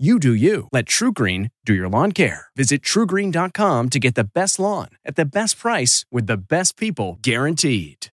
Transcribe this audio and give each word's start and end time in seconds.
You 0.00 0.18
do 0.18 0.32
you. 0.32 0.68
Let 0.72 0.86
TruGreen 0.86 1.50
do 1.66 1.74
your 1.74 1.90
lawn 1.90 2.12
care. 2.12 2.46
Visit 2.56 2.80
trugreen.com 2.80 3.90
to 3.90 3.98
get 3.98 4.14
the 4.14 4.24
best 4.24 4.58
lawn 4.58 4.88
at 5.04 5.16
the 5.16 5.26
best 5.26 5.58
price 5.58 6.06
with 6.10 6.26
the 6.26 6.38
best 6.38 6.78
people 6.78 7.18
guaranteed. 7.20 8.06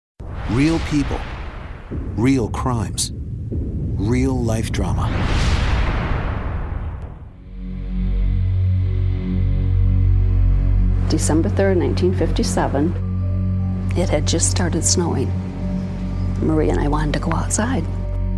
Real 0.52 0.78
people, 0.88 1.20
real 2.16 2.48
crimes, 2.48 3.12
real 3.12 4.42
life 4.42 4.72
drama. 4.72 5.10
December 11.10 11.50
3rd, 11.50 11.76
1957. 11.76 13.92
It 13.98 14.08
had 14.08 14.26
just 14.26 14.50
started 14.50 14.86
snowing. 14.86 15.30
Marie 16.40 16.70
and 16.70 16.80
I 16.80 16.88
wanted 16.88 17.12
to 17.12 17.20
go 17.20 17.34
outside. 17.34 17.84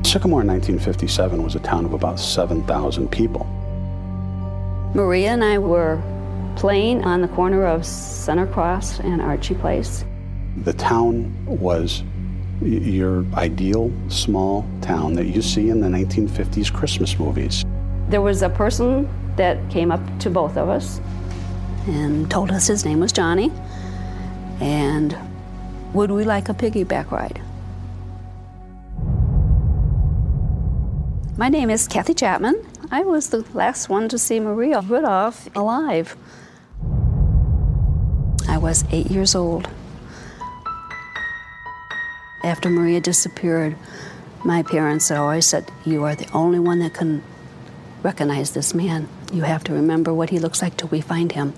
Sycamore 0.06 0.42
in 0.42 0.46
1957 0.46 1.42
was 1.42 1.56
a 1.56 1.58
town 1.58 1.84
of 1.84 1.92
about 1.92 2.20
7,000 2.20 3.10
people. 3.10 3.44
Maria 4.94 5.30
and 5.30 5.42
I 5.42 5.58
were 5.58 6.00
playing 6.54 7.04
on 7.04 7.22
the 7.22 7.28
corner 7.28 7.66
of 7.66 7.84
Center 7.84 8.46
Cross 8.46 9.00
and 9.00 9.20
Archie 9.20 9.56
Place. 9.56 10.04
The 10.62 10.74
town 10.74 11.34
was 11.44 12.04
your 12.62 13.24
ideal 13.34 13.92
small 14.08 14.64
town 14.80 15.14
that 15.14 15.26
you 15.26 15.42
see 15.42 15.70
in 15.70 15.80
the 15.80 15.88
1950s 15.88 16.72
Christmas 16.72 17.18
movies. 17.18 17.64
There 18.08 18.22
was 18.22 18.42
a 18.42 18.48
person 18.48 19.08
that 19.34 19.58
came 19.70 19.90
up 19.90 20.00
to 20.20 20.30
both 20.30 20.56
of 20.56 20.68
us 20.68 21.00
and 21.88 22.30
told 22.30 22.52
us 22.52 22.68
his 22.68 22.84
name 22.84 23.00
was 23.00 23.10
Johnny 23.10 23.50
and 24.60 25.18
would 25.94 26.12
we 26.12 26.22
like 26.22 26.48
a 26.48 26.54
piggyback 26.54 27.10
ride? 27.10 27.42
My 31.38 31.50
name 31.50 31.68
is 31.68 31.86
Kathy 31.86 32.14
Chapman. 32.14 32.64
I 32.90 33.02
was 33.02 33.28
the 33.28 33.44
last 33.52 33.90
one 33.90 34.08
to 34.08 34.16
see 34.16 34.40
Maria 34.40 34.80
Ridulph 34.80 35.54
alive. 35.54 36.16
I 38.48 38.56
was 38.56 38.84
eight 38.90 39.10
years 39.10 39.34
old. 39.34 39.68
After 42.42 42.70
Maria 42.70 43.02
disappeared, 43.02 43.76
my 44.46 44.62
parents 44.62 45.10
always 45.10 45.44
said, 45.44 45.70
You 45.84 46.04
are 46.04 46.14
the 46.14 46.30
only 46.32 46.58
one 46.58 46.78
that 46.78 46.94
can 46.94 47.22
recognize 48.02 48.52
this 48.52 48.72
man. 48.72 49.06
You 49.30 49.42
have 49.42 49.62
to 49.64 49.74
remember 49.74 50.14
what 50.14 50.30
he 50.30 50.38
looks 50.38 50.62
like 50.62 50.78
till 50.78 50.88
we 50.88 51.02
find 51.02 51.32
him. 51.32 51.52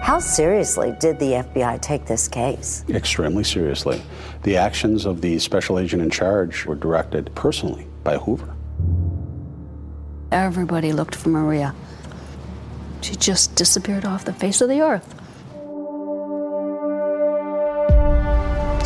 How 0.00 0.18
seriously 0.18 0.94
did 0.98 1.18
the 1.18 1.32
FBI 1.32 1.80
take 1.80 2.06
this 2.06 2.26
case? 2.26 2.84
Extremely 2.88 3.44
seriously. 3.44 4.02
The 4.42 4.56
actions 4.56 5.04
of 5.04 5.20
the 5.20 5.38
special 5.38 5.78
agent 5.78 6.02
in 6.02 6.10
charge 6.10 6.64
were 6.64 6.74
directed 6.74 7.32
personally 7.34 7.86
by 8.02 8.16
Hoover. 8.16 8.56
Everybody 10.32 10.92
looked 10.92 11.14
for 11.14 11.28
Maria. 11.28 11.74
She 13.02 13.14
just 13.14 13.54
disappeared 13.56 14.04
off 14.04 14.24
the 14.24 14.32
face 14.32 14.60
of 14.60 14.68
the 14.68 14.80
earth. 14.80 15.14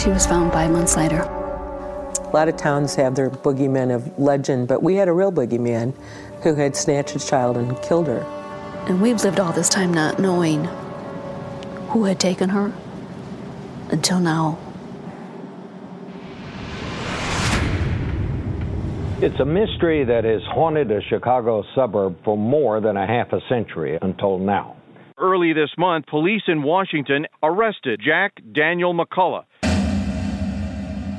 She 0.02 0.10
was 0.10 0.26
found 0.26 0.52
five 0.52 0.70
months 0.70 0.96
later. 0.96 1.20
A 1.22 2.31
lot 2.34 2.48
of 2.48 2.56
towns 2.56 2.94
have 2.96 3.14
their 3.14 3.31
boogeymen 3.31 3.94
of 3.94 4.19
legend, 4.19 4.69
but 4.69 4.82
we 4.82 4.96
had 4.96 5.08
a 5.08 5.12
real 5.12 5.32
boogeyman 5.32 5.94
who 6.42 6.54
had 6.54 6.75
snatched 6.75 7.14
a 7.14 7.19
child 7.19 7.56
and 7.56 7.81
killed 7.82 8.08
her. 8.08 8.20
And 8.88 9.00
we've 9.00 9.22
lived 9.22 9.38
all 9.41 9.52
this 9.52 9.69
time 9.69 9.94
not 9.94 10.19
knowing 10.19 10.69
who 11.94 12.05
had 12.06 12.19
taken 12.19 12.49
her 12.50 12.72
until 13.91 14.19
now. 14.19 14.59
It's 19.22 19.38
a 19.38 19.44
mystery 19.44 20.05
that 20.05 20.25
has 20.25 20.43
haunted 20.43 20.91
a 20.91 21.00
Chicago 21.03 21.62
suburb 21.72 22.16
for 22.25 22.37
more 22.37 22.81
than 22.81 22.97
a 22.97 23.06
half 23.06 23.32
a 23.32 23.38
century 23.49 23.97
until 24.03 24.38
now. 24.38 24.77
Early 25.16 25.53
this 25.53 25.71
month, 25.78 26.06
police 26.06 26.43
in 26.49 26.65
Washington 26.65 27.28
arrested 27.44 28.00
Jack 28.05 28.43
Daniel 28.53 28.93
McCullough. 28.93 29.44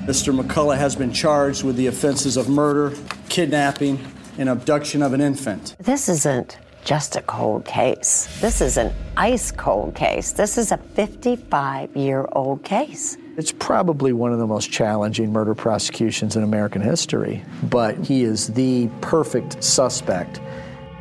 Mr. 0.04 0.38
McCullough 0.38 0.78
has 0.78 0.94
been 0.98 1.14
charged 1.14 1.64
with 1.64 1.78
the 1.78 1.88
offenses 1.88 2.36
of 2.36 2.50
murder, 2.50 2.94
kidnapping, 3.30 3.98
and 4.38 4.50
abduction 4.50 5.02
of 5.02 5.14
an 5.14 5.22
infant. 5.22 5.78
This 5.80 6.10
isn't 6.10 6.58
just 6.86 7.16
a 7.16 7.22
cold 7.24 7.66
case. 7.66 8.30
This 8.40 8.62
is 8.62 8.78
an 8.78 8.94
ice 9.18 9.52
cold 9.52 9.96
case. 9.96 10.32
This 10.32 10.58
is 10.58 10.72
a 10.72 10.78
55 10.78 11.96
year 11.98 12.30
old 12.32 12.64
case. 12.64 13.18
It's 13.38 13.52
probably 13.52 14.14
one 14.14 14.32
of 14.32 14.40
the 14.40 14.48
most 14.48 14.72
challenging 14.72 15.34
murder 15.34 15.56
prosecutions 15.56 16.38
in 16.38 16.44
American 16.44 16.82
history, 16.82 17.44
but 17.64 17.98
he 17.98 18.24
is 18.24 18.48
the 18.48 18.88
perfect 19.02 19.62
suspect. 19.62 20.40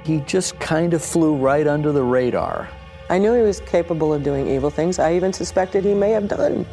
He 0.04 0.20
just 0.20 0.58
kind 0.58 0.94
of 0.94 1.04
flew 1.04 1.36
right 1.36 1.66
under 1.66 1.92
the 1.92 2.02
radar. 2.02 2.68
I 3.10 3.18
knew 3.18 3.34
he 3.34 3.42
was 3.42 3.60
capable 3.60 4.12
of 4.12 4.22
doing 4.22 4.48
evil 4.48 4.70
things. 4.70 4.98
I 4.98 5.14
even 5.14 5.32
suspected 5.32 5.84
he 5.84 5.94
may 5.94 6.10
have 6.10 6.28
done 6.28 6.66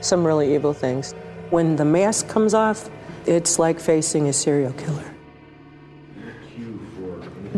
some 0.00 0.26
really 0.26 0.54
evil 0.54 0.72
things. 0.72 1.12
When 1.50 1.76
the 1.76 1.84
mask 1.84 2.26
comes 2.28 2.54
off, 2.54 2.90
it's 3.26 3.58
like 3.58 3.78
facing 3.78 4.28
a 4.28 4.32
serial 4.32 4.72
killer. 4.72 5.15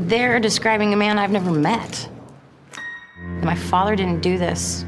They're 0.07 0.39
describing 0.39 0.93
a 0.93 0.97
man 0.97 1.19
I've 1.19 1.33
never 1.33 1.51
met. 1.51 2.09
My 3.43 3.57
father 3.57 3.97
didn't 3.97 4.21
do 4.21 4.39
this. 4.39 4.85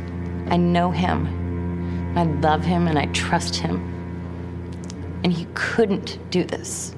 I 0.48 0.56
know 0.56 0.92
him. 0.92 2.16
I 2.16 2.22
love 2.22 2.62
him 2.62 2.86
and 2.86 2.96
I 2.96 3.06
trust 3.06 3.56
him. 3.56 3.80
And 5.24 5.32
he 5.32 5.48
couldn't 5.54 6.30
do 6.30 6.44
this. 6.44 6.94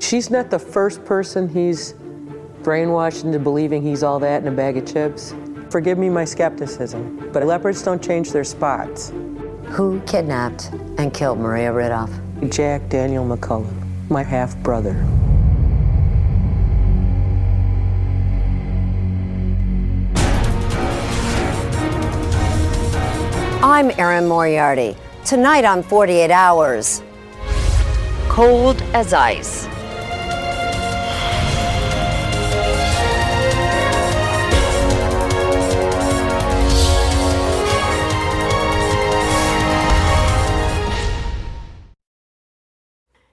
She's 0.00 0.30
not 0.30 0.50
the 0.50 0.58
first 0.58 1.02
person 1.06 1.48
he's 1.48 1.94
brainwashed 2.60 3.24
into 3.24 3.38
believing 3.38 3.82
he's 3.82 4.02
all 4.02 4.18
that 4.18 4.42
in 4.42 4.48
a 4.48 4.52
bag 4.52 4.76
of 4.76 4.86
chips. 4.86 5.34
Forgive 5.70 5.96
me 5.96 6.10
my 6.10 6.26
skepticism, 6.26 7.30
but 7.32 7.42
leopards 7.46 7.82
don't 7.82 8.02
change 8.02 8.32
their 8.32 8.44
spots. 8.44 9.14
Who 9.68 10.00
kidnapped 10.02 10.72
and 10.98 11.14
killed 11.14 11.38
Maria 11.38 11.72
Ridulph? 11.72 12.52
Jack 12.52 12.90
Daniel 12.90 13.24
McCullough, 13.24 14.10
my 14.10 14.22
half 14.22 14.54
brother. 14.58 14.94
I'm 23.80 23.90
Erin 23.98 24.28
Moriarty. 24.28 24.94
Tonight 25.24 25.64
on 25.64 25.82
48 25.82 26.30
Hours, 26.30 27.02
cold 28.28 28.82
as 28.92 29.14
ice. 29.14 29.64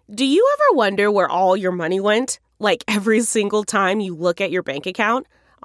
Do 0.09 0.23
you 0.23 0.49
ever 0.53 0.77
wonder 0.77 1.11
where 1.11 1.27
all 1.27 1.57
your 1.57 1.73
money 1.73 1.99
went? 1.99 2.39
Like 2.57 2.85
every 2.88 3.19
single 3.19 3.65
time 3.65 3.99
you 3.99 4.15
look 4.15 4.39
at 4.39 4.49
your 4.49 4.63
bank 4.63 4.85
account? 4.85 5.27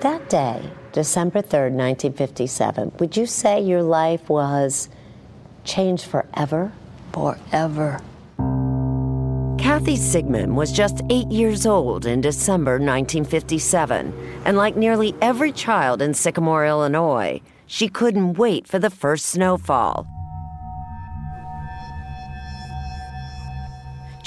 That 0.00 0.30
day, 0.30 0.62
December 0.92 1.40
3rd, 1.40 1.74
1957, 1.74 2.92
would 3.00 3.16
you 3.16 3.26
say 3.26 3.60
your 3.60 3.82
life 3.82 4.28
was 4.28 4.88
changed 5.64 6.04
forever? 6.04 6.70
Forever. 7.12 8.00
Kathy 9.58 9.96
Sigman 9.96 10.54
was 10.54 10.70
just 10.70 11.00
eight 11.10 11.26
years 11.32 11.66
old 11.66 12.06
in 12.06 12.20
December 12.20 12.74
1957, 12.74 14.14
and 14.44 14.56
like 14.56 14.76
nearly 14.76 15.16
every 15.20 15.50
child 15.50 16.00
in 16.00 16.14
Sycamore, 16.14 16.64
Illinois, 16.64 17.40
she 17.66 17.88
couldn't 17.88 18.34
wait 18.34 18.68
for 18.68 18.78
the 18.78 18.90
first 18.90 19.26
snowfall. 19.26 20.06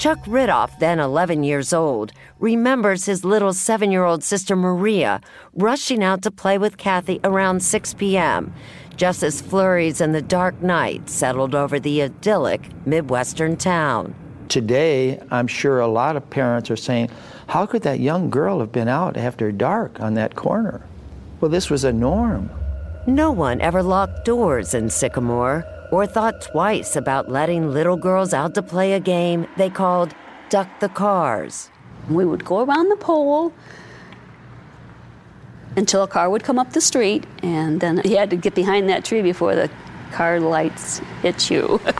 Chuck 0.02 0.18
Ridulph, 0.24 0.76
then 0.80 0.98
11 0.98 1.44
years 1.44 1.72
old, 1.72 2.10
remembers 2.40 3.06
his 3.06 3.24
little 3.24 3.52
seven 3.52 3.92
year 3.92 4.02
old 4.02 4.24
sister 4.24 4.56
Maria 4.56 5.20
rushing 5.54 6.02
out 6.02 6.22
to 6.22 6.30
play 6.32 6.58
with 6.58 6.76
Kathy 6.76 7.20
around 7.22 7.62
6 7.62 7.94
p.m., 7.94 8.52
just 8.96 9.22
as 9.22 9.40
flurries 9.40 10.00
in 10.00 10.10
the 10.10 10.20
dark 10.20 10.60
night 10.60 11.08
settled 11.08 11.54
over 11.54 11.78
the 11.78 12.02
idyllic 12.02 12.68
Midwestern 12.84 13.56
town. 13.56 14.12
Today, 14.48 15.22
I'm 15.30 15.46
sure 15.46 15.78
a 15.78 15.86
lot 15.86 16.16
of 16.16 16.28
parents 16.28 16.68
are 16.68 16.76
saying, 16.76 17.08
How 17.46 17.64
could 17.64 17.82
that 17.82 18.00
young 18.00 18.28
girl 18.28 18.58
have 18.58 18.72
been 18.72 18.88
out 18.88 19.16
after 19.16 19.52
dark 19.52 20.00
on 20.00 20.14
that 20.14 20.34
corner? 20.34 20.84
Well, 21.40 21.48
this 21.48 21.70
was 21.70 21.84
a 21.84 21.92
norm. 21.92 22.50
No 23.06 23.30
one 23.30 23.60
ever 23.60 23.84
locked 23.84 24.24
doors 24.24 24.74
in 24.74 24.90
Sycamore 24.90 25.64
or 25.92 26.06
thought 26.06 26.40
twice 26.40 26.96
about 26.96 27.28
letting 27.30 27.70
little 27.70 27.96
girls 27.96 28.34
out 28.34 28.54
to 28.54 28.62
play 28.62 28.94
a 28.94 29.00
game 29.00 29.46
they 29.58 29.70
called 29.70 30.12
Duck 30.48 30.68
the 30.80 30.88
Cars. 30.88 31.70
We 32.08 32.24
would 32.24 32.44
go 32.44 32.64
around 32.64 32.88
the 32.88 32.96
pole 32.96 33.52
until 35.76 36.02
a 36.02 36.08
car 36.08 36.28
would 36.30 36.42
come 36.42 36.58
up 36.58 36.72
the 36.72 36.80
street, 36.80 37.24
and 37.42 37.80
then 37.80 38.00
you 38.04 38.16
had 38.16 38.30
to 38.30 38.36
get 38.36 38.54
behind 38.54 38.88
that 38.88 39.04
tree 39.04 39.22
before 39.22 39.54
the 39.54 39.70
car 40.10 40.40
lights 40.40 41.00
hit 41.20 41.50
you. 41.50 41.80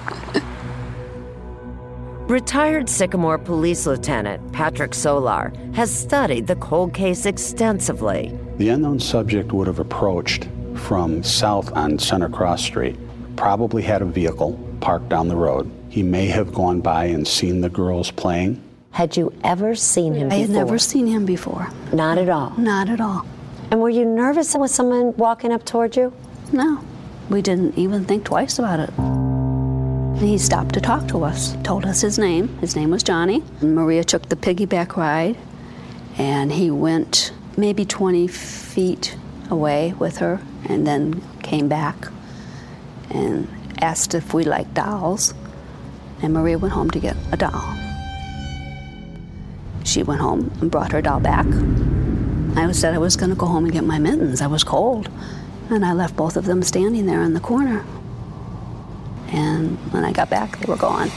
Retired 2.29 2.89
Sycamore 2.89 3.37
Police 3.37 3.87
Lieutenant 3.87 4.53
Patrick 4.53 4.95
Solar 4.95 5.53
has 5.75 5.95
studied 5.95 6.47
the 6.47 6.57
cold 6.57 6.95
case 6.95 7.27
extensively. 7.27 8.39
The 8.57 8.71
unknown 8.71 9.01
subject 9.01 9.53
would 9.53 9.67
have 9.67 9.81
approached 9.81 10.49
from 10.75 11.23
south 11.23 11.71
on 11.73 11.99
Center 11.99 12.31
Cross 12.31 12.63
Street, 12.63 12.97
probably 13.37 13.83
had 13.83 14.03
a 14.03 14.07
vehicle 14.07 14.59
parked 14.81 15.09
down 15.09 15.29
the 15.29 15.37
road. 15.37 15.71
He 15.89 16.03
may 16.03 16.27
have 16.27 16.55
gone 16.55 16.81
by 16.81 17.07
and 17.07 17.27
seen 17.27 17.61
the 17.61 17.69
girls 17.69 18.11
playing. 18.11 18.63
Had 18.93 19.17
you 19.17 19.33
ever 19.43 19.75
seen 19.75 20.15
him 20.15 20.29
before? 20.29 20.39
I 20.39 20.43
before? 20.43 20.55
had 20.57 20.65
never 20.67 20.79
seen 20.79 21.07
him 21.07 21.25
before. 21.25 21.69
Not 21.93 22.19
at 22.19 22.29
all. 22.29 22.51
Not 22.59 22.89
at 22.89 23.01
all. 23.01 23.27
And 23.71 23.81
were 23.81 23.91
you 23.91 24.05
nervous 24.05 24.55
with 24.55 24.71
someone 24.71 25.17
walking 25.17 25.51
up 25.53 25.65
toward 25.65 25.97
you? 25.97 26.13
No. 26.53 26.85
We 27.31 27.41
didn't 27.41 27.79
even 27.79 28.05
think 28.05 28.25
twice 28.25 28.59
about 28.59 28.81
it. 28.81 28.91
He 30.21 30.37
stopped 30.39 30.75
to 30.75 30.81
talk 30.81 31.09
to 31.09 31.25
us, 31.25 31.57
told 31.65 31.87
us 31.87 32.01
his 32.03 32.19
name. 32.19 32.49
His 32.59 32.77
name 32.77 32.91
was 32.91 33.03
Johnny. 33.03 33.43
Maria 33.63 34.05
took 34.05 34.29
the 34.29 34.37
piggyback 34.37 34.97
ride, 34.97 35.37
and 36.19 36.53
he 36.53 36.71
went 36.71 37.33
maybe 37.57 37.85
20 37.85 38.29
feet 38.29 39.17
away 39.51 39.95
with 39.99 40.19
her 40.19 40.41
and 40.69 40.87
then 40.87 41.23
came 41.43 41.69
back 41.69 42.09
and 43.11 43.49
asked 43.81 44.15
if 44.15 44.33
we 44.35 44.45
liked 44.45 44.75
dolls. 44.75 45.35
And 46.23 46.33
Maria 46.33 46.59
went 46.59 46.73
home 46.73 46.91
to 46.91 47.01
get 47.01 47.17
a 47.33 47.37
doll. 47.37 47.77
She 49.85 50.03
went 50.03 50.21
home 50.21 50.53
and 50.61 50.71
brought 50.71 50.93
her 50.93 51.03
doll 51.03 51.21
back. 51.21 51.47
I 52.57 52.71
said 52.73 52.95
I 52.95 52.99
was 52.99 53.17
going 53.17 53.31
to 53.31 53.37
go 53.37 53.47
home 53.47 53.65
and 53.65 53.73
get 53.73 53.85
my 53.85 53.99
mittens. 53.99 54.41
I 54.41 54.47
was 54.47 54.63
cold. 54.63 55.11
And 55.71 55.85
I 55.85 55.93
left 55.93 56.17
both 56.17 56.37
of 56.37 56.45
them 56.45 56.63
standing 56.63 57.07
there 57.07 57.23
in 57.23 57.35
the 57.35 57.41
corner. 57.41 57.85
And 59.29 59.79
when 59.93 60.05
I 60.05 60.13
got 60.13 60.31
back, 60.31 60.59
they 60.59 60.67
were 60.67 60.77
gone. 60.77 61.09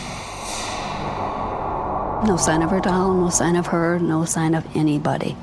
No 2.25 2.37
sign 2.37 2.63
of 2.63 2.71
her 2.71 2.79
doll, 2.79 3.13
no 3.13 3.29
sign 3.29 3.55
of 3.55 3.67
her, 3.67 3.99
no 3.99 4.25
sign 4.25 4.55
of 4.55 4.65
anybody. 4.75 5.37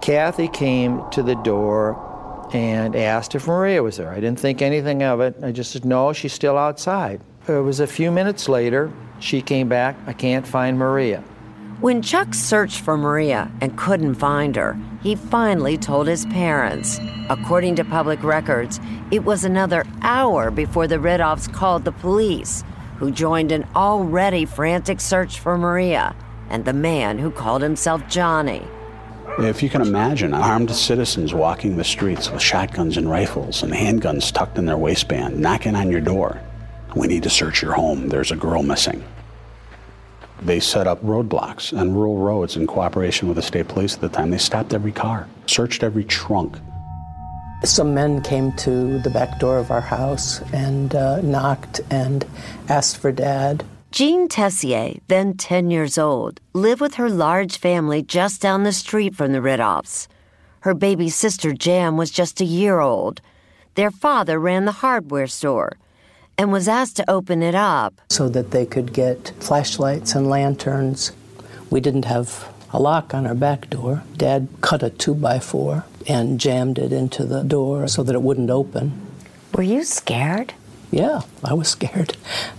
Kathy 0.00 0.48
came 0.48 1.02
to 1.10 1.22
the 1.22 1.34
door 1.34 2.07
and 2.54 2.96
asked 2.96 3.34
if 3.34 3.46
Maria 3.46 3.82
was 3.82 3.96
there. 3.96 4.10
I 4.10 4.20
didn't 4.20 4.40
think 4.40 4.62
anything 4.62 5.02
of 5.02 5.20
it. 5.20 5.36
I 5.42 5.52
just 5.52 5.72
said, 5.72 5.84
no, 5.84 6.12
she's 6.12 6.32
still 6.32 6.56
outside. 6.56 7.20
It 7.46 7.52
was 7.52 7.80
a 7.80 7.86
few 7.86 8.10
minutes 8.10 8.48
later, 8.48 8.92
she 9.20 9.40
came 9.40 9.68
back, 9.68 9.96
I 10.06 10.12
can't 10.12 10.46
find 10.46 10.78
Maria. 10.78 11.22
When 11.80 12.02
Chuck 12.02 12.34
searched 12.34 12.80
for 12.80 12.96
Maria 12.96 13.50
and 13.60 13.78
couldn't 13.78 14.16
find 14.16 14.56
her, 14.56 14.76
he 15.00 15.14
finally 15.14 15.78
told 15.78 16.08
his 16.08 16.26
parents. 16.26 16.98
According 17.30 17.76
to 17.76 17.84
public 17.84 18.22
records, 18.24 18.80
it 19.12 19.24
was 19.24 19.44
another 19.44 19.84
hour 20.02 20.50
before 20.50 20.88
the 20.88 20.96
Ridulphs 20.96 21.52
called 21.52 21.84
the 21.84 21.92
police, 21.92 22.64
who 22.96 23.12
joined 23.12 23.52
an 23.52 23.64
already 23.76 24.44
frantic 24.44 25.00
search 25.00 25.38
for 25.38 25.56
Maria 25.56 26.16
and 26.50 26.64
the 26.64 26.72
man 26.72 27.18
who 27.18 27.30
called 27.30 27.62
himself 27.62 28.06
Johnny. 28.08 28.62
If 29.40 29.62
you 29.62 29.70
can 29.70 29.82
imagine, 29.82 30.34
armed 30.34 30.68
citizens 30.72 31.32
walking 31.32 31.76
the 31.76 31.84
streets 31.84 32.28
with 32.28 32.42
shotguns 32.42 32.96
and 32.96 33.08
rifles 33.08 33.62
and 33.62 33.72
handguns 33.72 34.32
tucked 34.32 34.58
in 34.58 34.66
their 34.66 34.76
waistband, 34.76 35.38
knocking 35.38 35.76
on 35.76 35.92
your 35.92 36.00
door. 36.00 36.40
We 36.96 37.06
need 37.06 37.22
to 37.22 37.30
search 37.30 37.62
your 37.62 37.72
home. 37.72 38.08
There's 38.08 38.32
a 38.32 38.36
girl 38.36 38.64
missing. 38.64 39.04
They 40.42 40.58
set 40.58 40.88
up 40.88 41.00
roadblocks 41.02 41.76
on 41.76 41.94
rural 41.94 42.18
roads 42.18 42.56
in 42.56 42.66
cooperation 42.66 43.28
with 43.28 43.36
the 43.36 43.42
state 43.42 43.68
police 43.68 43.94
at 43.94 44.00
the 44.00 44.08
time. 44.08 44.30
They 44.30 44.38
stopped 44.38 44.74
every 44.74 44.90
car, 44.90 45.28
searched 45.46 45.84
every 45.84 46.04
trunk. 46.04 46.56
Some 47.62 47.94
men 47.94 48.22
came 48.22 48.52
to 48.54 48.98
the 48.98 49.10
back 49.10 49.38
door 49.38 49.58
of 49.58 49.70
our 49.70 49.80
house 49.80 50.40
and 50.52 50.96
uh, 50.96 51.20
knocked 51.20 51.80
and 51.90 52.26
asked 52.68 52.96
for 52.96 53.12
dad. 53.12 53.64
Jean 53.90 54.28
Tessier, 54.28 54.98
then 55.08 55.34
10 55.34 55.70
years 55.70 55.96
old, 55.96 56.40
lived 56.52 56.80
with 56.80 56.94
her 56.94 57.08
large 57.08 57.56
family 57.56 58.02
just 58.02 58.42
down 58.42 58.62
the 58.62 58.72
street 58.72 59.14
from 59.14 59.32
the 59.32 59.38
Ridulphs. 59.38 60.08
Her 60.60 60.70
Her 60.70 60.74
baby 60.74 61.08
sister 61.08 61.54
Jan 61.54 61.96
was 61.96 62.10
just 62.10 62.42
a 62.42 62.44
year 62.44 62.80
old. 62.80 63.22
Their 63.76 63.90
father 63.90 64.38
ran 64.38 64.66
the 64.66 64.72
hardware 64.72 65.26
store 65.26 65.78
and 66.36 66.52
was 66.52 66.68
asked 66.68 66.96
to 66.96 67.10
open 67.10 67.42
it 67.42 67.54
up. 67.54 68.00
So 68.10 68.28
that 68.28 68.50
they 68.50 68.66
could 68.66 68.92
get 68.92 69.32
flashlights 69.40 70.14
and 70.14 70.28
lanterns. 70.28 71.12
We 71.70 71.80
didn't 71.80 72.04
have 72.04 72.52
a 72.70 72.78
lock 72.78 73.14
on 73.14 73.26
our 73.26 73.34
back 73.34 73.70
door. 73.70 74.02
Dad 74.18 74.48
cut 74.60 74.82
a 74.82 74.90
two 74.90 75.14
by 75.14 75.38
four 75.38 75.86
and 76.06 76.38
jammed 76.38 76.78
it 76.78 76.92
into 76.92 77.24
the 77.24 77.42
door 77.42 77.88
so 77.88 78.02
that 78.02 78.14
it 78.14 78.22
wouldn't 78.22 78.50
open. 78.50 78.92
Were 79.54 79.62
you 79.62 79.82
scared? 79.82 80.52
Yeah, 80.90 81.20
I 81.44 81.54
was 81.54 81.68
scared. 81.68 82.16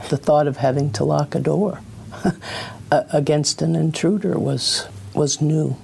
The 0.10 0.18
thought 0.18 0.48
of 0.48 0.58
having 0.58 0.92
to 0.94 1.04
lock 1.04 1.36
a 1.36 1.40
door 1.40 1.82
against 2.92 3.62
an 3.62 3.76
intruder 3.76 4.38
was 4.38 4.88
was 5.14 5.42
new. 5.42 5.76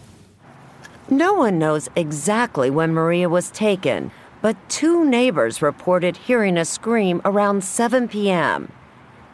No 1.10 1.34
one 1.34 1.60
knows 1.60 1.90
exactly 1.96 2.70
when 2.70 2.94
Maria 2.94 3.30
was 3.30 3.52
taken, 3.52 4.12
but 4.42 4.58
two 4.70 5.06
neighbors 5.06 5.62
reported 5.62 6.18
hearing 6.18 6.58
a 6.58 6.66
scream 6.66 7.22
around 7.26 7.64
7 7.64 8.08
p.m. 8.08 8.72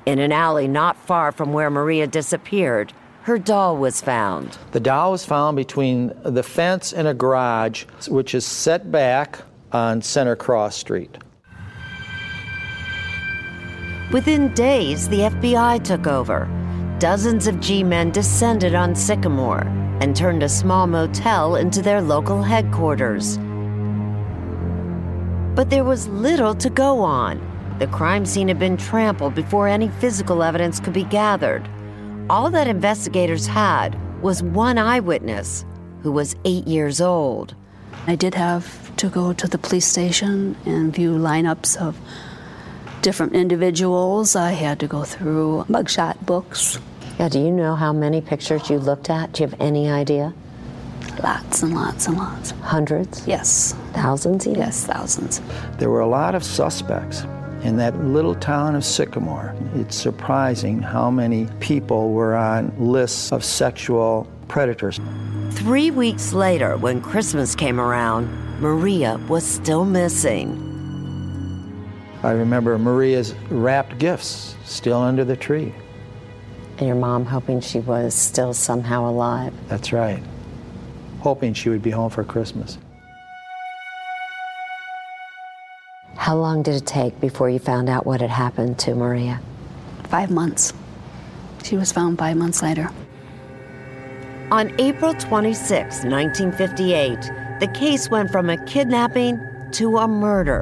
In 0.06 0.20
an 0.20 0.32
alley 0.32 0.68
not 0.68 0.98
far 0.98 1.32
from 1.32 1.54
where 1.54 1.70
Maria 1.70 2.08
disappeared, 2.08 2.92
her 3.24 3.38
doll 3.38 3.78
was 3.78 4.02
found. 4.02 4.58
The 4.72 4.80
doll 4.80 5.12
was 5.12 5.26
found 5.26 5.56
between 5.56 6.12
the 6.24 6.44
fence 6.44 6.92
and 6.92 7.08
a 7.08 7.14
garage, 7.14 7.86
which 8.08 8.34
is 8.34 8.46
set 8.46 8.92
back 8.92 9.40
on 9.72 10.02
Center 10.02 10.36
Cross 10.36 10.78
Street. 10.78 11.18
Within 14.12 14.54
days, 14.54 15.08
the 15.08 15.20
FBI 15.22 15.86
took 15.86 16.06
over. 16.06 16.50
Dozens 17.00 17.48
of 17.48 17.62
G 17.62 17.82
men 17.82 18.12
descended 18.12 18.76
on 18.76 18.94
Sycamore 18.94 19.66
and 20.02 20.14
turned 20.14 20.44
a 20.44 20.50
small 20.50 20.86
motel 20.86 21.56
into 21.56 21.82
their 21.82 22.02
local 22.02 22.44
headquarters. 22.44 23.38
But 25.56 25.70
there 25.70 25.86
was 25.86 26.10
little 26.10 26.54
to 26.56 26.70
go 26.70 27.00
on. 27.00 27.40
The 27.80 27.88
crime 27.88 28.26
scene 28.26 28.50
had 28.50 28.60
been 28.60 28.76
trampled 28.76 29.34
before 29.34 29.70
any 29.70 29.88
physical 29.88 30.44
evidence 30.44 30.82
could 30.82 30.94
be 30.94 31.06
gathered. 31.06 31.70
All 32.30 32.50
that 32.52 32.68
investigators 32.68 33.48
had 33.48 33.98
was 34.22 34.44
one 34.44 34.78
eyewitness 34.78 35.64
who 36.04 36.12
was 36.12 36.36
eight 36.44 36.68
years 36.68 37.00
old. 37.00 37.56
I 38.08 38.18
did 38.18 38.36
have 38.36 38.94
to 38.98 39.08
go 39.08 39.32
to 39.32 39.48
the 39.48 39.58
police 39.58 39.88
station 39.88 40.58
and 40.66 40.94
view 40.94 41.12
lineups 41.12 41.78
of 41.78 41.98
different 43.02 43.34
individuals. 43.34 44.36
I 44.36 44.52
had 44.52 44.80
to 44.80 44.88
go 44.88 45.04
through 45.04 45.66
mugshot 45.70 46.26
books. 46.26 46.80
Yeah, 47.20 47.30
do 47.30 47.40
you 47.40 47.52
know 47.52 47.76
how 47.76 47.94
many 47.94 48.22
pictures 48.22 48.70
you 48.70 48.80
looked 48.80 49.10
at? 49.10 49.34
Do 49.34 49.44
you 49.44 49.50
have 49.50 49.60
any 49.62 49.90
idea? 49.90 50.34
Lots 51.22 51.62
and 51.62 51.74
lots 51.74 52.08
and 52.08 52.18
lots. 52.18 52.52
Hundreds? 52.62 53.28
Yes. 53.28 53.76
Thousands 53.94 54.48
even? 54.48 54.60
Yes, 54.60 54.86
thousands. 54.86 55.42
There 55.78 55.90
were 55.90 56.00
a 56.00 56.08
lot 56.08 56.36
of 56.36 56.44
suspects 56.44 57.24
in 57.64 57.78
that 57.78 57.96
little 58.04 58.34
town 58.36 58.76
of 58.76 58.84
Sycamore. 58.84 59.56
It's 59.76 59.96
surprising 59.96 60.82
how 60.82 61.12
many 61.12 61.48
people 61.60 62.12
were 62.12 62.36
on 62.36 62.74
lists 62.80 63.32
of 63.32 63.44
sexual 63.44 64.28
predators. 64.48 65.00
Three 65.52 65.92
weeks 65.92 66.34
later, 66.34 66.78
when 66.78 67.02
Christmas 67.02 67.56
came 67.56 67.80
around, 67.80 68.30
Maria 68.60 69.20
was 69.28 69.44
still 69.44 69.86
missing. 69.86 70.71
I 72.24 72.32
remember 72.32 72.78
Maria's 72.78 73.34
wrapped 73.50 73.98
gifts 73.98 74.56
still 74.64 75.00
under 75.00 75.26
the 75.26 75.36
tree. 75.36 75.74
And 76.78 76.88
your 76.88 76.96
mom 76.96 77.26
hoping 77.26 77.62
she 77.62 77.80
was 77.80 78.14
still 78.14 78.54
somehow 78.54 79.10
alive. 79.10 79.54
That's 79.68 79.92
right. 79.92 80.22
Hoping 81.22 81.56
she 81.56 81.70
would 81.70 81.82
be 81.82 81.90
home 81.90 82.12
for 82.12 82.24
Christmas. 82.24 82.78
How 86.16 86.38
long 86.38 86.62
did 86.62 86.76
it 86.76 86.86
take 86.86 87.20
before 87.20 87.50
you 87.50 87.58
found 87.58 87.90
out 87.90 88.06
what 88.06 88.22
had 88.22 88.30
happened 88.30 88.78
to 88.80 88.94
Maria? 88.94 89.42
Five 90.04 90.30
months. 90.30 90.74
She 91.64 91.76
was 91.76 91.92
found 91.92 92.20
five 92.20 92.38
months 92.38 92.62
later. 92.62 92.90
On 94.52 94.72
April 94.80 95.16
26, 95.16 96.04
1958, 96.04 97.60
the 97.60 97.68
case 97.74 98.10
went 98.10 98.30
from 98.30 98.52
a 98.52 98.64
kidnapping 98.66 99.40
to 99.72 99.98
a 99.98 100.08
murder 100.08 100.62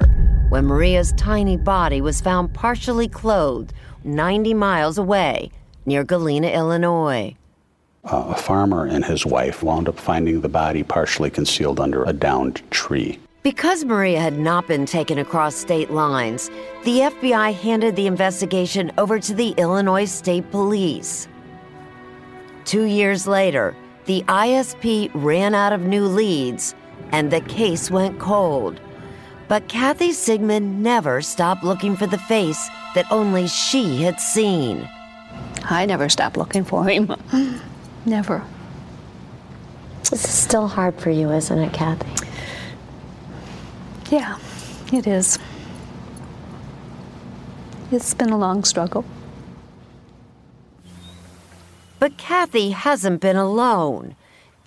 when 0.49 0.65
Maria's 0.65 1.13
tiny 1.13 1.57
body 1.57 2.01
was 2.01 2.21
found 2.21 2.53
partially 2.53 3.07
clothed 3.07 3.73
90 4.03 4.53
miles 4.55 4.97
away 4.97 5.51
near 5.85 6.03
Galena, 6.03 6.47
Illinois. 6.47 7.35
Uh, 8.03 8.25
a 8.29 8.35
farmer 8.35 8.85
and 8.85 9.05
his 9.05 9.25
wife 9.25 9.61
wound 9.61 9.87
up 9.87 9.99
finding 9.99 10.41
the 10.41 10.49
body 10.49 10.83
partially 10.83 11.29
concealed 11.29 11.79
under 11.79 12.03
a 12.03 12.13
downed 12.13 12.61
tree. 12.71 13.19
Because 13.43 13.85
Maria 13.85 14.19
had 14.19 14.37
not 14.37 14.67
been 14.67 14.85
taken 14.85 15.19
across 15.19 15.55
state 15.55 15.91
lines, 15.91 16.49
the 16.83 16.99
FBI 16.99 17.53
handed 17.53 17.95
the 17.95 18.07
investigation 18.07 18.91
over 18.97 19.19
to 19.19 19.33
the 19.33 19.51
Illinois 19.57 20.05
State 20.05 20.49
Police. 20.51 21.27
Two 22.65 22.83
years 22.83 23.27
later, 23.27 23.75
the 24.05 24.23
ISP 24.23 25.11
ran 25.13 25.53
out 25.53 25.73
of 25.73 25.81
new 25.81 26.05
leads 26.05 26.75
and 27.11 27.31
the 27.31 27.41
case 27.41 27.91
went 27.91 28.19
cold. 28.19 28.81
But 29.49 29.67
Kathy 29.67 30.11
Sigman 30.11 30.77
never 30.77 31.23
stopped 31.23 31.63
looking 31.63 31.95
for 31.95 32.05
the 32.05 32.19
face 32.19 32.69
that 32.93 33.11
only 33.11 33.47
she 33.47 34.03
had 34.03 34.21
seen. 34.21 34.87
I 35.63 35.87
never 35.87 36.07
stopped 36.07 36.37
looking 36.37 36.63
for 36.63 36.85
him. 36.85 37.11
never. 38.05 38.43
This 40.11 40.23
is 40.23 40.31
still 40.31 40.67
hard 40.67 40.99
for 40.99 41.09
you, 41.09 41.31
isn't 41.31 41.57
it, 41.57 41.73
Kathy? 41.73 42.27
Yeah, 44.11 44.37
it 44.93 45.07
is. 45.07 45.39
It's 47.91 48.13
been 48.13 48.29
a 48.29 48.37
long 48.37 48.63
struggle. 48.63 49.03
But 51.97 52.17
Kathy 52.17 52.69
hasn't 52.69 53.19
been 53.19 53.35
alone. 53.35 54.15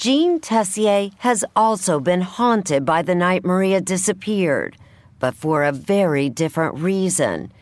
Jean 0.03 0.41
Tessier 0.41 1.11
has 1.19 1.45
also 1.55 2.01
been 2.01 2.23
haunted 2.23 2.85
by 2.85 3.03
the 3.03 3.15
night 3.15 3.45
Maria 3.45 3.81
disappeared, 3.81 4.77
but 5.21 5.33
for 5.33 5.63
a 5.63 5.71
very 5.71 6.29
different 6.29 6.75
reason. 6.75 7.53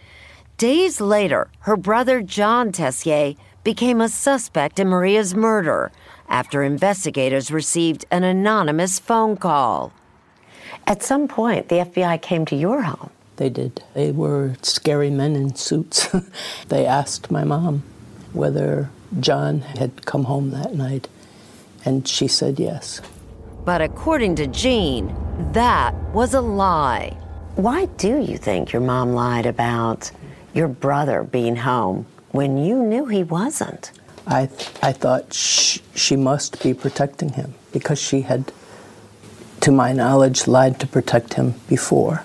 Days 0.56 1.02
later, 1.02 1.50
her 1.58 1.76
brother 1.76 2.22
John 2.22 2.72
Tessier 2.72 3.34
became 3.62 4.00
a 4.00 4.08
suspect 4.08 4.80
in 4.80 4.88
Maria's 4.88 5.34
murder 5.34 5.92
after 6.30 6.62
investigators 6.62 7.50
received 7.50 8.06
an 8.10 8.24
anonymous 8.24 8.98
phone 8.98 9.36
call. 9.36 9.92
At 10.86 11.02
some 11.02 11.28
point, 11.28 11.68
the 11.68 11.84
FBI 11.84 12.22
came 12.22 12.46
to 12.46 12.56
your 12.56 12.80
home. 12.80 13.10
They 13.36 13.50
did. 13.50 13.84
They 13.92 14.12
were 14.12 14.56
scary 14.62 15.10
men 15.10 15.36
in 15.36 15.56
suits. 15.56 16.08
they 16.68 16.86
asked 16.86 17.30
my 17.30 17.44
mom 17.44 17.82
whether 18.32 18.88
John 19.20 19.60
had 19.60 20.06
come 20.06 20.24
home 20.24 20.52
that 20.52 20.74
night, 20.74 21.06
and 21.84 22.06
she 22.06 22.28
said 22.28 22.58
yes. 22.58 23.00
But 23.64 23.80
according 23.80 24.36
to 24.36 24.46
Jean, 24.46 25.14
that 25.52 25.94
was 26.14 26.34
a 26.34 26.40
lie. 26.40 27.16
Why 27.56 27.86
do 27.86 28.18
you 28.18 28.36
think 28.38 28.72
your 28.72 28.82
mom 28.82 29.12
lied 29.12 29.46
about 29.46 30.10
your 30.54 30.68
brother 30.68 31.22
being 31.22 31.56
home 31.56 32.06
when 32.32 32.58
you 32.58 32.76
knew 32.82 33.06
he 33.06 33.22
wasn't? 33.22 33.92
I, 34.26 34.46
th- 34.46 34.70
I 34.82 34.92
thought 34.92 35.32
sh- 35.32 35.80
she 35.94 36.16
must 36.16 36.62
be 36.62 36.74
protecting 36.74 37.30
him 37.30 37.54
because 37.72 38.00
she 38.00 38.22
had, 38.22 38.52
to 39.60 39.72
my 39.72 39.92
knowledge, 39.92 40.46
lied 40.46 40.78
to 40.80 40.86
protect 40.86 41.34
him 41.34 41.54
before. 41.68 42.24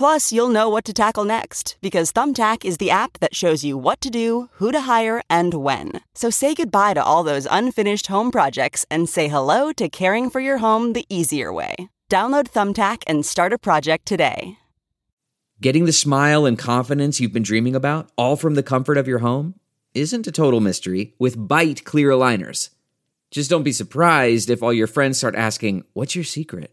Plus, 0.00 0.32
you'll 0.32 0.48
know 0.48 0.66
what 0.70 0.86
to 0.86 0.94
tackle 0.94 1.26
next 1.26 1.76
because 1.82 2.10
Thumbtack 2.10 2.64
is 2.64 2.78
the 2.78 2.90
app 2.90 3.18
that 3.18 3.34
shows 3.34 3.64
you 3.64 3.76
what 3.76 4.00
to 4.00 4.08
do, 4.08 4.48
who 4.52 4.72
to 4.72 4.80
hire, 4.80 5.20
and 5.28 5.52
when. 5.52 6.00
So 6.14 6.30
say 6.30 6.54
goodbye 6.54 6.94
to 6.94 7.04
all 7.04 7.22
those 7.22 7.46
unfinished 7.50 8.06
home 8.06 8.30
projects 8.30 8.86
and 8.90 9.10
say 9.10 9.28
hello 9.28 9.74
to 9.74 9.90
caring 9.90 10.30
for 10.30 10.40
your 10.40 10.56
home 10.56 10.94
the 10.94 11.04
easier 11.10 11.52
way. 11.52 11.74
Download 12.10 12.48
Thumbtack 12.48 13.02
and 13.06 13.26
start 13.26 13.52
a 13.52 13.58
project 13.58 14.06
today. 14.06 14.56
Getting 15.60 15.84
the 15.84 15.92
smile 15.92 16.46
and 16.46 16.58
confidence 16.58 17.20
you've 17.20 17.34
been 17.34 17.42
dreaming 17.42 17.76
about, 17.76 18.10
all 18.16 18.36
from 18.36 18.54
the 18.54 18.62
comfort 18.62 18.96
of 18.96 19.06
your 19.06 19.18
home, 19.18 19.54
isn't 19.92 20.26
a 20.26 20.32
total 20.32 20.60
mystery 20.60 21.12
with 21.18 21.36
Byte 21.36 21.84
Clear 21.84 22.08
Aligners. 22.08 22.70
Just 23.30 23.50
don't 23.50 23.64
be 23.64 23.70
surprised 23.70 24.48
if 24.48 24.62
all 24.62 24.72
your 24.72 24.86
friends 24.86 25.18
start 25.18 25.34
asking, 25.34 25.84
What's 25.92 26.14
your 26.14 26.24
secret? 26.24 26.72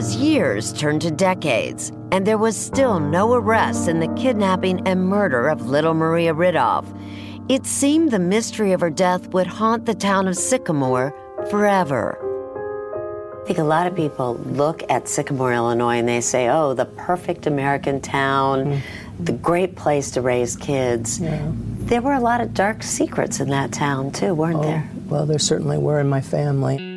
As 0.00 0.16
years 0.16 0.72
turned 0.72 1.02
to 1.02 1.10
decades, 1.10 1.92
and 2.10 2.26
there 2.26 2.38
was 2.38 2.56
still 2.56 2.98
no 2.98 3.34
arrest 3.34 3.86
in 3.86 4.00
the 4.00 4.08
kidnapping 4.14 4.80
and 4.88 5.06
murder 5.06 5.46
of 5.46 5.68
little 5.68 5.92
Maria 5.92 6.32
Ridulph, 6.32 6.86
it 7.50 7.66
seemed 7.66 8.10
the 8.10 8.18
mystery 8.18 8.72
of 8.72 8.80
her 8.80 8.88
death 8.88 9.28
would 9.34 9.46
haunt 9.46 9.84
the 9.84 9.92
town 9.92 10.26
of 10.26 10.38
Sycamore 10.38 11.14
forever. 11.50 12.16
I 13.42 13.46
think 13.46 13.58
a 13.58 13.62
lot 13.62 13.86
of 13.86 13.94
people 13.94 14.36
look 14.36 14.82
at 14.88 15.06
Sycamore, 15.06 15.52
Illinois, 15.52 15.98
and 15.98 16.08
they 16.08 16.22
say, 16.22 16.48
oh, 16.48 16.72
the 16.72 16.86
perfect 16.86 17.46
American 17.46 18.00
town, 18.00 18.64
mm. 18.64 18.80
the 19.22 19.32
great 19.32 19.76
place 19.76 20.10
to 20.12 20.22
raise 20.22 20.56
kids. 20.56 21.20
Yeah. 21.20 21.46
There 21.80 22.00
were 22.00 22.14
a 22.14 22.20
lot 22.20 22.40
of 22.40 22.54
dark 22.54 22.82
secrets 22.82 23.38
in 23.38 23.50
that 23.50 23.70
town, 23.70 24.12
too, 24.12 24.32
weren't 24.32 24.60
oh, 24.60 24.62
there? 24.62 24.88
Well, 25.08 25.26
there 25.26 25.38
certainly 25.38 25.76
were 25.76 26.00
in 26.00 26.08
my 26.08 26.22
family. 26.22 26.89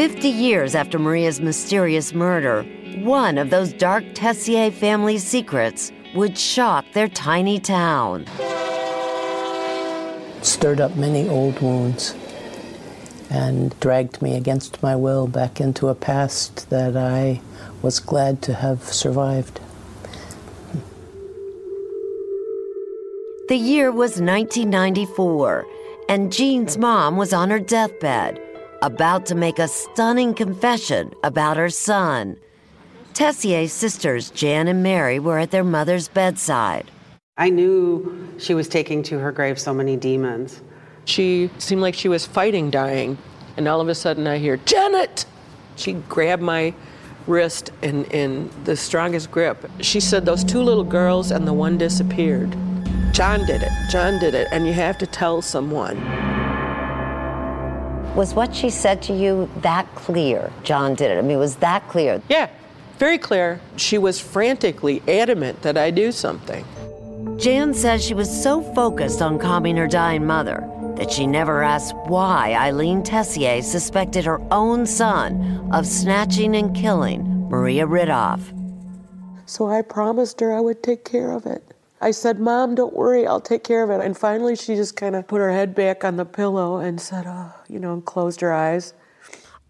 50 0.00 0.28
years 0.28 0.74
after 0.74 0.98
Maria's 0.98 1.42
mysterious 1.42 2.14
murder, 2.14 2.62
one 3.00 3.36
of 3.36 3.50
those 3.50 3.74
dark 3.74 4.02
Tessier 4.14 4.70
family 4.70 5.18
secrets 5.18 5.92
would 6.14 6.38
shock 6.38 6.86
their 6.94 7.06
tiny 7.06 7.58
town. 7.58 8.24
Stirred 10.40 10.80
up 10.80 10.96
many 10.96 11.28
old 11.28 11.60
wounds 11.60 12.14
and 13.28 13.78
dragged 13.80 14.22
me 14.22 14.36
against 14.38 14.82
my 14.82 14.96
will 14.96 15.26
back 15.26 15.60
into 15.60 15.88
a 15.88 15.94
past 15.94 16.70
that 16.70 16.96
I 16.96 17.42
was 17.82 18.00
glad 18.00 18.40
to 18.44 18.54
have 18.54 18.82
survived. 18.84 19.60
The 23.48 23.56
year 23.56 23.92
was 23.92 24.12
1994, 24.12 25.66
and 26.08 26.32
Jean's 26.32 26.78
mom 26.78 27.18
was 27.18 27.34
on 27.34 27.50
her 27.50 27.60
deathbed, 27.60 28.40
about 28.82 29.26
to 29.26 29.34
make 29.34 29.58
a 29.58 29.68
stunning 29.68 30.34
confession 30.34 31.12
about 31.22 31.56
her 31.56 31.70
son. 31.70 32.36
Tessier's 33.12 33.72
sisters, 33.72 34.30
Jan 34.30 34.68
and 34.68 34.82
Mary, 34.82 35.18
were 35.18 35.38
at 35.38 35.50
their 35.50 35.64
mother's 35.64 36.08
bedside. 36.08 36.90
I 37.36 37.50
knew 37.50 38.28
she 38.38 38.54
was 38.54 38.68
taking 38.68 39.02
to 39.04 39.18
her 39.18 39.32
grave 39.32 39.58
so 39.58 39.74
many 39.74 39.96
demons. 39.96 40.62
She 41.04 41.50
seemed 41.58 41.82
like 41.82 41.94
she 41.94 42.08
was 42.08 42.26
fighting 42.26 42.70
dying. 42.70 43.18
And 43.56 43.66
all 43.66 43.80
of 43.80 43.88
a 43.88 43.94
sudden 43.94 44.26
I 44.26 44.38
hear, 44.38 44.56
Janet! 44.58 45.26
She 45.76 45.94
grabbed 45.94 46.42
my 46.42 46.74
wrist 47.26 47.70
in, 47.82 48.04
in 48.06 48.50
the 48.64 48.76
strongest 48.76 49.30
grip. 49.30 49.70
She 49.80 50.00
said, 50.00 50.24
Those 50.24 50.44
two 50.44 50.62
little 50.62 50.84
girls 50.84 51.30
and 51.30 51.46
the 51.46 51.52
one 51.52 51.78
disappeared. 51.78 52.56
John 53.12 53.44
did 53.46 53.62
it. 53.62 53.70
John 53.90 54.18
did 54.18 54.34
it. 54.34 54.48
And 54.52 54.66
you 54.66 54.72
have 54.72 54.98
to 54.98 55.06
tell 55.06 55.42
someone. 55.42 55.96
Was 58.14 58.34
what 58.34 58.54
she 58.54 58.70
said 58.70 59.02
to 59.02 59.12
you 59.14 59.48
that 59.58 59.86
clear? 59.94 60.52
John 60.64 60.94
did 60.94 61.10
it. 61.10 61.18
I 61.18 61.22
mean, 61.22 61.38
was 61.38 61.56
that 61.56 61.88
clear? 61.88 62.20
Yeah, 62.28 62.50
very 62.98 63.18
clear. 63.18 63.60
She 63.76 63.98
was 63.98 64.20
frantically 64.20 65.02
adamant 65.08 65.62
that 65.62 65.78
I 65.78 65.90
do 65.90 66.12
something. 66.12 66.64
Jan 67.38 67.72
says 67.72 68.04
she 68.04 68.14
was 68.14 68.42
so 68.42 68.60
focused 68.74 69.22
on 69.22 69.38
calming 69.38 69.76
her 69.76 69.86
dying 69.86 70.26
mother 70.26 70.68
that 70.96 71.10
she 71.10 71.26
never 71.26 71.62
asked 71.62 71.94
why 72.06 72.52
Eileen 72.54 73.02
Tessier 73.02 73.62
suspected 73.62 74.26
her 74.26 74.40
own 74.52 74.84
son 74.84 75.70
of 75.72 75.86
snatching 75.86 76.54
and 76.54 76.76
killing 76.76 77.48
Maria 77.48 77.86
Ridulph. 77.86 78.52
So 79.46 79.68
I 79.70 79.80
promised 79.80 80.40
her 80.40 80.52
I 80.52 80.60
would 80.60 80.82
take 80.82 81.04
care 81.04 81.30
of 81.32 81.46
it. 81.46 81.64
I 82.00 82.12
said, 82.12 82.40
Mom, 82.40 82.74
don't 82.74 82.94
worry, 82.94 83.26
I'll 83.26 83.40
take 83.40 83.64
care 83.64 83.82
of 83.82 83.90
it. 83.90 84.04
And 84.04 84.16
finally, 84.16 84.56
she 84.56 84.74
just 84.74 84.96
kind 84.96 85.14
of 85.14 85.26
put 85.26 85.38
her 85.38 85.52
head 85.52 85.74
back 85.74 86.04
on 86.04 86.16
the 86.16 86.24
pillow 86.24 86.78
and 86.78 87.00
said, 87.00 87.24
Oh, 87.26 87.52
you 87.68 87.78
know, 87.78 87.92
and 87.92 88.04
closed 88.04 88.40
her 88.40 88.52
eyes. 88.52 88.94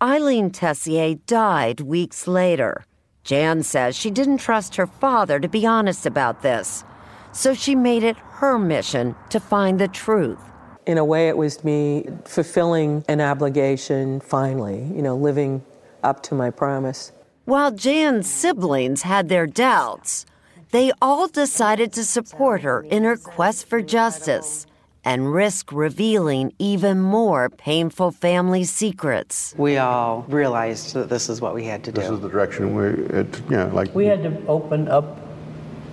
Eileen 0.02 0.50
Tessier 0.50 1.16
died 1.26 1.80
weeks 1.80 2.26
later. 2.26 2.84
Jan 3.24 3.62
says 3.62 3.96
she 3.96 4.10
didn't 4.10 4.38
trust 4.38 4.76
her 4.76 4.86
father 4.86 5.38
to 5.40 5.48
be 5.48 5.66
honest 5.66 6.06
about 6.06 6.42
this 6.42 6.84
so 7.32 7.54
she 7.54 7.74
made 7.74 8.02
it 8.02 8.16
her 8.16 8.58
mission 8.58 9.14
to 9.30 9.40
find 9.40 9.78
the 9.78 9.88
truth. 9.88 10.38
In 10.86 10.98
a 10.98 11.04
way, 11.04 11.28
it 11.28 11.36
was 11.36 11.62
me 11.62 12.06
fulfilling 12.24 13.04
an 13.08 13.20
obligation 13.20 14.20
finally, 14.20 14.82
you 14.94 15.02
know, 15.02 15.16
living 15.16 15.62
up 16.02 16.22
to 16.24 16.34
my 16.34 16.50
promise. 16.50 17.12
While 17.44 17.72
Jan's 17.72 18.30
siblings 18.30 19.02
had 19.02 19.28
their 19.28 19.46
doubts, 19.46 20.26
they 20.70 20.92
all 21.02 21.28
decided 21.28 21.92
to 21.94 22.04
support 22.04 22.62
her 22.62 22.82
in 22.82 23.04
her 23.04 23.16
quest 23.16 23.66
for 23.66 23.82
justice 23.82 24.66
and 25.04 25.32
risk 25.32 25.72
revealing 25.72 26.52
even 26.58 27.00
more 27.00 27.48
painful 27.48 28.10
family 28.10 28.64
secrets. 28.64 29.54
We 29.56 29.78
all 29.78 30.24
realized 30.28 30.94
that 30.94 31.08
this 31.08 31.28
is 31.28 31.40
what 31.40 31.54
we 31.54 31.64
had 31.64 31.84
to 31.84 31.92
do. 31.92 32.00
This 32.00 32.10
is 32.10 32.20
the 32.20 32.28
direction 32.28 32.74
we, 32.74 32.88
it, 33.18 33.40
you 33.50 33.56
know, 33.56 33.70
like 33.72 33.94
we 33.94 34.06
had 34.06 34.22
to 34.22 34.46
open 34.46 34.88
up 34.88 35.18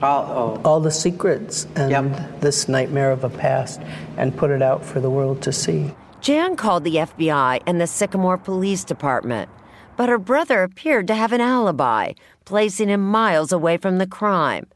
all, 0.01 0.57
oh. 0.57 0.61
all 0.63 0.79
the 0.79 0.91
secrets 0.91 1.67
and 1.75 1.91
yep. 1.91 2.41
this 2.41 2.67
nightmare 2.67 3.11
of 3.11 3.23
a 3.23 3.29
past 3.29 3.81
and 4.17 4.35
put 4.35 4.51
it 4.51 4.61
out 4.61 4.85
for 4.85 4.99
the 4.99 5.09
world 5.09 5.41
to 5.43 5.51
see. 5.51 5.93
Jan 6.21 6.55
called 6.55 6.83
the 6.83 6.95
FBI 6.95 7.61
and 7.65 7.79
the 7.79 7.87
Sycamore 7.87 8.37
Police 8.37 8.83
Department, 8.83 9.49
but 9.97 10.07
her 10.07 10.19
brother 10.19 10.63
appeared 10.63 11.07
to 11.07 11.15
have 11.15 11.33
an 11.33 11.41
alibi, 11.41 12.13
placing 12.45 12.87
him 12.87 13.01
miles 13.01 13.51
away 13.51 13.75
from 13.75 13.97
the 13.97 14.07
crime. 14.07 14.67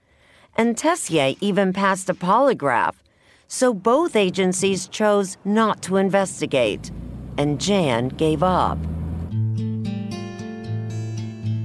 And 0.58 0.76
Tessier 0.76 1.36
even 1.40 1.72
passed 1.72 2.10
a 2.10 2.14
polygraph, 2.14 2.96
so 3.48 3.74
both 3.74 4.16
agencies 4.16 4.88
chose 4.88 5.38
not 5.46 5.82
to 5.84 5.98
investigate, 5.98 6.92
and 7.38 7.62
Jan 7.62 8.10
gave 8.10 8.44
up. 8.44 8.78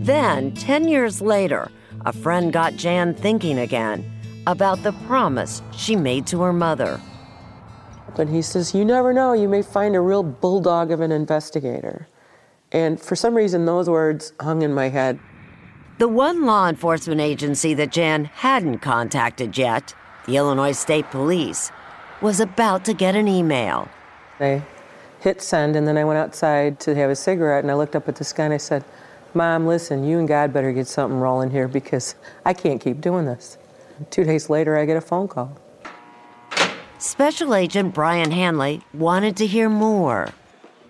Then, 0.05 0.53
10 0.55 0.87
years 0.87 1.21
later, 1.21 1.69
a 2.05 2.12
friend 2.12 2.53
got 2.53 2.77
Jan 2.77 3.14
thinking 3.14 3.59
again 3.59 4.05
about 4.47 4.83
the 4.85 4.92
promise 5.09 5.62
she 5.73 5.97
made 5.97 6.27
to 6.29 6.42
her 6.42 6.53
mother. 6.53 7.01
But 8.16 8.29
he 8.29 8.42
says, 8.42 8.75
You 8.75 8.85
never 8.85 9.12
know, 9.12 9.33
you 9.33 9.49
may 9.49 9.62
find 9.62 9.97
a 9.97 10.01
real 10.01 10.23
bulldog 10.23 10.92
of 10.92 11.01
an 11.01 11.11
investigator. 11.11 12.07
And 12.72 13.00
for 13.00 13.16
some 13.16 13.35
reason, 13.35 13.64
those 13.64 13.88
words 13.88 14.33
hung 14.40 14.62
in 14.62 14.74
my 14.74 14.88
head. 14.88 15.18
The 15.98 16.09
one 16.09 16.44
law 16.44 16.68
enforcement 16.68 17.20
agency 17.20 17.72
that 17.74 17.92
Jan 17.92 18.26
hadn't 18.26 18.79
contacted 18.79 19.57
yet, 19.57 19.94
the 20.26 20.37
Illinois 20.37 20.72
State 20.72 21.11
Police, 21.11 21.70
was 22.20 22.40
about 22.40 22.85
to 22.85 22.92
get 22.92 23.16
an 23.16 23.29
email. 23.29 23.88
I 24.40 24.62
hit 25.20 25.40
send, 25.40 25.76
and 25.76 25.88
then 25.88 25.96
I 25.96 26.05
went 26.05 26.18
outside 26.18 26.79
to 26.81 26.94
have 26.94 27.11
a 27.11 27.16
cigarette, 27.16 27.64
and 27.64 27.70
I 27.70 27.74
looked 27.74 27.96
up 27.96 28.09
at 28.09 28.16
the 28.16 28.24
sky 28.24 28.44
and 28.44 28.55
I 28.55 28.59
said, 28.59 28.85
Mom, 29.33 29.66
listen, 29.66 30.05
you 30.05 30.18
and 30.18 30.26
God 30.26 30.52
better 30.52 30.72
get 30.72 30.87
something 30.87 31.18
rolling 31.18 31.50
here 31.50 31.68
because 31.68 32.14
I 32.44 32.52
can't 32.52 32.81
keep 32.81 33.00
doing 33.00 33.26
this. 33.26 33.59
Two 34.11 34.24
days 34.24 34.50
later, 34.50 34.76
I 34.76 34.85
get 34.85 34.96
a 34.96 35.00
phone 35.00 35.29
call. 35.29 35.59
Special 36.98 37.55
Agent 37.55 37.94
Brian 37.94 38.31
Hanley 38.31 38.83
wanted 38.94 39.37
to 39.37 39.46
hear 39.46 39.68
more. 39.68 40.33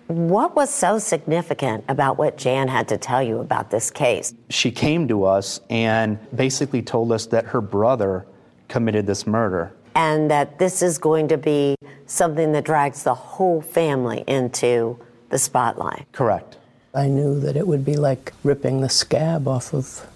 What 0.07 0.55
was 0.55 0.69
so 0.69 0.99
significant 0.99 1.83
about 1.89 2.17
what 2.17 2.37
Jan 2.37 2.69
had 2.69 2.87
to 2.87 2.97
tell 2.97 3.21
you 3.21 3.39
about 3.39 3.69
this 3.69 3.91
case? 3.91 4.33
She 4.49 4.71
came 4.71 5.05
to 5.09 5.25
us 5.25 5.59
and 5.69 6.17
basically 6.33 6.81
told 6.81 7.11
us 7.11 7.25
that 7.27 7.45
her 7.47 7.59
brother 7.59 8.25
committed 8.69 9.05
this 9.05 9.27
murder. 9.27 9.73
And 9.95 10.31
that 10.31 10.59
this 10.59 10.81
is 10.81 10.97
going 10.97 11.27
to 11.27 11.37
be 11.37 11.75
something 12.05 12.53
that 12.53 12.63
drags 12.63 13.03
the 13.03 13.13
whole 13.13 13.61
family 13.61 14.23
into 14.27 14.97
the 15.27 15.37
spotlight. 15.37 16.05
Correct. 16.13 16.57
I 16.93 17.07
knew 17.07 17.37
that 17.41 17.57
it 17.57 17.67
would 17.67 17.83
be 17.83 17.97
like 17.97 18.31
ripping 18.45 18.79
the 18.79 18.89
scab 18.89 19.45
off 19.45 19.73
of 19.73 20.07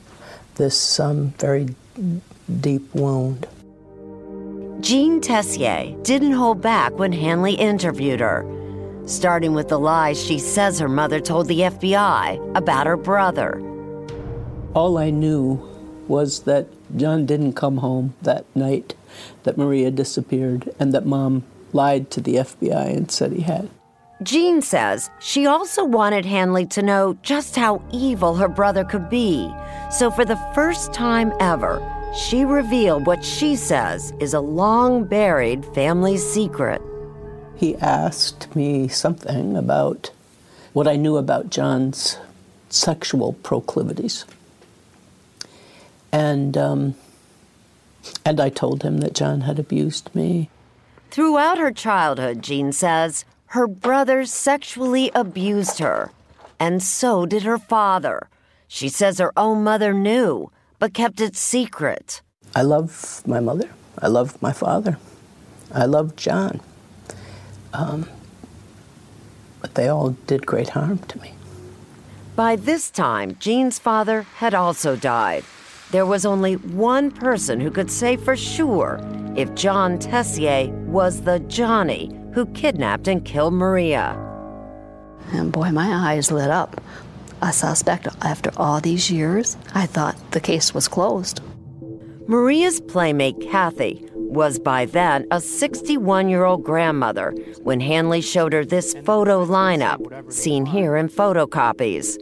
this 0.56 1.02
um, 1.02 1.32
very 1.38 1.68
deep 2.62 2.96
wound. 2.96 3.46
Jean 4.80 5.20
Tessier 5.20 5.96
didn't 6.04 6.32
hold 6.32 6.62
back 6.62 6.98
when 6.98 7.12
Hanley 7.12 7.54
interviewed 7.54 8.22
her, 8.22 8.46
starting 9.06 9.54
with 9.54 9.70
the 9.70 9.80
lies 9.80 10.22
she 10.22 10.40
says 10.40 10.80
her 10.80 10.90
mother 10.90 11.20
told 11.20 11.48
the 11.48 11.62
FBI 11.62 12.56
about 12.56 12.88
her 12.88 12.98
brother. 12.98 13.60
All 14.74 14.98
I 14.98 15.10
knew 15.10 15.68
was 16.08 16.42
that 16.42 16.68
John 16.96 17.26
didn't 17.26 17.54
come 17.54 17.78
home 17.78 18.14
that 18.22 18.46
night, 18.56 18.96
that 19.44 19.58
Maria 19.58 19.92
disappeared, 19.92 20.74
and 20.80 20.94
that 20.94 21.06
mom 21.06 21.44
lied 21.74 22.12
to 22.12 22.22
the 22.22 22.36
FBI 22.36 22.96
and 22.96 23.12
said 23.12 23.32
he 23.32 23.42
had. 23.42 23.70
Jean 24.24 24.62
says 24.62 25.10
she 25.20 25.48
also 25.48 25.84
wanted 25.84 26.26
Hanley 26.26 26.66
to 26.68 26.84
know 26.84 27.18
just 27.24 27.56
how 27.56 27.82
evil 27.92 28.36
her 28.36 28.48
brother 28.48 28.84
could 28.84 29.10
be. 29.10 29.52
So, 29.90 30.12
for 30.12 30.26
the 30.26 30.40
first 30.54 30.94
time 30.94 31.34
ever, 31.40 31.82
she 32.14 32.46
revealed 32.46 33.08
what 33.08 33.26
she 33.26 33.56
says 33.56 34.14
is 34.20 34.34
a 34.34 34.40
long 34.40 35.06
buried 35.06 35.66
family 35.74 36.18
secret. 36.18 36.82
He 37.62 37.76
asked 37.76 38.56
me 38.56 38.88
something 38.88 39.56
about 39.56 40.10
what 40.74 40.88
I 40.88 40.96
knew 40.96 41.16
about 41.16 41.52
John's 41.52 42.18
sexual 42.72 43.34
proclivities. 43.34 44.26
And, 46.12 46.58
um, 46.58 46.96
and 48.26 48.42
I 48.42 48.50
told 48.50 48.82
him 48.82 48.98
that 49.02 49.14
John 49.14 49.42
had 49.42 49.60
abused 49.60 50.10
me. 50.16 50.50
Throughout 51.12 51.60
her 51.60 51.72
childhood, 51.72 52.42
Jean 52.42 52.72
says, 52.72 53.26
her 53.50 53.68
brother 53.68 54.26
sexually 54.26 55.12
abused 55.14 55.78
her, 55.78 56.10
and 56.60 56.82
so 56.82 57.28
did 57.28 57.44
her 57.44 57.60
father. 57.60 58.28
She 58.68 58.90
says 58.90 59.20
her 59.20 59.34
own 59.38 59.64
mother 59.64 59.94
knew, 59.94 60.50
but 60.80 60.96
kept 60.96 61.22
it 61.22 61.36
secret. 61.36 62.24
I 62.56 62.64
love 62.64 63.22
my 63.28 63.40
mother. 63.40 63.70
I 64.00 64.08
love 64.08 64.42
my 64.42 64.52
father. 64.52 64.98
I 65.72 65.86
love 65.86 66.16
John. 66.16 66.60
Um, 67.74 68.08
but 69.62 69.76
they 69.76 69.88
all 69.88 70.12
did 70.28 70.46
great 70.46 70.70
harm 70.70 71.00
to 71.00 71.20
me. 71.22 71.34
By 72.36 72.56
this 72.56 72.90
time, 72.90 73.36
Jean's 73.40 73.78
father 73.78 74.24
had 74.24 74.54
also 74.54 74.96
died. 74.96 75.44
There 75.92 76.06
was 76.06 76.26
only 76.26 76.56
one 76.56 77.12
person 77.12 77.60
who 77.60 77.70
could 77.70 77.92
say 77.92 78.16
for 78.16 78.38
sure 78.38 79.00
if 79.36 79.54
John 79.56 80.00
Tessier 80.00 80.70
was 80.88 81.22
the 81.22 81.40
Johnny 81.40 82.10
who 82.34 82.46
kidnapped 82.48 83.08
and 83.08 83.26
killed 83.26 83.54
Maria. 83.54 84.18
And 85.34 85.52
boy, 85.52 85.72
my 85.72 86.12
eyes 86.12 86.32
lit 86.32 86.50
up. 86.50 86.82
A 87.42 87.52
suspect 87.52 88.08
after 88.22 88.52
all 88.56 88.80
these 88.80 89.12
years, 89.12 89.58
I 89.74 89.86
thought 89.86 90.16
the 90.32 90.40
case 90.40 90.74
was 90.74 90.88
closed. 90.88 91.42
Maria's 92.28 92.80
playmate, 92.80 93.42
Kathy, 93.42 94.08
was 94.32 94.58
by 94.58 94.86
then 94.86 95.28
a 95.30 95.42
61 95.42 96.30
year 96.30 96.46
old 96.46 96.64
grandmother 96.64 97.32
when 97.64 97.82
Hanley 97.82 98.22
showed 98.22 98.54
her 98.54 98.64
this 98.64 98.94
photo 99.04 99.46
lineup, 99.46 100.32
seen 100.32 100.66
here 100.66 100.96
in 100.96 101.10
photocopies. 101.10 102.18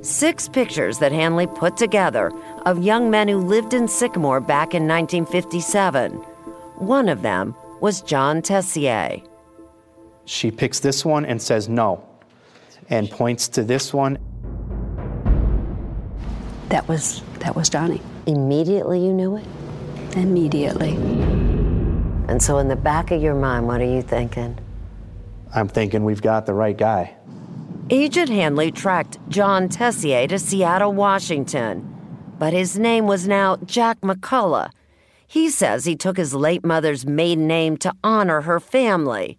Six 0.00 0.48
pictures 0.48 0.98
that 0.98 1.10
Hanley 1.12 1.48
put 1.48 1.76
together 1.76 2.30
of 2.66 2.84
young 2.84 3.10
men 3.10 3.26
who 3.26 3.38
lived 3.38 3.74
in 3.74 3.88
Sycamore 3.88 4.40
back 4.40 4.74
in 4.74 4.86
1957. 4.86 6.12
One 6.78 7.08
of 7.08 7.22
them 7.22 7.54
was 7.80 8.00
John 8.00 8.40
Tessier. 8.40 9.20
She 10.26 10.50
picks 10.50 10.78
this 10.78 11.04
one 11.04 11.26
and 11.26 11.42
says 11.42 11.68
no, 11.68 12.06
and 12.90 13.10
points 13.10 13.48
to 13.48 13.64
this 13.64 13.92
one. 13.92 14.18
That 16.68 16.86
was 16.88 17.22
that 17.40 17.56
was 17.56 17.68
Johnny. 17.68 18.00
Immediately 18.26 19.04
you 19.04 19.12
knew 19.12 19.36
it? 19.36 19.44
Immediately. 20.16 20.94
And 22.28 22.42
so 22.42 22.58
in 22.58 22.68
the 22.68 22.76
back 22.76 23.10
of 23.10 23.22
your 23.22 23.34
mind, 23.34 23.66
what 23.66 23.80
are 23.80 23.84
you 23.84 24.02
thinking? 24.02 24.58
I'm 25.54 25.68
thinking 25.68 26.04
we've 26.04 26.22
got 26.22 26.46
the 26.46 26.54
right 26.54 26.76
guy. 26.76 27.14
Agent 27.90 28.30
Hanley 28.30 28.70
tracked 28.70 29.18
John 29.28 29.68
Tessier 29.68 30.26
to 30.28 30.38
Seattle, 30.38 30.92
Washington, 30.92 31.94
but 32.38 32.52
his 32.52 32.78
name 32.78 33.06
was 33.06 33.28
now 33.28 33.56
Jack 33.64 34.00
McCullough. 34.00 34.70
He 35.26 35.50
says 35.50 35.84
he 35.84 35.96
took 35.96 36.16
his 36.16 36.34
late 36.34 36.64
mother's 36.64 37.04
maiden 37.04 37.46
name 37.46 37.76
to 37.78 37.92
honor 38.02 38.42
her 38.42 38.60
family 38.60 39.38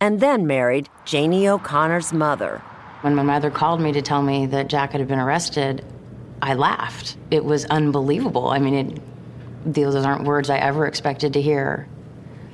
and 0.00 0.20
then 0.20 0.46
married 0.46 0.88
Janie 1.04 1.48
O'Connor's 1.48 2.12
mother. 2.12 2.58
When 3.00 3.14
my 3.14 3.22
mother 3.22 3.50
called 3.50 3.80
me 3.80 3.92
to 3.92 4.02
tell 4.02 4.22
me 4.22 4.46
that 4.46 4.68
Jack 4.68 4.92
had 4.92 5.06
been 5.08 5.18
arrested, 5.18 5.84
I 6.42 6.54
laughed. 6.54 7.16
It 7.30 7.44
was 7.44 7.64
unbelievable. 7.66 8.48
I 8.48 8.58
mean, 8.58 8.74
it, 8.74 9.00
those 9.74 9.94
aren't 10.04 10.24
words 10.24 10.50
I 10.50 10.58
ever 10.58 10.86
expected 10.86 11.32
to 11.34 11.42
hear. 11.42 11.88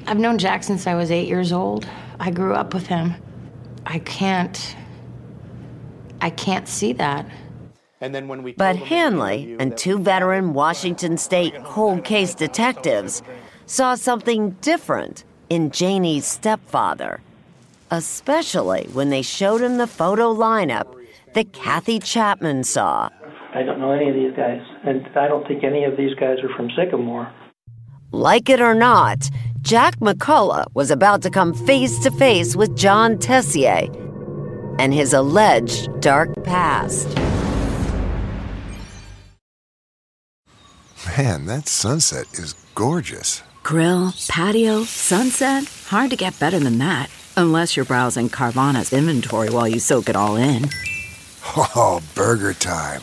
I've 0.06 0.18
known 0.18 0.38
Jack 0.38 0.62
since 0.62 0.86
I 0.86 0.94
was 0.94 1.10
eight 1.10 1.28
years 1.28 1.52
old. 1.52 1.86
I 2.20 2.30
grew 2.30 2.54
up 2.54 2.74
with 2.74 2.86
him. 2.86 3.14
I 3.86 3.98
can't. 4.00 4.76
I 6.20 6.30
can't 6.30 6.68
see 6.68 6.92
that. 6.94 7.26
And 8.00 8.14
then 8.14 8.28
when 8.28 8.42
we 8.42 8.52
But 8.52 8.76
Hanley 8.76 9.56
and 9.58 9.76
two 9.76 9.98
veteran 9.98 10.52
Washington 10.52 11.16
State 11.16 11.54
cold 11.64 12.04
case 12.04 12.34
detectives 12.34 13.22
saw 13.66 13.94
something 13.94 14.50
different 14.60 15.24
in 15.48 15.70
Janie's 15.70 16.26
stepfather, 16.26 17.20
especially 17.90 18.88
when 18.92 19.10
they 19.10 19.22
showed 19.22 19.60
him 19.60 19.78
the 19.78 19.86
photo 19.86 20.34
lineup 20.34 20.94
that 21.34 21.52
Kathy 21.52 21.98
Chapman 21.98 22.64
saw. 22.64 23.08
I 23.54 23.62
don't 23.62 23.78
know 23.78 23.92
any 23.92 24.08
of 24.08 24.14
these 24.16 24.32
guys, 24.36 24.60
and 24.84 25.06
I 25.16 25.28
don't 25.28 25.46
think 25.46 25.62
any 25.62 25.84
of 25.84 25.96
these 25.96 26.14
guys 26.16 26.38
are 26.42 26.54
from 26.56 26.70
Sycamore. 26.76 27.32
Like 28.10 28.48
it 28.48 28.60
or 28.60 28.74
not, 28.74 29.30
Jack 29.60 30.00
McCullough 30.00 30.66
was 30.74 30.90
about 30.90 31.22
to 31.22 31.30
come 31.30 31.54
face 31.54 32.00
to 32.00 32.10
face 32.10 32.56
with 32.56 32.76
John 32.76 33.16
Tessier 33.16 33.86
and 34.80 34.92
his 34.92 35.12
alleged 35.12 35.88
dark 36.00 36.42
past. 36.42 37.06
Man, 41.16 41.46
that 41.46 41.68
sunset 41.68 42.26
is 42.34 42.54
gorgeous. 42.74 43.42
Grill, 43.62 44.12
patio, 44.28 44.82
sunset. 44.82 45.64
Hard 45.86 46.10
to 46.10 46.16
get 46.16 46.38
better 46.40 46.58
than 46.58 46.78
that. 46.78 47.08
Unless 47.36 47.76
you're 47.76 47.84
browsing 47.84 48.28
Carvana's 48.28 48.92
inventory 48.92 49.50
while 49.50 49.68
you 49.68 49.78
soak 49.78 50.08
it 50.08 50.16
all 50.16 50.34
in. 50.36 50.68
Oh, 51.56 52.00
burger 52.14 52.54
time. 52.54 53.02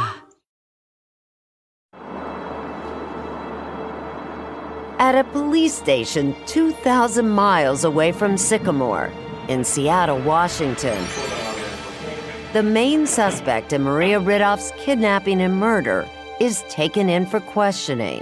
At 5.01 5.15
a 5.15 5.23
police 5.23 5.73
station 5.73 6.35
2,000 6.45 7.27
miles 7.27 7.85
away 7.85 8.11
from 8.11 8.37
Sycamore 8.37 9.11
in 9.47 9.63
Seattle, 9.63 10.19
Washington, 10.19 11.03
the 12.53 12.61
main 12.61 13.07
suspect 13.07 13.73
in 13.73 13.81
Maria 13.81 14.19
Ridulph's 14.19 14.71
kidnapping 14.77 15.41
and 15.41 15.55
murder 15.55 16.07
is 16.39 16.63
taken 16.69 17.09
in 17.09 17.25
for 17.25 17.39
questioning. 17.39 18.21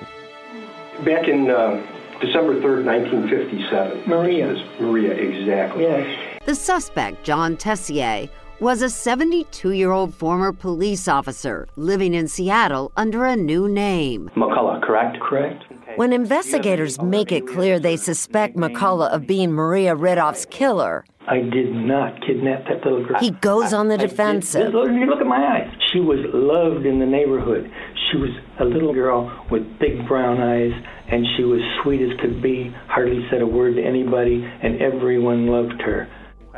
Back 1.04 1.28
in 1.28 1.50
uh, 1.52 1.86
December 2.22 2.56
3rd, 2.62 2.86
1957. 2.86 4.04
Maria. 4.08 4.54
Maria, 4.80 5.12
exactly. 5.12 5.84
Yes. 5.84 6.40
The 6.46 6.56
suspect, 6.56 7.26
John 7.26 7.58
Tessier, 7.58 8.30
was 8.62 8.82
a 8.82 8.90
72 8.90 9.72
year 9.72 9.92
old 9.92 10.14
former 10.14 10.54
police 10.54 11.10
officer 11.10 11.68
living 11.76 12.14
in 12.14 12.30
Seattle 12.30 12.94
under 12.96 13.26
a 13.26 13.36
new 13.36 13.68
name. 13.68 14.32
McCullough, 14.38 14.82
correct? 14.82 15.20
Correct. 15.20 15.66
When 15.96 16.14
investigators 16.14 17.02
make 17.02 17.32
it 17.32 17.48
clear 17.48 17.80
they 17.80 17.98
suspect 17.98 18.56
McCullough 18.56 19.10
of 19.10 19.26
being 19.28 19.52
Maria 19.52 19.96
Ridulph's 19.96 20.46
killer, 20.46 21.06
I 21.28 21.40
did 21.42 21.74
not 21.74 22.22
kidnap 22.26 22.66
that 22.68 22.84
little 22.84 23.06
girl. 23.06 23.20
he 23.20 23.32
goes 23.32 23.74
on 23.74 23.88
the 23.88 23.96
I 23.96 23.98
did- 23.98 24.10
defensive. 24.12 24.74
You 24.74 25.06
look 25.06 25.20
at 25.22 25.28
my 25.28 25.58
eyes. 25.58 25.70
She 25.92 26.00
was 26.00 26.20
loved 26.34 26.86
in 26.86 27.00
the 27.00 27.06
neighborhood. 27.06 27.72
She 28.12 28.18
was 28.18 28.32
a 28.60 28.66
little 28.66 28.94
girl 28.94 29.32
with 29.52 29.64
big 29.80 30.08
brown 30.08 30.40
eyes, 30.42 30.72
and 31.10 31.26
she 31.38 31.44
was 31.44 31.62
sweet 31.84 32.02
as 32.02 32.20
could 32.20 32.42
be. 32.42 32.74
Hardly 32.88 33.28
said 33.30 33.42
a 33.42 33.48
word 33.48 33.76
to 33.76 33.84
anybody, 33.84 34.44
and 34.62 34.82
everyone 34.82 35.48
loved 35.48 35.82
her. 35.82 36.08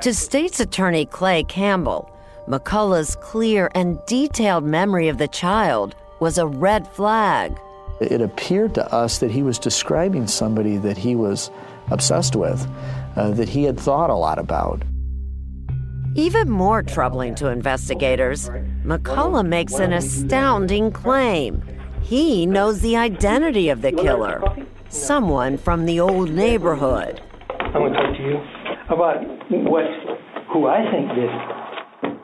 To 0.02 0.14
state's 0.14 0.60
attorney 0.60 1.06
Clay 1.06 1.44
Campbell, 1.44 2.10
McCullough's 2.48 3.16
clear 3.18 3.70
and 3.76 4.00
detailed 4.08 4.64
memory 4.64 5.08
of 5.10 5.18
the 5.18 5.28
child 5.28 5.96
was 6.20 6.38
a 6.38 6.48
red 6.48 6.88
flag. 6.88 7.58
It 8.02 8.20
appeared 8.20 8.74
to 8.76 8.92
us 8.92 9.20
that 9.20 9.30
he 9.30 9.44
was 9.44 9.60
describing 9.60 10.26
somebody 10.26 10.78
that 10.78 10.98
he 10.98 11.16
was 11.16 11.52
obsessed 11.92 12.36
with, 12.36 12.68
uh, 13.16 13.30
that 13.32 13.48
he 13.48 13.64
had 13.64 13.80
thought 13.80 14.10
a 14.10 14.16
lot 14.16 14.40
about. 14.40 14.82
Even 16.16 16.50
more 16.50 16.82
troubling 16.82 17.36
to 17.36 17.50
investigators, 17.50 18.50
McCullough 18.84 19.46
makes 19.46 19.76
an 19.76 19.94
astounding 19.94 20.92
claim. 20.92 21.64
He 22.02 22.48
knows 22.48 22.82
the 22.82 22.98
identity 22.98 23.70
of 23.70 23.84
the 23.84 23.92
killer, 23.92 24.42
someone 24.90 25.56
from 25.60 25.86
the 25.86 26.00
old 26.00 26.32
neighborhood. 26.32 27.22
I'm 27.60 27.74
going 27.74 27.94
to 27.94 28.00
talk 28.00 28.18
to 28.18 28.24
you 28.24 28.38
about 28.90 29.18
what, 29.70 29.86
who 30.52 30.66
I 30.66 30.90
think 30.92 31.08
did. 31.14 31.30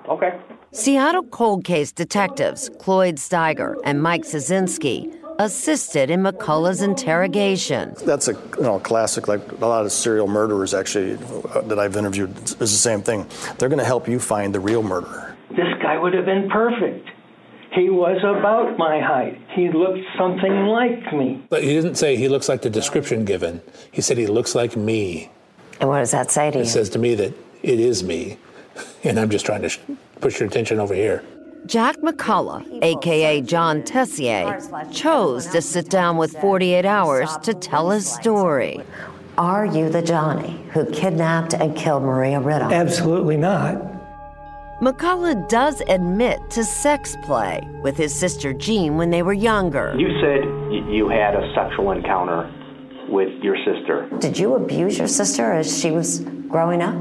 Okay. 0.10 0.40
Seattle 0.72 1.24
cold 1.24 1.64
case 1.64 1.92
detectives 1.92 2.72
Cloyd 2.80 3.16
Steiger 3.18 3.76
and 3.86 4.02
Mike 4.02 4.24
Ciesynski 4.24 5.14
assisted 5.40 6.10
in 6.10 6.22
McCullough's 6.24 6.82
interrogation. 6.82 7.96
That's 8.06 8.28
a 8.28 8.34
you 8.34 8.64
know 8.64 8.80
classic. 8.80 9.28
Like 9.28 9.52
a 9.52 9.66
lot 9.66 9.86
of 9.86 9.92
serial 9.92 10.28
murderers, 10.28 10.74
actually, 10.74 11.14
uh, 11.54 11.62
that 11.62 11.80
I've 11.80 11.96
interviewed, 11.96 12.38
is 12.38 12.56
the 12.58 12.68
same 12.68 13.02
thing. 13.02 13.28
They're 13.58 13.70
going 13.70 13.80
to 13.80 13.86
help 13.86 14.08
you 14.08 14.20
find 14.20 14.54
the 14.54 14.60
real 14.60 14.84
murderer. 14.84 15.36
This 15.50 15.68
guy 15.82 15.98
would 15.98 16.14
have 16.14 16.26
been 16.26 16.50
perfect. 16.50 17.10
He 17.72 17.90
was 17.90 18.18
about 18.24 18.78
my 18.78 19.00
height. 19.00 19.40
He 19.54 19.70
looked 19.70 20.00
something 20.18 20.66
like 20.68 21.14
me. 21.14 21.44
But 21.50 21.64
he 21.64 21.74
didn't 21.74 21.96
say 21.96 22.16
he 22.16 22.28
looks 22.28 22.50
like 22.50 22.62
the 22.62 22.70
description 22.70 23.26
given. 23.26 23.62
He 23.92 24.02
said 24.02 24.18
he 24.18 24.26
looks 24.26 24.56
like 24.56 24.76
me. 24.76 25.30
And 25.80 25.90
what 25.90 26.00
does 26.00 26.12
that 26.12 26.32
say 26.32 26.50
to 26.50 26.58
you? 26.58 26.64
It 26.64 26.68
says 26.68 26.90
to 26.92 27.00
me 27.00 27.14
that 27.16 27.34
it 27.62 27.80
is 27.80 28.04
me, 28.04 28.38
and 29.04 29.20
I'm 29.20 29.30
just 29.30 29.46
trying 29.46 29.62
to 29.62 29.70
sh- 29.70 29.80
push 30.22 30.40
your 30.40 30.48
attention 30.48 30.80
over 30.80 30.94
here. 30.94 31.24
Jack 31.68 31.98
McCullough, 31.98 32.82
aka 32.82 33.42
John 33.42 33.84
Tessier, 33.84 34.58
chose 34.90 35.48
to 35.48 35.62
sit 35.62 35.90
down 35.90 36.16
with 36.16 36.32
48 36.40 36.86
Hours 36.86 37.36
to 37.44 37.54
tell 37.54 37.90
his 37.90 38.10
story. 38.10 38.80
Are 39.38 39.66
you 39.66 39.90
the 39.90 40.02
Johnny 40.02 40.64
who 40.72 40.86
kidnapped 40.92 41.54
and 41.54 41.76
killed 41.76 42.04
Maria 42.04 42.40
Riddle? 42.40 42.72
Absolutely 42.72 43.36
not. 43.36 43.76
McCullough 44.80 45.50
does 45.50 45.82
admit 45.90 46.40
to 46.52 46.64
sex 46.64 47.18
play 47.24 47.60
with 47.82 47.98
his 47.98 48.16
sister 48.16 48.54
Jean 48.54 48.96
when 48.96 49.10
they 49.10 49.22
were 49.22 49.34
younger. 49.34 49.94
You 49.98 50.08
said 50.22 50.46
you 50.90 51.10
had 51.10 51.36
a 51.36 51.54
sexual 51.54 51.92
encounter 51.92 52.50
with 53.10 53.44
your 53.44 53.58
sister. 53.66 54.08
Did 54.20 54.40
you 54.40 54.56
abuse 54.56 54.98
your 54.98 55.10
sister 55.10 55.52
as 55.52 55.82
she 55.82 55.92
was 55.92 56.22
growing 56.48 56.82
up? 56.82 56.96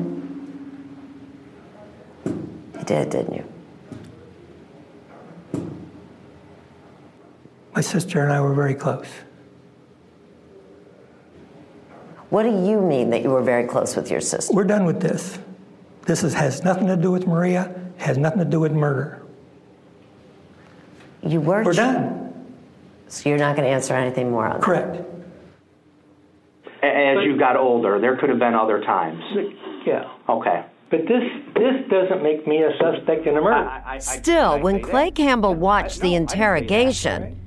You 2.25 2.85
did, 2.85 3.11
didn't 3.11 3.35
you? 3.35 3.56
My 7.77 7.83
sister 7.83 8.23
and 8.23 8.33
I 8.33 8.41
were 8.41 8.55
very 8.55 8.75
close. 8.75 9.07
What 12.31 12.45
do 12.45 12.49
you 12.49 12.81
mean 12.81 13.11
that 13.11 13.23
you 13.23 13.29
were 13.29 13.43
very 13.43 13.65
close 13.69 13.95
with 13.95 14.11
your 14.11 14.23
sister? 14.23 14.55
We're 14.55 14.65
done 14.65 14.87
with 14.87 14.99
this. 14.99 15.39
This 16.07 16.25
is, 16.25 16.33
has 16.33 16.65
nothing 16.65 16.87
to 16.87 16.97
do 16.97 17.13
with 17.13 17.27
Maria, 17.27 17.79
has 17.99 18.17
nothing 18.17 18.39
to 18.39 18.47
do 18.47 18.61
with 18.61 18.73
murder. 18.73 19.23
You 21.23 21.41
were. 21.43 21.63
We're 21.65 21.75
done. 21.75 22.33
So 23.09 23.29
you're 23.29 23.39
not 23.39 23.57
going 23.57 23.69
to 23.69 23.75
answer 23.75 23.93
anything 23.95 24.31
more 24.31 24.47
on 24.47 24.53
that? 24.55 24.63
Correct. 24.63 24.97
A- 26.83 26.87
As 26.87 27.25
you 27.27 27.37
got 27.39 27.57
older, 27.57 28.01
there 28.01 28.17
could 28.17 28.31
have 28.31 28.39
been 28.39 28.55
other 28.55 28.81
times. 28.81 29.23
Yeah. 29.87 30.11
Okay. 30.31 30.65
But 30.89 31.01
this 31.01 31.23
this 31.55 31.91
doesn't 31.91 32.23
make 32.23 32.47
me 32.47 32.63
a 32.63 32.71
suspect 32.81 33.27
in 33.27 33.37
a 33.37 33.41
murder. 33.43 33.99
Still, 34.01 34.61
when 34.61 34.81
Clay 34.81 35.11
Campbell 35.11 35.55
watched 35.55 36.01
the 36.01 36.15
interrogation, 36.15 37.41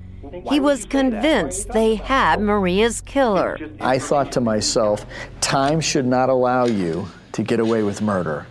he 0.49 0.59
was 0.59 0.85
convinced 0.85 1.69
they 1.69 1.95
had 1.95 2.39
Maria's 2.41 3.01
killer. 3.01 3.57
I 3.79 3.99
thought 3.99 4.31
to 4.33 4.41
myself, 4.41 5.05
time 5.41 5.81
should 5.81 6.05
not 6.05 6.29
allow 6.29 6.65
you 6.65 7.07
to 7.33 7.43
get 7.43 7.59
away 7.59 7.83
with 7.83 8.01
murder. 8.01 8.47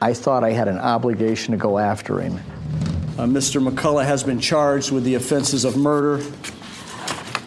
I 0.00 0.12
thought 0.12 0.44
I 0.44 0.52
had 0.52 0.68
an 0.68 0.78
obligation 0.78 1.52
to 1.52 1.58
go 1.58 1.78
after 1.78 2.20
him. 2.20 2.38
Uh, 3.18 3.24
Mr. 3.24 3.66
McCullough 3.66 4.04
has 4.04 4.22
been 4.22 4.38
charged 4.38 4.92
with 4.92 5.04
the 5.04 5.14
offenses 5.14 5.64
of 5.64 5.76
murder, 5.76 6.22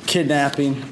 kidnapping, 0.08 0.84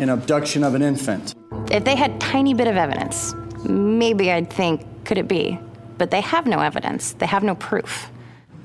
and 0.00 0.10
abduction 0.10 0.64
of 0.64 0.74
an 0.74 0.82
infant. 0.82 1.34
If 1.70 1.84
they 1.84 1.94
had 1.94 2.20
tiny 2.20 2.54
bit 2.54 2.66
of 2.66 2.76
evidence, 2.76 3.34
maybe 3.68 4.32
I'd 4.32 4.52
think, 4.52 4.84
could 5.04 5.18
it 5.18 5.28
be? 5.28 5.58
But 5.96 6.10
they 6.10 6.20
have 6.20 6.46
no 6.46 6.58
evidence. 6.58 7.12
They 7.12 7.26
have 7.26 7.42
no 7.42 7.54
proof. 7.54 8.10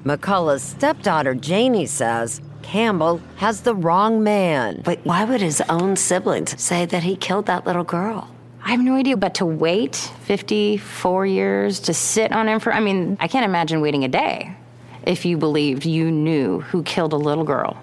McCullough's 0.04 0.64
stepdaughter 0.64 1.36
Janie 1.36 1.86
says 1.86 2.42
Campbell 2.64 3.22
has 3.36 3.62
the 3.62 3.76
wrong 3.76 4.24
man. 4.24 4.82
But 4.84 5.00
why 5.04 5.24
would 5.26 5.42
his 5.42 5.62
own 5.70 5.96
siblings 5.96 6.60
say 6.62 6.86
that 6.86 7.04
he 7.04 7.16
killed 7.16 7.46
that 7.46 7.68
little 7.68 7.84
girl? 7.84 8.34
I 8.64 8.72
have 8.72 8.80
no 8.80 8.96
idea, 8.96 9.18
but 9.18 9.36
to 9.36 9.46
wait 9.46 9.96
54 9.96 11.26
years 11.26 11.80
to 11.82 11.94
sit 11.94 12.32
on 12.32 12.48
him 12.48 12.60
for, 12.60 12.74
I 12.74 12.80
mean, 12.80 13.18
I 13.20 13.28
can't 13.28 13.46
imagine 13.46 13.82
waiting 13.82 14.04
a 14.04 14.08
day 14.08 14.56
if 15.04 15.26
you 15.26 15.38
believed 15.38 15.86
you 15.86 16.12
knew 16.12 16.62
who 16.62 16.84
killed 16.84 17.14
a 17.14 17.18
little 17.18 17.44
girl. 17.44 17.78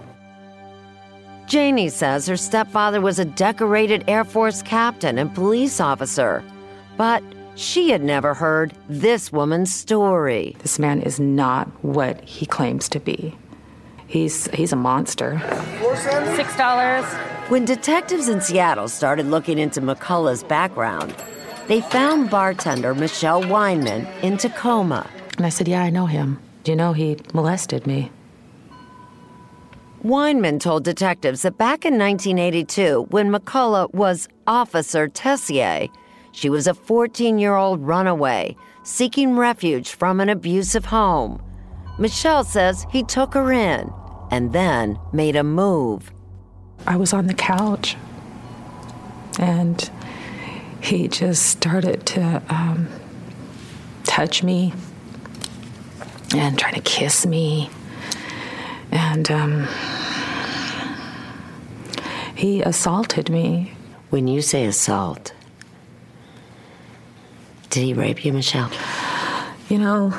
Janie 1.46 1.88
says 1.88 2.26
her 2.26 2.36
stepfather 2.36 3.00
was 3.00 3.18
a 3.18 3.24
decorated 3.24 4.04
Air 4.06 4.24
Force 4.24 4.62
captain 4.62 5.18
and 5.18 5.34
police 5.34 5.80
officer, 5.80 6.44
but 6.96 7.22
she 7.58 7.90
had 7.90 8.02
never 8.02 8.34
heard 8.34 8.72
this 8.88 9.32
woman's 9.32 9.74
story. 9.74 10.54
This 10.60 10.78
man 10.78 11.02
is 11.02 11.18
not 11.18 11.66
what 11.82 12.20
he 12.20 12.46
claims 12.46 12.88
to 12.90 13.00
be. 13.00 13.36
He's 14.06 14.46
he's 14.54 14.72
a 14.72 14.76
monster. 14.76 15.40
Six 16.36 16.56
dollars. 16.56 17.04
When 17.50 17.64
detectives 17.64 18.28
in 18.28 18.40
Seattle 18.40 18.88
started 18.88 19.26
looking 19.26 19.58
into 19.58 19.80
McCullough's 19.80 20.44
background, 20.44 21.14
they 21.66 21.80
found 21.80 22.30
bartender 22.30 22.94
Michelle 22.94 23.42
Weinman 23.42 24.06
in 24.22 24.38
Tacoma. 24.38 25.10
And 25.36 25.44
I 25.44 25.48
said, 25.48 25.66
Yeah, 25.66 25.82
I 25.82 25.90
know 25.90 26.06
him. 26.06 26.40
Do 26.62 26.72
you 26.72 26.76
know 26.76 26.92
he 26.92 27.16
molested 27.34 27.86
me? 27.86 28.10
Weinman 30.04 30.60
told 30.60 30.84
detectives 30.84 31.42
that 31.42 31.58
back 31.58 31.84
in 31.84 31.98
1982, 31.98 33.08
when 33.10 33.32
McCullough 33.32 33.92
was 33.92 34.28
Officer 34.46 35.08
Tessier, 35.08 35.88
she 36.38 36.48
was 36.48 36.68
a 36.68 36.74
14 36.74 37.40
year 37.40 37.56
old 37.56 37.84
runaway 37.84 38.56
seeking 38.84 39.36
refuge 39.36 39.90
from 39.90 40.20
an 40.20 40.28
abusive 40.28 40.84
home. 40.84 41.42
Michelle 41.98 42.44
says 42.44 42.86
he 42.92 43.02
took 43.02 43.34
her 43.34 43.50
in 43.50 43.92
and 44.30 44.52
then 44.52 45.00
made 45.12 45.34
a 45.34 45.42
move. 45.42 46.12
I 46.86 46.94
was 46.94 47.12
on 47.12 47.26
the 47.26 47.34
couch 47.34 47.96
and 49.40 49.90
he 50.80 51.08
just 51.08 51.44
started 51.44 52.06
to 52.06 52.40
um, 52.48 52.86
touch 54.04 54.44
me 54.44 54.72
and 56.36 56.56
try 56.56 56.70
to 56.70 56.80
kiss 56.82 57.26
me. 57.26 57.68
And 58.92 59.28
um, 59.28 59.66
he 62.36 62.62
assaulted 62.62 63.28
me. 63.28 63.72
When 64.10 64.28
you 64.28 64.40
say 64.40 64.64
assault, 64.64 65.32
did 67.70 67.82
he 67.82 67.94
rape 67.94 68.24
you, 68.24 68.32
Michelle? 68.32 68.70
You 69.68 69.78
know, 69.78 70.14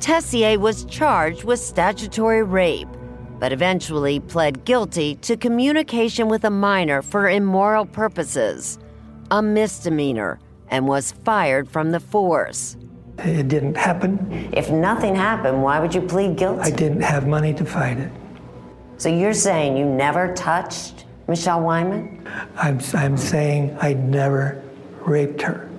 Tessier 0.00 0.58
was 0.58 0.84
charged 0.86 1.44
with 1.44 1.60
statutory 1.60 2.42
rape, 2.42 2.88
but 3.38 3.52
eventually 3.52 4.18
pled 4.18 4.64
guilty 4.64 5.14
to 5.16 5.36
communication 5.36 6.28
with 6.28 6.44
a 6.44 6.50
minor 6.50 7.00
for 7.00 7.28
immoral 7.28 7.86
purposes, 7.86 8.78
a 9.30 9.40
misdemeanor, 9.40 10.40
and 10.68 10.88
was 10.88 11.12
fired 11.12 11.68
from 11.68 11.92
the 11.92 12.00
force. 12.00 12.76
It 13.18 13.48
didn't 13.48 13.76
happen. 13.76 14.50
If 14.52 14.70
nothing 14.70 15.14
happened, 15.14 15.62
why 15.62 15.78
would 15.78 15.94
you 15.94 16.00
plead 16.00 16.36
guilty? 16.36 16.62
I 16.62 16.70
didn't 16.70 17.02
have 17.02 17.26
money 17.26 17.54
to 17.54 17.64
fight 17.64 17.98
it. 17.98 18.10
So 19.00 19.08
you're 19.08 19.32
saying 19.32 19.78
you 19.78 19.86
never 19.86 20.34
touched 20.34 21.06
Michelle 21.26 21.62
Wyman? 21.62 22.28
I'm, 22.56 22.78
I'm 22.92 23.16
saying 23.16 23.74
I 23.80 23.94
never 23.94 24.62
raped 25.06 25.40
her. 25.40 25.70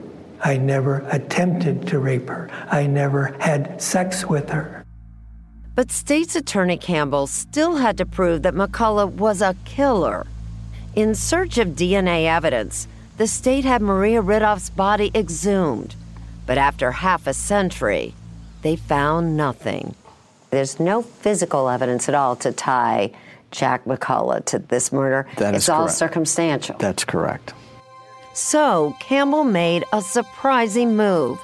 I 0.44 0.58
never 0.58 1.06
attempted 1.12 1.88
to 1.90 2.00
rape 2.00 2.28
her. 2.30 2.50
I 2.72 2.88
never 2.88 3.38
had 3.40 3.80
sex 3.80 4.26
with 4.26 4.50
her. 4.50 4.84
But 5.76 5.92
State's 5.92 6.36
Attorney 6.36 6.78
Campbell 6.78 7.28
still 7.28 7.76
had 7.76 7.96
to 8.00 8.08
prove 8.08 8.42
that 8.42 8.56
McCullough 8.56 9.12
was 9.12 9.44
a 9.44 9.56
killer. 9.66 10.26
In 10.96 11.14
search 11.14 11.60
of 11.60 11.76
DNA 11.76 12.26
evidence, 12.26 12.88
the 13.18 13.28
state 13.28 13.66
had 13.66 13.84
Maria 13.84 14.24
Ridulph's 14.24 14.72
body 14.72 15.12
exhumed. 15.14 15.94
But 16.48 16.58
after 16.58 16.92
half 16.92 17.28
a 17.28 17.36
century, 17.36 18.16
they 18.64 18.76
found 18.76 19.38
nothing. 19.38 19.94
There's 20.52 20.80
no 20.80 21.02
physical 21.02 21.70
evidence 21.70 22.08
at 22.10 22.16
all 22.16 22.36
to 22.38 22.52
tie 22.52 23.12
Jack 23.52 23.86
McCullough 23.86 24.46
to 24.46 24.60
this 24.60 24.92
murder. 24.92 25.28
That 25.38 25.56
it's 25.56 25.66
is 25.66 25.70
all 25.70 25.84
correct. 25.84 25.98
circumstantial. 25.98 26.78
That's 26.78 27.04
correct. 27.04 27.54
So 28.34 28.96
Campbell 29.00 29.44
made 29.44 29.84
a 29.92 30.02
surprising 30.02 30.96
move, 30.96 31.42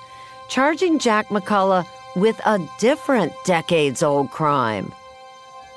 charging 0.50 1.00
Jack 1.00 1.28
McCullough 1.30 1.86
with 2.16 2.40
a 2.46 2.60
different 2.80 3.34
decades 3.46 4.04
old 4.04 4.32
crime. 4.32 4.92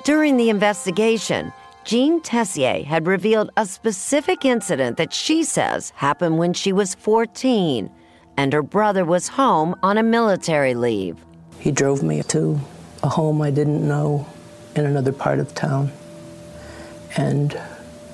During 0.03 0.37
the 0.37 0.49
investigation, 0.49 1.53
Jean 1.83 2.21
Tessier 2.21 2.83
had 2.83 3.07
revealed 3.07 3.51
a 3.57 3.65
specific 3.65 4.45
incident 4.45 4.97
that 4.97 5.13
she 5.13 5.43
says 5.43 5.91
happened 5.95 6.37
when 6.37 6.53
she 6.53 6.73
was 6.73 6.95
14 6.95 7.89
and 8.37 8.53
her 8.53 8.63
brother 8.63 9.03
was 9.05 9.27
home 9.27 9.75
on 9.83 9.97
a 9.97 10.03
military 10.03 10.73
leave. 10.73 11.17
He 11.59 11.71
drove 11.71 12.01
me 12.01 12.23
to 12.23 12.59
a 13.03 13.09
home 13.09 13.41
I 13.41 13.51
didn't 13.51 13.87
know 13.87 14.27
in 14.75 14.85
another 14.85 15.11
part 15.11 15.39
of 15.39 15.53
town 15.53 15.91
and 17.17 17.59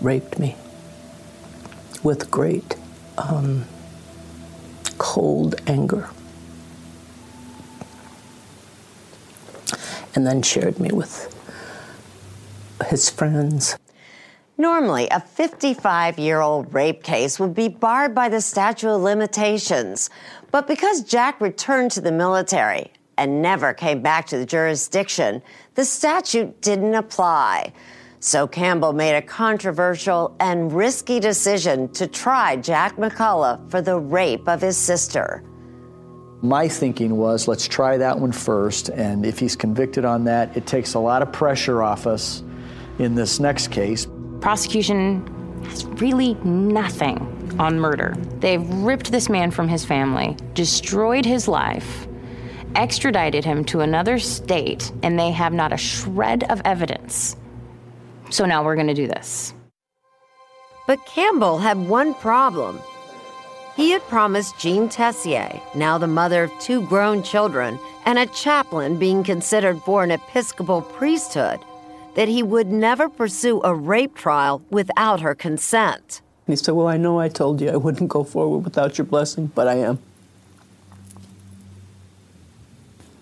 raped 0.01 0.39
me 0.39 0.55
with 2.03 2.31
great 2.31 2.75
um, 3.17 3.65
cold 4.97 5.55
anger. 5.67 6.09
And 10.15 10.25
then 10.25 10.41
shared 10.41 10.79
me 10.79 10.89
with 10.91 11.33
his 12.87 13.09
friends. 13.09 13.77
Normally, 14.57 15.07
a 15.09 15.19
55 15.19 16.17
year 16.17 16.41
old 16.41 16.73
rape 16.73 17.03
case 17.03 17.39
would 17.39 17.53
be 17.53 17.67
barred 17.67 18.15
by 18.15 18.27
the 18.29 18.41
statute 18.41 18.89
of 18.89 19.01
limitations. 19.01 20.09
But 20.49 20.67
because 20.67 21.03
Jack 21.03 21.39
returned 21.39 21.91
to 21.91 22.01
the 22.01 22.11
military 22.11 22.91
and 23.17 23.41
never 23.41 23.73
came 23.73 24.01
back 24.01 24.27
to 24.27 24.37
the 24.37 24.45
jurisdiction, 24.45 25.41
the 25.75 25.85
statute 25.85 26.61
didn't 26.61 26.95
apply. 26.95 27.73
So 28.19 28.47
Campbell 28.47 28.93
made 28.93 29.15
a 29.15 29.21
controversial 29.21 30.35
and 30.39 30.71
risky 30.71 31.19
decision 31.19 31.89
to 31.89 32.07
try 32.07 32.55
Jack 32.55 32.97
McCullough 32.97 33.69
for 33.69 33.81
the 33.81 33.97
rape 33.99 34.47
of 34.47 34.61
his 34.61 34.75
sister. 34.75 35.43
My 36.41 36.67
thinking 36.67 37.17
was 37.17 37.47
let's 37.47 37.67
try 37.67 37.97
that 37.97 38.19
one 38.19 38.31
first, 38.31 38.89
and 38.89 39.25
if 39.25 39.39
he's 39.39 39.55
convicted 39.55 40.05
on 40.05 40.23
that, 40.25 40.55
it 40.55 40.67
takes 40.67 40.93
a 40.93 40.99
lot 40.99 41.21
of 41.21 41.31
pressure 41.31 41.81
off 41.81 42.05
us 42.05 42.43
in 42.99 43.15
this 43.15 43.39
next 43.39 43.69
case. 43.69 44.07
Prosecution 44.39 45.25
has 45.65 45.85
really 45.85 46.35
nothing 46.43 47.55
on 47.59 47.79
murder. 47.79 48.15
They've 48.39 48.67
ripped 48.67 49.11
this 49.11 49.29
man 49.29 49.51
from 49.51 49.67
his 49.67 49.83
family, 49.83 50.37
destroyed 50.53 51.25
his 51.25 51.47
life, 51.47 52.06
extradited 52.75 53.45
him 53.45 53.63
to 53.65 53.81
another 53.81 54.19
state, 54.19 54.91
and 55.03 55.17
they 55.17 55.31
have 55.31 55.53
not 55.53 55.73
a 55.73 55.77
shred 55.77 56.43
of 56.51 56.61
evidence. 56.65 57.35
So 58.29 58.45
now 58.45 58.63
we're 58.63 58.75
going 58.75 58.87
to 58.87 58.93
do 58.93 59.07
this. 59.07 59.53
But 60.87 61.05
Campbell 61.05 61.57
had 61.57 61.77
one 61.77 62.13
problem. 62.13 62.79
He 63.75 63.91
had 63.91 64.01
promised 64.03 64.57
Jean 64.57 64.89
Tessier, 64.89 65.61
now 65.75 65.97
the 65.97 66.07
mother 66.07 66.45
of 66.45 66.51
two 66.59 66.81
grown 66.87 67.21
children 67.21 67.77
and 68.05 68.17
a 68.17 68.25
chaplain 68.27 68.97
being 68.97 69.23
considered 69.23 69.79
for 69.83 70.03
an 70.03 70.11
Episcopal 70.11 70.81
priesthood, 70.81 71.59
that 72.15 72.27
he 72.27 72.41
would 72.41 72.67
never 72.67 73.09
pursue 73.09 73.61
a 73.63 73.75
rape 73.75 74.15
trial 74.15 74.61
without 74.71 75.21
her 75.21 75.35
consent. 75.35 76.21
He 76.47 76.55
said, 76.55 76.73
Well, 76.73 76.87
I 76.87 76.97
know 76.97 77.19
I 77.19 77.27
told 77.27 77.61
you 77.61 77.69
I 77.69 77.75
wouldn't 77.75 78.09
go 78.09 78.23
forward 78.23 78.59
without 78.59 78.97
your 78.97 79.05
blessing, 79.05 79.51
but 79.53 79.67
I 79.67 79.75
am. 79.75 79.99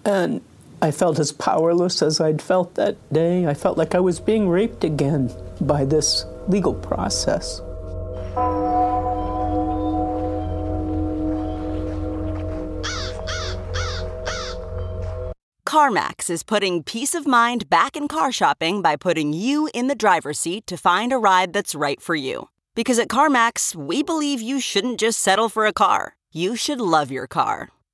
And 0.05 0.41
I 0.81 0.91
felt 0.91 1.19
as 1.19 1.31
powerless 1.31 2.01
as 2.01 2.21
I'd 2.21 2.41
felt 2.41 2.75
that 2.75 2.95
day. 3.11 3.47
I 3.47 3.53
felt 3.53 3.77
like 3.77 3.95
I 3.95 3.99
was 3.99 4.19
being 4.19 4.47
raped 4.47 4.83
again 4.83 5.31
by 5.61 5.83
this 5.83 6.25
legal 6.47 6.75
process. 6.75 7.61
CarMax 15.67 16.29
is 16.29 16.43
putting 16.43 16.83
peace 16.83 17.15
of 17.15 17.27
mind 17.27 17.69
back 17.69 17.97
in 17.97 18.07
car 18.07 18.31
shopping 18.31 18.81
by 18.81 18.95
putting 18.95 19.33
you 19.33 19.69
in 19.73 19.87
the 19.87 19.95
driver's 19.95 20.39
seat 20.39 20.65
to 20.67 20.77
find 20.77 21.11
a 21.11 21.17
ride 21.17 21.51
that's 21.51 21.75
right 21.75 22.01
for 22.01 22.15
you. 22.15 22.47
Because 22.75 22.99
at 22.99 23.09
CarMax, 23.09 23.75
we 23.75 24.03
believe 24.03 24.39
you 24.39 24.59
shouldn't 24.59 24.99
just 24.99 25.19
settle 25.19 25.49
for 25.49 25.65
a 25.65 25.73
car, 25.73 26.15
you 26.31 26.55
should 26.55 26.79
love 26.79 27.11
your 27.11 27.27
car. 27.27 27.74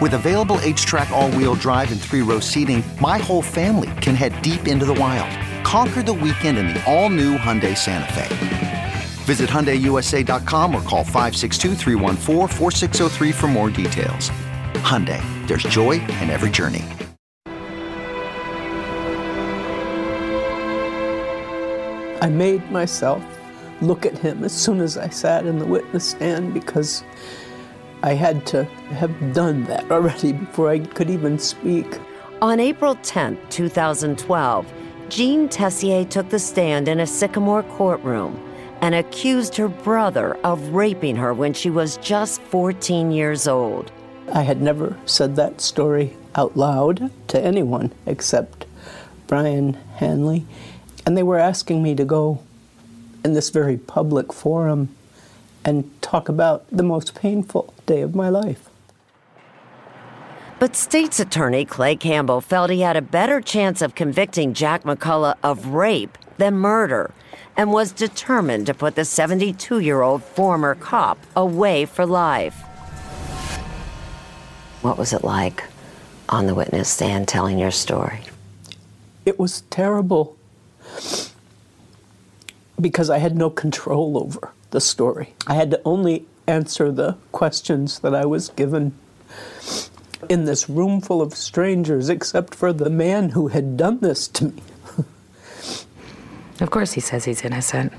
With 0.00 0.14
available 0.14 0.56
HTRAC, 0.56 1.10
all 1.10 1.30
wheel 1.32 1.54
drive, 1.54 1.92
and 1.92 2.00
three 2.00 2.22
row 2.22 2.40
seating, 2.40 2.82
my 3.00 3.18
whole 3.18 3.42
family 3.42 3.90
can 4.00 4.14
head 4.14 4.40
deep 4.40 4.66
into 4.66 4.86
the 4.86 4.94
wild. 4.94 5.28
Conquer 5.62 6.02
the 6.02 6.14
weekend 6.14 6.56
in 6.56 6.68
the 6.68 6.82
all 6.90 7.10
new 7.10 7.36
Hyundai 7.36 7.76
Santa 7.76 8.10
Fe. 8.14 8.92
Visit 9.24 9.50
HyundaiUSA.com 9.50 10.74
or 10.74 10.80
call 10.82 11.04
562 11.04 11.74
for 13.32 13.46
more 13.46 13.68
details. 13.68 14.30
Hyundai, 14.80 15.20
there's 15.46 15.64
joy 15.64 16.00
in 16.00 16.30
every 16.30 16.48
journey. 16.48 16.86
I 22.22 22.30
made 22.30 22.70
myself 22.70 23.22
look 23.82 24.06
at 24.06 24.16
him 24.16 24.44
as 24.44 24.52
soon 24.52 24.80
as 24.80 24.96
I 24.96 25.10
sat 25.10 25.46
in 25.46 25.58
the 25.58 25.66
witness 25.66 26.08
stand 26.08 26.54
because 26.54 27.04
I 28.02 28.14
had 28.14 28.46
to 28.46 28.64
have 28.64 29.34
done 29.34 29.64
that 29.64 29.90
already 29.90 30.32
before 30.32 30.70
I 30.70 30.78
could 30.78 31.10
even 31.10 31.38
speak. 31.38 31.98
On 32.40 32.58
April 32.58 32.94
10, 33.02 33.38
2012, 33.50 34.72
Jean 35.10 35.48
Tessier 35.48 36.04
took 36.04 36.28
the 36.30 36.38
stand 36.38 36.88
in 36.88 37.00
a 37.00 37.06
Sycamore 37.06 37.62
courtroom 37.64 38.40
and 38.80 38.94
accused 38.94 39.56
her 39.56 39.68
brother 39.68 40.34
of 40.44 40.70
raping 40.70 41.16
her 41.16 41.34
when 41.34 41.52
she 41.52 41.68
was 41.68 41.98
just 41.98 42.40
14 42.42 43.10
years 43.10 43.46
old. 43.46 43.92
I 44.32 44.42
had 44.42 44.62
never 44.62 44.96
said 45.04 45.36
that 45.36 45.60
story 45.60 46.16
out 46.34 46.56
loud 46.56 47.10
to 47.28 47.40
anyone 47.44 47.92
except 48.06 48.64
Brian 49.26 49.74
Hanley, 49.96 50.46
and 51.04 51.16
they 51.16 51.22
were 51.22 51.38
asking 51.38 51.82
me 51.82 51.94
to 51.96 52.04
go 52.04 52.42
in 53.24 53.34
this 53.34 53.50
very 53.50 53.76
public 53.76 54.32
forum 54.32 54.94
and 55.64 55.90
talk 56.02 56.28
about 56.28 56.64
the 56.70 56.82
most 56.82 57.14
painful 57.14 57.72
day 57.86 58.00
of 58.00 58.14
my 58.14 58.28
life. 58.28 58.68
But 60.58 60.76
state's 60.76 61.18
attorney 61.20 61.64
Clay 61.64 61.96
Campbell 61.96 62.40
felt 62.40 62.70
he 62.70 62.82
had 62.82 62.96
a 62.96 63.02
better 63.02 63.40
chance 63.40 63.80
of 63.80 63.94
convicting 63.94 64.52
Jack 64.52 64.82
McCullough 64.82 65.36
of 65.42 65.68
rape 65.68 66.18
than 66.36 66.54
murder 66.54 67.12
and 67.56 67.72
was 67.72 67.92
determined 67.92 68.66
to 68.66 68.74
put 68.74 68.94
the 68.94 69.04
72 69.04 69.80
year 69.80 70.02
old 70.02 70.22
former 70.22 70.74
cop 70.74 71.18
away 71.34 71.86
for 71.86 72.04
life. 72.04 72.60
What 74.82 74.98
was 74.98 75.12
it 75.12 75.24
like 75.24 75.64
on 76.28 76.46
the 76.46 76.54
witness 76.54 76.88
stand 76.88 77.26
telling 77.26 77.58
your 77.58 77.70
story? 77.70 78.20
It 79.24 79.38
was 79.38 79.62
terrible 79.70 80.36
because 82.80 83.10
I 83.10 83.18
had 83.18 83.36
no 83.36 83.50
control 83.50 84.18
over 84.18 84.52
the 84.70 84.80
story. 84.80 85.34
I 85.46 85.54
had 85.54 85.70
to 85.72 85.80
only 85.84 86.26
answer 86.46 86.90
the 86.90 87.16
questions 87.32 88.00
that 88.00 88.14
I 88.14 88.26
was 88.26 88.48
given 88.50 88.94
in 90.28 90.44
this 90.44 90.68
room 90.68 91.00
full 91.00 91.22
of 91.22 91.34
strangers, 91.34 92.08
except 92.08 92.54
for 92.54 92.72
the 92.72 92.90
man 92.90 93.30
who 93.30 93.48
had 93.48 93.76
done 93.76 94.00
this 94.00 94.28
to 94.28 94.46
me. 94.46 94.62
Of 96.60 96.68
course, 96.68 96.92
he 96.92 97.00
says 97.00 97.24
he's 97.24 97.42
innocent. 97.42 97.90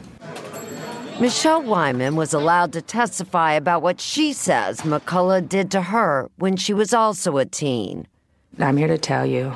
Michelle 1.20 1.64
Wyman 1.64 2.16
was 2.16 2.34
allowed 2.34 2.74
to 2.74 2.82
testify 2.82 3.54
about 3.54 3.82
what 3.82 4.00
she 4.00 4.34
says 4.34 4.82
McCullough 4.82 5.48
did 5.50 5.72
to 5.72 5.82
her 5.82 6.30
when 6.38 6.58
she 6.58 6.74
was 6.74 6.94
also 6.94 7.38
a 7.38 7.46
teen. 7.46 8.08
I'm 8.60 8.78
here 8.78 8.88
to 8.88 8.98
tell 8.98 9.26
you, 9.26 9.56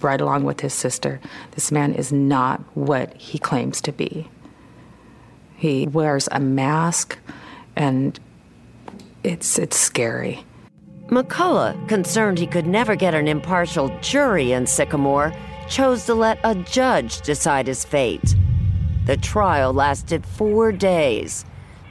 right 0.00 0.20
along 0.20 0.44
with 0.44 0.60
his 0.60 0.74
sister, 0.74 1.20
this 1.52 1.70
man 1.70 1.92
is 1.92 2.12
not 2.12 2.60
what 2.74 3.14
he 3.14 3.38
claims 3.38 3.80
to 3.82 3.92
be. 3.92 4.28
He 5.56 5.86
wears 5.86 6.28
a 6.30 6.38
mask, 6.38 7.18
and 7.76 8.20
it's 9.24 9.58
it's 9.58 9.78
scary. 9.78 10.44
McCullough, 11.08 11.88
concerned 11.88 12.38
he 12.38 12.46
could 12.46 12.66
never 12.66 12.94
get 12.94 13.14
an 13.14 13.26
impartial 13.28 13.96
jury 14.00 14.52
in 14.52 14.66
Sycamore, 14.66 15.32
chose 15.68 16.04
to 16.06 16.14
let 16.14 16.38
a 16.44 16.54
judge 16.54 17.20
decide 17.22 17.66
his 17.66 17.84
fate. 17.84 18.36
The 19.06 19.16
trial 19.16 19.72
lasted 19.72 20.26
four 20.26 20.72
days. 20.72 21.44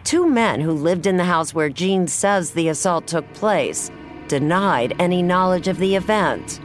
two 0.03 0.28
men 0.28 0.61
who 0.61 0.72
lived 0.72 1.07
in 1.07 1.18
the 1.18 1.24
house 1.24 1.53
where 1.53 1.70
Jean 1.70 2.07
says 2.07 2.51
the 2.51 2.70
assault 2.70 3.07
took 3.07 3.26
place 3.34 3.89
denied 4.28 4.95
any 4.99 5.24
knowledge 5.24 5.68
of 5.68 5.80
the 5.80 5.95
event. 5.95 6.59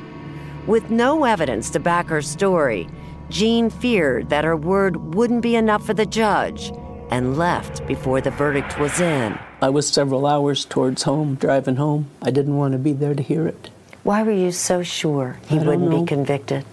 With 0.66 0.90
no 0.90 1.24
evidence 1.24 1.70
to 1.70 1.80
back 1.80 2.08
her 2.08 2.22
story, 2.22 2.86
Jean 3.30 3.70
feared 3.70 4.28
that 4.28 4.44
her 4.44 4.56
word 4.56 5.14
wouldn't 5.14 5.42
be 5.42 5.56
enough 5.56 5.84
for 5.86 5.94
the 5.94 6.06
judge 6.06 6.72
and 7.10 7.36
left 7.36 7.86
before 7.86 8.20
the 8.20 8.30
verdict 8.30 8.78
was 8.78 9.00
in. 9.00 9.38
I 9.60 9.68
was 9.68 9.88
several 9.88 10.26
hours 10.26 10.64
towards 10.64 11.02
home, 11.02 11.34
driving 11.34 11.76
home. 11.76 12.06
I 12.22 12.30
didn't 12.30 12.56
want 12.56 12.72
to 12.72 12.78
be 12.78 12.92
there 12.92 13.14
to 13.14 13.22
hear 13.22 13.46
it. 13.46 13.70
Why 14.02 14.22
were 14.22 14.32
you 14.32 14.52
so 14.52 14.82
sure 14.82 15.38
he 15.46 15.58
wouldn't 15.58 15.90
know. 15.90 16.00
be 16.00 16.06
convicted? 16.06 16.64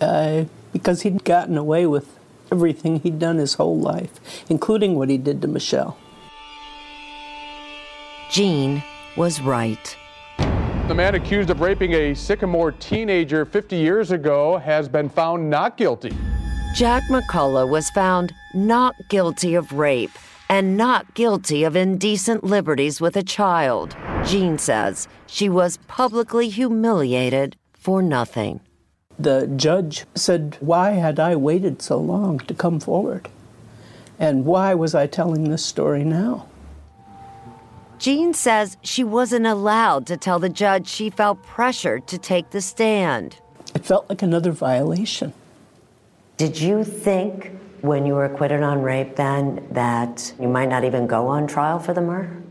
Uh, 0.00 0.44
because 0.72 1.02
he'd 1.02 1.24
gotten 1.24 1.56
away 1.56 1.86
with 1.86 2.18
everything 2.50 3.00
he'd 3.00 3.18
done 3.18 3.38
his 3.38 3.54
whole 3.54 3.78
life, 3.78 4.44
including 4.48 4.94
what 4.94 5.08
he 5.08 5.18
did 5.18 5.40
to 5.42 5.48
Michelle. 5.48 5.96
Jean 8.30 8.82
was 9.16 9.40
right. 9.40 9.96
The 10.88 10.94
man 10.94 11.14
accused 11.14 11.50
of 11.50 11.60
raping 11.60 11.92
a 11.92 12.14
Sycamore 12.14 12.72
teenager 12.72 13.44
50 13.44 13.76
years 13.76 14.10
ago 14.10 14.58
has 14.58 14.88
been 14.88 15.08
found 15.08 15.48
not 15.48 15.76
guilty. 15.76 16.12
Jack 16.72 17.02
McCullough 17.10 17.68
was 17.68 17.90
found 17.90 18.32
not 18.54 18.94
guilty 19.08 19.54
of 19.54 19.72
rape 19.72 20.18
and 20.48 20.74
not 20.74 21.12
guilty 21.12 21.64
of 21.64 21.76
indecent 21.76 22.44
liberties 22.44 22.98
with 22.98 23.14
a 23.14 23.22
child. 23.22 23.94
Jean 24.24 24.56
says 24.56 25.06
she 25.26 25.50
was 25.50 25.76
publicly 25.86 26.48
humiliated 26.48 27.56
for 27.74 28.00
nothing. 28.00 28.60
The 29.18 29.48
judge 29.48 30.06
said, 30.14 30.56
Why 30.60 30.92
had 30.92 31.20
I 31.20 31.36
waited 31.36 31.82
so 31.82 31.98
long 31.98 32.38
to 32.38 32.54
come 32.54 32.80
forward? 32.80 33.28
And 34.18 34.46
why 34.46 34.72
was 34.72 34.94
I 34.94 35.06
telling 35.06 35.50
this 35.50 35.64
story 35.64 36.04
now? 36.04 36.48
Jean 37.98 38.32
says 38.32 38.78
she 38.80 39.04
wasn't 39.04 39.46
allowed 39.46 40.06
to 40.06 40.16
tell 40.16 40.38
the 40.38 40.48
judge 40.48 40.88
she 40.88 41.10
felt 41.10 41.42
pressured 41.42 42.06
to 42.08 42.16
take 42.16 42.48
the 42.48 42.62
stand. 42.62 43.36
It 43.74 43.84
felt 43.84 44.08
like 44.08 44.22
another 44.22 44.52
violation. 44.52 45.34
Did 46.42 46.60
you 46.60 46.82
think 46.82 47.52
when 47.82 48.04
you 48.04 48.14
were 48.14 48.24
acquitted 48.24 48.64
on 48.64 48.82
rape 48.82 49.14
then 49.14 49.64
that 49.70 50.34
you 50.40 50.48
might 50.48 50.68
not 50.68 50.82
even 50.82 51.06
go 51.06 51.28
on 51.28 51.46
trial 51.46 51.78
for 51.78 51.94
the 51.94 52.00
murder? 52.00 52.42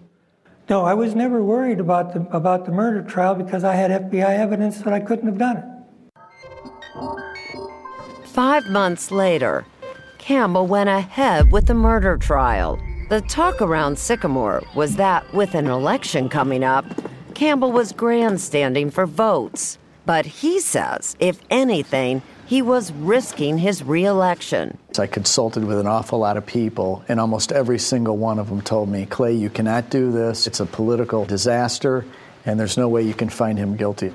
No, 0.69 0.85
I 0.85 0.93
was 0.93 1.13
never 1.13 1.43
worried 1.43 1.81
about 1.81 2.13
the, 2.13 2.21
about 2.33 2.63
the 2.63 2.71
murder 2.71 3.01
trial 3.01 3.35
because 3.35 3.65
I 3.65 3.75
had 3.75 3.91
FBI 4.09 4.29
evidence 4.29 4.77
that 4.77 4.93
I 4.93 5.01
couldn't 5.01 5.25
have 5.25 5.37
done 5.37 5.57
it. 5.57 5.65
Five 8.29 8.69
months 8.69 9.11
later, 9.11 9.65
Campbell 10.19 10.67
went 10.67 10.87
ahead 10.87 11.51
with 11.51 11.65
the 11.65 11.73
murder 11.73 12.15
trial. 12.15 12.79
The 13.09 13.19
talk 13.19 13.61
around 13.61 13.99
Sycamore 13.99 14.63
was 14.73 14.95
that 14.95 15.33
with 15.33 15.53
an 15.53 15.67
election 15.67 16.29
coming 16.29 16.63
up, 16.63 16.85
Campbell 17.35 17.73
was 17.73 17.91
grandstanding 17.91 18.89
for 18.89 19.05
votes. 19.05 19.77
But 20.05 20.25
he 20.25 20.61
says, 20.61 21.17
if 21.19 21.41
anything, 21.49 22.21
he 22.51 22.61
was 22.61 22.91
risking 22.91 23.57
his 23.57 23.81
reelection. 23.81 24.77
I 24.99 25.07
consulted 25.07 25.63
with 25.63 25.79
an 25.79 25.87
awful 25.87 26.19
lot 26.19 26.35
of 26.35 26.45
people, 26.45 27.01
and 27.07 27.17
almost 27.17 27.53
every 27.53 27.79
single 27.79 28.17
one 28.17 28.39
of 28.39 28.49
them 28.49 28.59
told 28.59 28.89
me, 28.89 29.05
Clay, 29.05 29.31
you 29.31 29.49
cannot 29.49 29.89
do 29.89 30.11
this. 30.11 30.47
It's 30.47 30.59
a 30.59 30.65
political 30.65 31.23
disaster, 31.23 32.03
and 32.45 32.59
there's 32.59 32.75
no 32.75 32.89
way 32.89 33.03
you 33.03 33.13
can 33.13 33.29
find 33.29 33.57
him 33.57 33.77
guilty. 33.77 34.13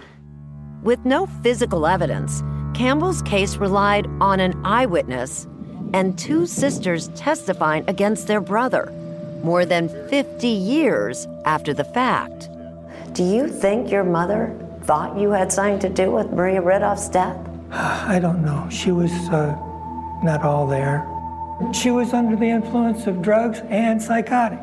With 0.82 1.03
no 1.07 1.24
physical 1.24 1.87
evidence, 1.87 2.43
Campbell's 2.74 3.22
case 3.22 3.57
relied 3.57 4.07
on 4.20 4.39
an 4.39 4.53
eyewitness 4.66 5.47
and 5.95 6.18
two 6.18 6.45
sisters 6.45 7.09
testifying 7.16 7.89
against 7.89 8.26
their 8.26 8.43
brother, 8.43 8.93
more 9.45 9.64
than 9.64 9.89
50 10.11 10.47
years 10.47 11.26
after 11.47 11.72
the 11.72 11.84
fact. 11.84 12.51
Do 13.14 13.24
you 13.24 13.49
think 13.49 13.91
your 13.91 14.05
mother 14.05 14.55
thought 14.82 15.18
you 15.18 15.30
had 15.30 15.51
something 15.51 15.78
to 15.78 15.89
do 15.89 16.11
with 16.11 16.30
Maria 16.32 16.61
Ridulph's 16.61 17.09
death? 17.09 17.45
I 17.71 18.19
don't 18.21 18.45
know. 18.45 18.69
She 18.71 18.93
was 18.93 19.12
uh, 19.31 19.55
not 20.23 20.43
all 20.43 20.67
there. 20.67 21.07
She 21.73 21.91
was 21.91 22.12
under 22.12 22.37
the 22.37 22.49
influence 22.49 23.07
of 23.07 23.23
drugs 23.23 23.61
and 23.69 24.01
psychotic. 24.01 24.61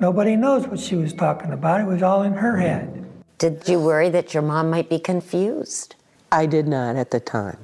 Nobody 0.00 0.36
knows 0.36 0.66
what 0.68 0.78
she 0.78 0.94
was 0.94 1.12
talking 1.12 1.52
about. 1.52 1.80
It 1.80 1.86
was 1.86 2.02
all 2.02 2.22
in 2.22 2.34
her 2.34 2.56
head. 2.56 3.04
Did 3.38 3.68
you 3.68 3.80
worry 3.80 4.10
that 4.10 4.34
your 4.34 4.42
mom 4.42 4.70
might 4.70 4.88
be 4.88 4.98
confused? 4.98 5.96
I 6.30 6.46
did 6.46 6.68
not 6.68 6.96
at 6.96 7.10
the 7.10 7.20
time. 7.20 7.58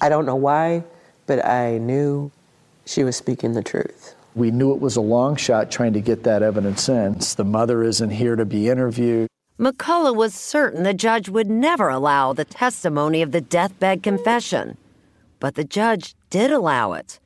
I 0.00 0.08
don't 0.08 0.26
know 0.26 0.36
why, 0.36 0.84
but 1.26 1.44
I 1.44 1.78
knew 1.78 2.30
she 2.84 3.04
was 3.04 3.16
speaking 3.16 3.54
the 3.54 3.62
truth. 3.62 4.14
We 4.34 4.50
knew 4.50 4.72
it 4.72 4.80
was 4.80 4.96
a 4.96 5.00
long 5.00 5.36
shot 5.36 5.70
trying 5.70 5.92
to 5.94 6.00
get 6.00 6.24
that 6.24 6.42
evidence 6.42 6.88
in. 6.88 7.18
The 7.36 7.44
mother 7.44 7.82
isn't 7.82 8.10
here 8.10 8.36
to 8.36 8.44
be 8.44 8.68
interviewed. 8.68 9.28
McCullough 9.58 10.16
was 10.16 10.34
certain 10.34 10.82
the 10.82 10.94
judge 10.94 11.28
would 11.28 11.50
never 11.50 11.88
allow 11.88 12.32
the 12.32 12.44
testimony 12.44 13.22
of 13.22 13.32
the 13.32 13.40
deathbed 13.40 14.02
confession. 14.02 14.76
But 15.40 15.54
the 15.54 15.64
judge 15.64 16.14
did 16.30 16.50
allow 16.50 16.94
it. 16.94 17.20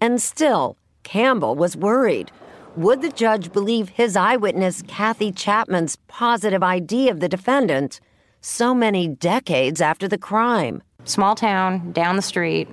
And 0.00 0.22
still, 0.22 0.76
Campbell 1.02 1.56
was 1.56 1.76
worried. 1.76 2.30
Would 2.76 3.02
the 3.02 3.10
judge 3.10 3.52
believe 3.52 3.90
his 3.90 4.16
eyewitness, 4.16 4.82
Kathy 4.86 5.32
Chapman's 5.32 5.96
positive 6.08 6.62
ID 6.62 7.08
of 7.08 7.20
the 7.20 7.28
defendant 7.28 8.00
so 8.40 8.74
many 8.74 9.08
decades 9.08 9.80
after 9.80 10.06
the 10.06 10.18
crime? 10.18 10.82
Small 11.04 11.34
town, 11.34 11.92
down 11.92 12.16
the 12.16 12.22
street, 12.22 12.68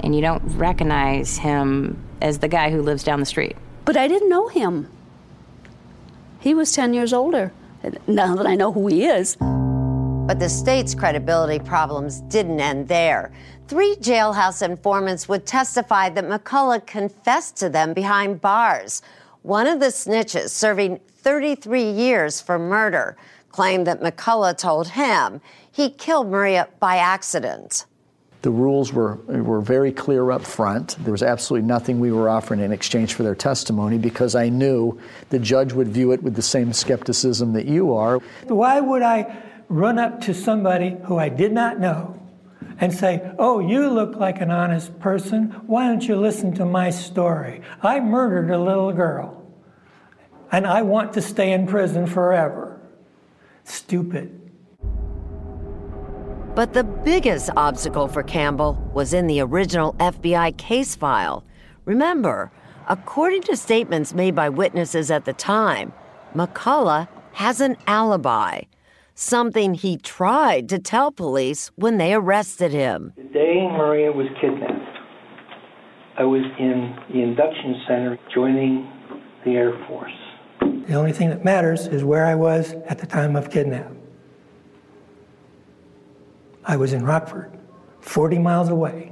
and 0.00 0.14
you 0.14 0.20
don't 0.20 0.42
recognize 0.56 1.38
him 1.38 2.02
as 2.20 2.38
the 2.38 2.48
guy 2.48 2.70
who 2.70 2.82
lives 2.82 3.04
down 3.04 3.20
the 3.20 3.26
street. 3.26 3.56
But 3.84 3.96
I 3.96 4.08
didn't 4.08 4.28
know 4.28 4.48
him. 4.48 4.88
He 6.40 6.54
was 6.54 6.72
10 6.72 6.94
years 6.94 7.12
older. 7.12 7.52
Now 8.06 8.34
that 8.34 8.46
I 8.46 8.54
know 8.54 8.72
who 8.72 8.86
he 8.88 9.04
is. 9.04 9.36
But 9.36 10.38
the 10.38 10.48
state's 10.48 10.94
credibility 10.94 11.58
problems 11.58 12.20
didn't 12.22 12.60
end 12.60 12.88
there. 12.88 13.32
Three 13.66 13.96
jailhouse 13.96 14.62
informants 14.62 15.28
would 15.28 15.46
testify 15.46 16.10
that 16.10 16.24
McCullough 16.24 16.86
confessed 16.86 17.56
to 17.56 17.68
them 17.68 17.94
behind 17.94 18.40
bars. 18.40 19.02
One 19.42 19.66
of 19.66 19.80
the 19.80 19.86
snitches, 19.86 20.50
serving 20.50 21.00
33 21.08 21.90
years 21.90 22.40
for 22.40 22.58
murder, 22.58 23.16
claimed 23.50 23.86
that 23.86 24.00
McCullough 24.00 24.58
told 24.58 24.88
him 24.88 25.40
he 25.70 25.90
killed 25.90 26.28
Maria 26.28 26.68
by 26.78 26.96
accident. 26.96 27.86
The 28.42 28.50
rules 28.50 28.92
were, 28.92 29.16
were 29.26 29.60
very 29.60 29.90
clear 29.90 30.30
up 30.30 30.42
front. 30.42 30.96
There 31.00 31.12
was 31.12 31.22
absolutely 31.22 31.66
nothing 31.66 31.98
we 31.98 32.12
were 32.12 32.28
offering 32.28 32.60
in 32.60 32.72
exchange 32.72 33.14
for 33.14 33.24
their 33.24 33.34
testimony 33.34 33.98
because 33.98 34.34
I 34.34 34.48
knew 34.48 35.00
the 35.30 35.40
judge 35.40 35.72
would 35.72 35.88
view 35.88 36.12
it 36.12 36.22
with 36.22 36.36
the 36.36 36.42
same 36.42 36.72
skepticism 36.72 37.52
that 37.54 37.66
you 37.66 37.94
are. 37.94 38.18
Why 38.46 38.80
would 38.80 39.02
I 39.02 39.42
run 39.68 39.98
up 39.98 40.20
to 40.22 40.34
somebody 40.34 40.96
who 41.04 41.18
I 41.18 41.28
did 41.28 41.52
not 41.52 41.80
know 41.80 42.18
and 42.80 42.94
say, 42.94 43.32
Oh, 43.38 43.58
you 43.58 43.90
look 43.90 44.16
like 44.16 44.40
an 44.40 44.50
honest 44.50 44.98
person. 45.00 45.50
Why 45.66 45.88
don't 45.88 46.06
you 46.06 46.16
listen 46.16 46.54
to 46.54 46.64
my 46.64 46.90
story? 46.90 47.62
I 47.82 48.00
murdered 48.00 48.50
a 48.50 48.58
little 48.58 48.92
girl 48.92 49.38
and 50.50 50.66
I 50.66 50.82
want 50.82 51.12
to 51.14 51.22
stay 51.22 51.52
in 51.52 51.66
prison 51.66 52.06
forever. 52.06 52.80
Stupid. 53.64 54.37
But 56.58 56.72
the 56.72 56.82
biggest 56.82 57.50
obstacle 57.56 58.08
for 58.08 58.24
Campbell 58.24 58.90
was 58.92 59.14
in 59.14 59.28
the 59.28 59.40
original 59.40 59.92
FBI 60.00 60.56
case 60.56 60.96
file. 60.96 61.44
Remember, 61.84 62.50
according 62.88 63.42
to 63.42 63.56
statements 63.56 64.12
made 64.12 64.34
by 64.34 64.48
witnesses 64.48 65.08
at 65.08 65.24
the 65.24 65.32
time, 65.32 65.92
McCullough 66.34 67.06
has 67.34 67.60
an 67.60 67.76
alibi, 67.86 68.62
something 69.14 69.74
he 69.74 69.98
tried 69.98 70.68
to 70.70 70.80
tell 70.80 71.12
police 71.12 71.70
when 71.76 71.96
they 71.96 72.12
arrested 72.12 72.72
him. 72.72 73.12
The 73.16 73.22
day 73.22 73.68
Maria 73.70 74.10
was 74.10 74.26
kidnapped, 74.40 74.98
I 76.18 76.24
was 76.24 76.42
in 76.58 76.98
the 77.12 77.22
induction 77.22 77.80
center 77.86 78.18
joining 78.34 78.90
the 79.44 79.52
Air 79.52 79.80
Force. 79.86 80.10
The 80.88 80.94
only 80.94 81.12
thing 81.12 81.28
that 81.28 81.44
matters 81.44 81.86
is 81.86 82.02
where 82.02 82.26
I 82.26 82.34
was 82.34 82.72
at 82.88 82.98
the 82.98 83.06
time 83.06 83.36
of 83.36 83.48
kidnap. 83.48 83.92
I 86.68 86.76
was 86.76 86.92
in 86.92 87.02
Rockford, 87.02 87.58
40 88.02 88.38
miles 88.38 88.68
away. 88.68 89.10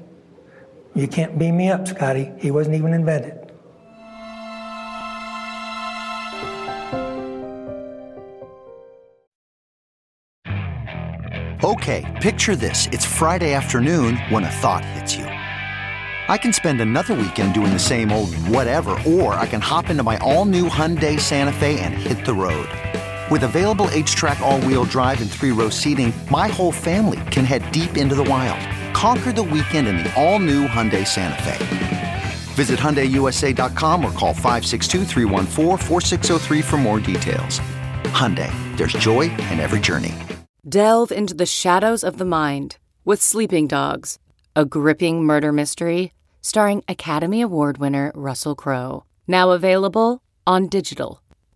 You 0.94 1.08
can't 1.08 1.38
beam 1.38 1.56
me 1.56 1.70
up, 1.70 1.88
Scotty. 1.88 2.30
He 2.38 2.50
wasn't 2.50 2.76
even 2.76 2.92
invented. 2.92 3.32
Okay, 11.64 12.04
picture 12.20 12.56
this. 12.56 12.88
It's 12.92 13.06
Friday 13.06 13.54
afternoon 13.54 14.18
when 14.28 14.44
a 14.44 14.50
thought 14.50 14.84
hits 14.84 15.16
you. 15.16 15.24
I 15.24 16.36
can 16.36 16.52
spend 16.52 16.82
another 16.82 17.14
weekend 17.14 17.54
doing 17.54 17.72
the 17.72 17.78
same 17.78 18.12
old 18.12 18.34
whatever, 18.48 18.90
or 19.06 19.32
I 19.32 19.46
can 19.46 19.62
hop 19.62 19.88
into 19.88 20.02
my 20.02 20.18
all 20.18 20.44
new 20.44 20.68
Hyundai 20.68 21.18
Santa 21.18 21.52
Fe 21.52 21.80
and 21.80 21.94
hit 21.94 22.26
the 22.26 22.34
road. 22.34 22.68
With 23.28 23.42
available 23.42 23.86
HTRAC, 23.86 24.40
all 24.40 24.60
wheel 24.60 24.84
drive, 24.84 25.20
and 25.20 25.28
three 25.28 25.50
row 25.50 25.68
seating, 25.68 26.12
my 26.30 26.46
whole 26.46 26.70
family 26.70 27.18
can 27.32 27.44
head 27.44 27.68
deep 27.72 27.96
into 27.96 28.14
the 28.14 28.22
wild. 28.22 28.60
Conquer 28.94 29.32
the 29.32 29.42
weekend 29.42 29.88
in 29.88 29.96
the 29.96 30.14
all 30.14 30.38
new 30.38 30.68
Hyundai 30.68 31.04
Santa 31.04 31.42
Fe. 31.42 32.24
Visit 32.54 32.78
HyundaiUSA.com 32.78 34.04
or 34.04 34.12
call 34.12 34.32
562-314-4603 34.32 36.62
for 36.62 36.76
more 36.76 37.00
details. 37.00 37.58
Hyundai, 38.14 38.52
there's 38.76 38.92
joy 38.92 39.22
in 39.22 39.58
every 39.58 39.80
journey. 39.80 40.14
Delve 40.68 41.10
into 41.10 41.34
the 41.34 41.46
shadows 41.46 42.04
of 42.04 42.18
the 42.18 42.24
mind 42.24 42.76
with 43.04 43.20
Sleeping 43.20 43.66
Dogs, 43.66 44.20
a 44.54 44.64
gripping 44.64 45.24
murder 45.24 45.50
mystery 45.50 46.12
starring 46.42 46.84
Academy 46.86 47.40
Award 47.40 47.78
winner 47.78 48.12
Russell 48.14 48.54
Crowe. 48.54 49.02
Now 49.26 49.50
available 49.50 50.22
on 50.46 50.68
digital. 50.68 51.20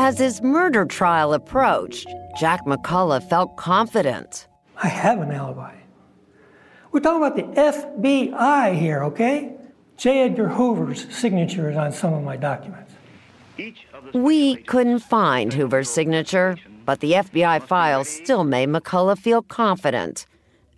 As 0.00 0.16
his 0.16 0.40
murder 0.42 0.84
trial 0.84 1.34
approached, 1.34 2.06
Jack 2.38 2.64
McCullough 2.66 3.28
felt 3.28 3.56
confident. 3.56 4.46
I 4.80 4.86
have 4.86 5.20
an 5.20 5.32
alibi. 5.32 5.74
We're 6.92 7.00
talking 7.00 7.20
about 7.20 7.34
the 7.34 7.60
FBI 7.60 8.78
here, 8.78 9.02
okay? 9.02 9.56
J. 9.96 10.20
Edgar 10.20 10.50
Hoover's 10.50 11.12
signature 11.12 11.68
is 11.68 11.76
on 11.76 11.90
some 11.90 12.14
of 12.14 12.22
my 12.22 12.36
documents. 12.36 12.92
We 14.14 14.54
couldn't 14.62 15.00
find 15.00 15.52
Hoover's 15.52 15.90
signature, 15.90 16.56
but 16.86 17.00
the 17.00 17.14
FBI 17.14 17.60
files 17.64 18.08
still 18.08 18.44
made 18.44 18.68
McCullough 18.68 19.18
feel 19.18 19.42
confident. 19.42 20.26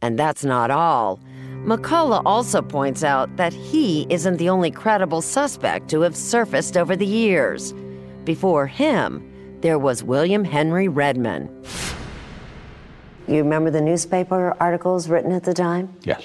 And 0.01 0.18
that's 0.18 0.47
not 0.47 0.71
all. 0.71 1.21
McCullough 1.66 2.23
also 2.25 2.62
points 2.62 3.05
out 3.05 3.37
that 3.37 3.53
he 3.53 4.07
isn't 4.09 4.39
the 4.39 4.49
only 4.49 4.71
credible 4.71 5.21
suspect 5.21 5.91
to 5.91 6.01
have 6.01 6.16
surfaced 6.16 6.79
over 6.79 6.97
the 6.97 7.05
years. 7.05 7.75
Before 8.31 8.68
him, 8.68 9.59
there 9.61 9.76
was 9.76 10.05
William 10.05 10.45
Henry 10.45 10.87
Redmond. 10.87 11.49
You 13.26 13.39
remember 13.39 13.72
the 13.72 13.81
newspaper 13.81 14.57
articles 14.61 15.09
written 15.09 15.33
at 15.33 15.43
the 15.43 15.53
time? 15.53 15.93
Yes. 16.03 16.22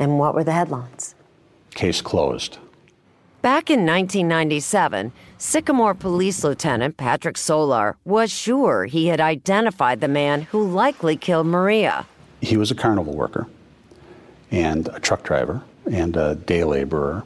And 0.00 0.18
what 0.18 0.34
were 0.34 0.42
the 0.42 0.50
headlines? 0.50 1.14
Case 1.70 2.00
closed. 2.00 2.58
Back 3.42 3.70
in 3.70 3.86
1997, 3.86 5.12
Sycamore 5.38 5.94
Police 5.94 6.42
Lieutenant 6.42 6.96
Patrick 6.96 7.36
Solar 7.36 7.96
was 8.04 8.32
sure 8.32 8.86
he 8.86 9.06
had 9.06 9.20
identified 9.20 10.00
the 10.00 10.08
man 10.08 10.42
who 10.50 10.68
likely 10.68 11.16
killed 11.16 11.46
Maria. 11.46 12.06
He 12.40 12.56
was 12.56 12.72
a 12.72 12.74
carnival 12.74 13.14
worker 13.14 13.46
and 14.50 14.88
a 14.88 14.98
truck 14.98 15.22
driver 15.22 15.62
and 15.88 16.16
a 16.16 16.34
day 16.34 16.64
laborer. 16.64 17.22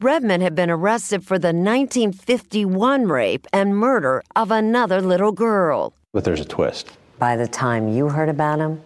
Redmond 0.00 0.42
had 0.42 0.54
been 0.54 0.70
arrested 0.70 1.24
for 1.24 1.38
the 1.38 1.48
1951 1.48 3.06
rape 3.06 3.46
and 3.52 3.76
murder 3.76 4.22
of 4.34 4.50
another 4.50 5.00
little 5.00 5.32
girl. 5.32 5.92
But 6.12 6.24
there's 6.24 6.40
a 6.40 6.44
twist. 6.44 6.90
By 7.18 7.36
the 7.36 7.46
time 7.46 7.88
you 7.88 8.08
heard 8.08 8.28
about 8.28 8.58
him, 8.58 8.82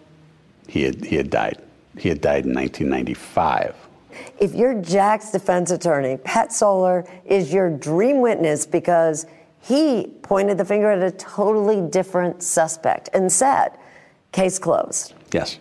He 0.67 0.83
had, 0.83 1.03
he 1.03 1.15
had 1.15 1.29
died. 1.29 1.61
He 1.97 2.09
had 2.09 2.21
died 2.21 2.45
in 2.45 2.53
1995. 2.53 3.75
if 4.39 4.53
you're 4.53 4.79
Jack's 4.81 5.31
defense 5.31 5.71
attorney, 5.71 6.17
Pat 6.17 6.53
Solar 6.53 7.05
is 7.25 7.51
your 7.51 7.69
dream 7.69 8.21
witness 8.21 8.65
because 8.65 9.25
he 9.61 10.07
pointed 10.21 10.57
the 10.57 10.65
finger 10.65 10.91
at 10.91 11.01
a 11.01 11.11
totally 11.11 11.81
different 11.89 12.43
suspect 12.43 13.09
and 13.13 13.31
said, 13.31 13.69
case 14.31 14.59
closed. 14.59 15.13
Yes. 15.33 15.57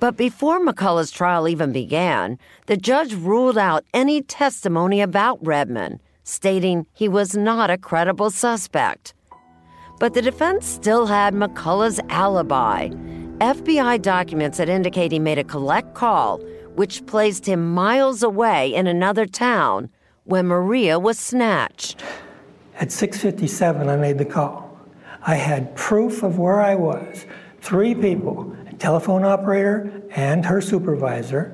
But 0.00 0.16
before 0.16 0.60
McCullough's 0.60 1.10
trial 1.10 1.46
even 1.46 1.72
began, 1.72 2.38
the 2.70 2.76
judge 2.76 3.12
ruled 3.14 3.58
out 3.58 3.84
any 3.92 4.22
testimony 4.22 5.00
about 5.00 5.44
Redmond, 5.44 5.98
stating 6.22 6.86
he 6.92 7.08
was 7.08 7.36
not 7.36 7.68
a 7.68 7.76
credible 7.76 8.30
suspect. 8.30 9.12
But 9.98 10.14
the 10.14 10.22
defense 10.22 10.66
still 10.66 11.06
had 11.06 11.34
McCullough's 11.34 11.98
alibi. 12.10 12.90
FBI 13.40 14.00
documents 14.00 14.58
that 14.58 14.68
indicate 14.68 15.10
he 15.10 15.18
made 15.18 15.36
a 15.36 15.42
collect 15.42 15.94
call, 15.94 16.38
which 16.76 17.04
placed 17.06 17.44
him 17.44 17.74
miles 17.74 18.22
away 18.22 18.72
in 18.72 18.86
another 18.86 19.26
town 19.26 19.90
when 20.22 20.46
Maria 20.46 20.96
was 20.96 21.18
snatched. 21.18 22.00
At 22.78 22.92
6:57 22.92 23.88
I 23.88 23.96
made 23.96 24.18
the 24.18 24.24
call. 24.24 24.78
I 25.26 25.34
had 25.34 25.74
proof 25.74 26.22
of 26.22 26.38
where 26.38 26.60
I 26.60 26.76
was. 26.76 27.26
Three 27.60 27.96
people, 27.96 28.54
a 28.68 28.74
telephone 28.74 29.24
operator 29.24 29.90
and 30.14 30.46
her 30.46 30.60
supervisor, 30.60 31.52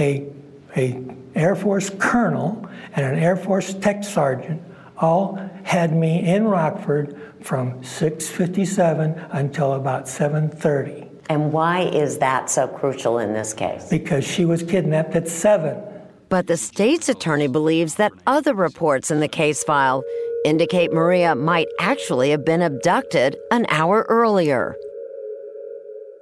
a, 0.00 0.33
a 0.76 1.02
Air 1.34 1.56
Force 1.56 1.90
colonel 1.98 2.68
and 2.94 3.04
an 3.04 3.18
Air 3.18 3.36
Force 3.36 3.74
tech 3.74 4.04
sergeant 4.04 4.62
all 4.98 5.38
had 5.64 5.94
me 5.94 6.26
in 6.26 6.44
Rockford 6.44 7.20
from 7.40 7.82
6:57 7.82 9.20
until 9.32 9.74
about 9.74 10.06
7:30 10.08 11.08
And 11.28 11.52
why 11.52 11.80
is 11.80 12.18
that 12.18 12.50
so 12.50 12.68
crucial 12.68 13.18
in 13.18 13.32
this 13.32 13.52
case? 13.52 13.88
because 13.88 14.24
she 14.24 14.44
was 14.44 14.62
kidnapped 14.62 15.14
at 15.16 15.28
7. 15.28 15.76
But 16.28 16.46
the 16.46 16.56
state's 16.56 17.08
attorney 17.08 17.48
believes 17.48 17.94
that 17.96 18.12
other 18.26 18.54
reports 18.54 19.10
in 19.10 19.20
the 19.20 19.28
case 19.28 19.62
file 19.64 20.02
indicate 20.44 20.92
Maria 20.92 21.34
might 21.34 21.68
actually 21.80 22.30
have 22.30 22.44
been 22.44 22.62
abducted 22.62 23.36
an 23.50 23.66
hour 23.68 24.04
earlier. 24.08 24.76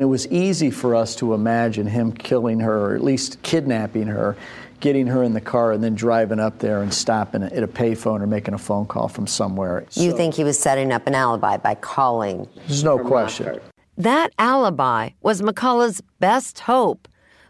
It 0.03 0.07
was 0.07 0.27
easy 0.33 0.73
for 0.73 0.97
us 0.97 1.15
to 1.17 1.33
imagine 1.33 1.87
him 1.87 2.11
killing 2.11 2.59
her, 2.59 2.87
or 2.87 2.97
at 2.97 3.05
least 3.05 3.41
kidnapping 3.43 4.09
her, 4.09 4.37
getting 4.81 5.07
her 5.07 5.23
in 5.23 5.33
the 5.33 5.41
car, 5.41 5.71
and 5.71 5.81
then 5.81 5.95
driving 5.95 6.41
up 6.41 6.59
there 6.59 6.83
and 6.83 6.93
stopping 6.93 7.45
at 7.45 7.63
a 7.63 7.69
payphone 7.69 8.21
or 8.21 8.27
making 8.27 8.53
a 8.53 8.59
phone 8.59 8.85
call 8.85 9.07
from 9.07 9.29
somewhere. 9.29 9.85
You 9.93 10.11
think 10.17 10.35
he 10.35 10.43
was 10.43 10.59
setting 10.59 10.93
up 10.93 11.07
an 11.07 11.15
alibi 11.15 11.57
by 11.57 11.77
calling? 11.77 12.49
There's 12.67 12.83
no 12.83 12.99
question. 12.99 13.47
Rockford. 13.47 13.63
That 13.97 14.33
alibi 14.41 15.11
was 15.21 15.41
McCullough's 15.41 16.03
best 16.19 16.59
hope. 16.59 17.07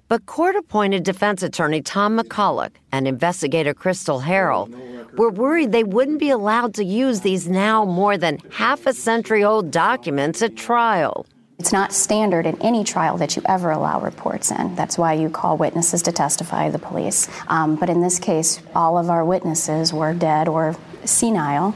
But 0.08 0.26
court 0.26 0.54
appointed 0.54 1.04
defense 1.04 1.42
attorney 1.42 1.80
Tom 1.80 2.18
McCullough 2.18 2.72
and 2.92 3.08
investigator 3.08 3.72
Crystal 3.72 4.20
Harrell 4.20 4.68
were 5.16 5.30
worried 5.30 5.72
they 5.72 5.84
wouldn't 5.84 6.18
be 6.18 6.28
allowed 6.28 6.74
to 6.74 6.84
use 6.84 7.22
these 7.22 7.48
now 7.48 7.86
more 7.86 8.18
than 8.18 8.40
half 8.50 8.84
a 8.84 8.92
century 8.92 9.42
old 9.42 9.70
documents 9.70 10.42
at 10.42 10.54
trial. 10.54 11.24
It's 11.62 11.72
not 11.72 11.92
standard 11.92 12.44
in 12.44 12.60
any 12.60 12.82
trial 12.82 13.16
that 13.18 13.36
you 13.36 13.42
ever 13.46 13.70
allow 13.70 14.00
reports 14.00 14.50
in. 14.50 14.74
That's 14.74 14.98
why 14.98 15.12
you 15.12 15.30
call 15.30 15.56
witnesses 15.56 16.02
to 16.02 16.10
testify 16.10 16.66
to 16.66 16.72
the 16.72 16.80
police. 16.80 17.28
Um, 17.46 17.76
but 17.76 17.88
in 17.88 18.00
this 18.00 18.18
case, 18.18 18.60
all 18.74 18.98
of 18.98 19.08
our 19.08 19.24
witnesses 19.24 19.92
were 19.92 20.12
dead 20.12 20.48
or 20.48 20.74
senile. 21.04 21.72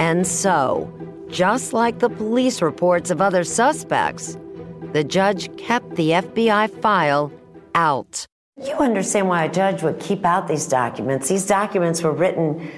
And 0.00 0.26
so, 0.26 0.92
just 1.28 1.72
like 1.72 2.00
the 2.00 2.08
police 2.08 2.60
reports 2.60 3.12
of 3.12 3.20
other 3.20 3.44
suspects, 3.44 4.36
the 4.92 5.04
judge 5.04 5.56
kept 5.56 5.94
the 5.94 6.10
FBI 6.10 6.68
file 6.82 7.30
out. 7.76 8.26
You 8.60 8.74
understand 8.78 9.28
why 9.28 9.44
a 9.44 9.52
judge 9.52 9.84
would 9.84 10.00
keep 10.00 10.24
out 10.24 10.48
these 10.48 10.66
documents. 10.66 11.28
These 11.28 11.46
documents 11.46 12.02
were 12.02 12.12
written 12.12 12.68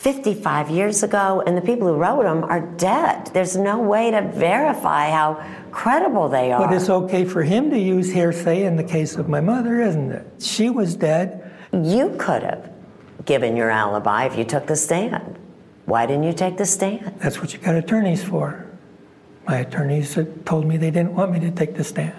55 0.00 0.70
years 0.70 1.02
ago, 1.02 1.42
and 1.46 1.54
the 1.54 1.60
people 1.60 1.86
who 1.86 1.94
wrote 1.94 2.22
them 2.22 2.42
are 2.44 2.62
dead. 2.78 3.26
There's 3.34 3.54
no 3.54 3.78
way 3.78 4.10
to 4.10 4.22
verify 4.32 5.10
how 5.10 5.44
credible 5.72 6.26
they 6.30 6.52
are. 6.52 6.66
But 6.66 6.74
it's 6.74 6.88
okay 6.88 7.26
for 7.26 7.42
him 7.42 7.68
to 7.68 7.78
use 7.78 8.10
hearsay 8.10 8.64
in 8.64 8.76
the 8.76 8.82
case 8.82 9.16
of 9.16 9.28
my 9.28 9.42
mother, 9.42 9.82
isn't 9.82 10.10
it? 10.10 10.26
She 10.38 10.70
was 10.70 10.96
dead. 10.96 11.52
You 11.74 12.16
could 12.18 12.42
have 12.42 12.72
given 13.26 13.58
your 13.58 13.68
alibi 13.68 14.24
if 14.24 14.38
you 14.38 14.44
took 14.44 14.66
the 14.66 14.74
stand. 14.74 15.38
Why 15.84 16.06
didn't 16.06 16.24
you 16.24 16.32
take 16.32 16.56
the 16.56 16.64
stand? 16.64 17.16
That's 17.18 17.42
what 17.42 17.52
you 17.52 17.58
got 17.58 17.74
attorneys 17.74 18.24
for. 18.24 18.64
My 19.46 19.58
attorneys 19.58 20.18
told 20.46 20.64
me 20.64 20.78
they 20.78 20.90
didn't 20.90 21.14
want 21.14 21.30
me 21.30 21.40
to 21.40 21.50
take 21.50 21.74
the 21.74 21.84
stand. 21.84 22.16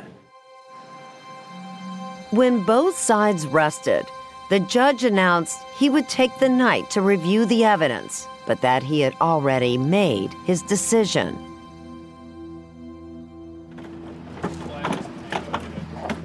When 2.29 2.63
both 2.63 2.95
sides 2.95 3.47
rested, 3.47 4.05
the 4.51 4.59
judge 4.59 5.05
announced 5.05 5.63
he 5.77 5.89
would 5.89 6.09
take 6.09 6.37
the 6.39 6.49
night 6.49 6.89
to 6.89 7.01
review 7.01 7.45
the 7.45 7.63
evidence, 7.63 8.27
but 8.45 8.59
that 8.59 8.83
he 8.83 8.99
had 8.99 9.15
already 9.21 9.77
made 9.77 10.29
his 10.45 10.61
decision. 10.63 11.37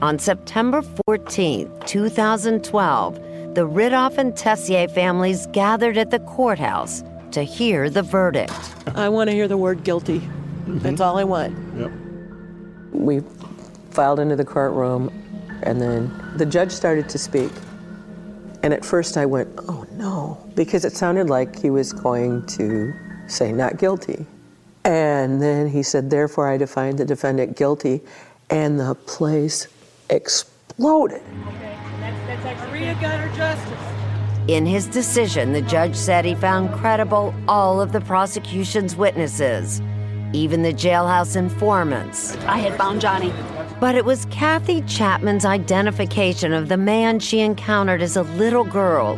On 0.02 0.18
September 0.18 0.82
14, 1.06 1.70
2012, 1.86 3.14
the 3.54 3.68
Ridulph 3.68 4.18
and 4.18 4.36
Tessier 4.36 4.88
families 4.88 5.46
gathered 5.52 5.96
at 5.96 6.10
the 6.10 6.18
courthouse 6.18 7.04
to 7.30 7.44
hear 7.44 7.88
the 7.88 8.02
verdict. 8.02 8.52
I 8.96 9.08
want 9.08 9.30
to 9.30 9.36
hear 9.36 9.46
the 9.46 9.56
word 9.56 9.84
guilty. 9.84 10.18
Mm-hmm. 10.18 10.78
That's 10.78 11.00
all 11.00 11.16
I 11.16 11.22
want. 11.22 11.56
Yep. 11.78 11.92
We 12.90 13.22
filed 13.92 14.18
into 14.18 14.34
the 14.34 14.44
courtroom, 14.44 15.12
and 15.62 15.80
then 15.80 16.34
the 16.34 16.44
judge 16.44 16.72
started 16.72 17.08
to 17.10 17.18
speak. 17.18 17.52
And 18.62 18.72
at 18.72 18.84
first 18.84 19.16
I 19.16 19.26
went, 19.26 19.48
oh 19.68 19.86
no, 19.92 20.38
because 20.54 20.84
it 20.84 20.92
sounded 20.92 21.28
like 21.28 21.60
he 21.60 21.70
was 21.70 21.92
going 21.92 22.46
to 22.46 22.92
say 23.28 23.52
not 23.52 23.78
guilty. 23.78 24.26
And 24.84 25.42
then 25.42 25.68
he 25.68 25.82
said, 25.82 26.10
therefore 26.10 26.48
I 26.48 26.58
find 26.64 26.98
the 26.98 27.04
defendant 27.04 27.56
guilty, 27.56 28.02
and 28.50 28.78
the 28.78 28.94
place 28.94 29.66
exploded. 30.10 31.22
Maria 32.68 32.94
got 33.00 33.18
her 33.18 33.36
justice. 33.36 33.78
In 34.48 34.64
his 34.64 34.86
decision, 34.86 35.52
the 35.52 35.62
judge 35.62 35.96
said 35.96 36.24
he 36.24 36.36
found 36.36 36.72
credible 36.72 37.34
all 37.48 37.80
of 37.80 37.90
the 37.90 38.00
prosecution's 38.00 38.94
witnesses, 38.94 39.82
even 40.32 40.62
the 40.62 40.72
jailhouse 40.72 41.36
informants. 41.36 42.36
I 42.46 42.58
had 42.58 42.76
found 42.76 43.00
Johnny. 43.00 43.32
But 43.80 43.94
it 43.94 44.04
was 44.04 44.24
Kathy 44.26 44.82
Chapman's 44.82 45.44
identification 45.44 46.52
of 46.52 46.68
the 46.68 46.76
man 46.76 47.18
she 47.20 47.40
encountered 47.40 48.02
as 48.02 48.16
a 48.16 48.22
little 48.22 48.64
girl 48.64 49.16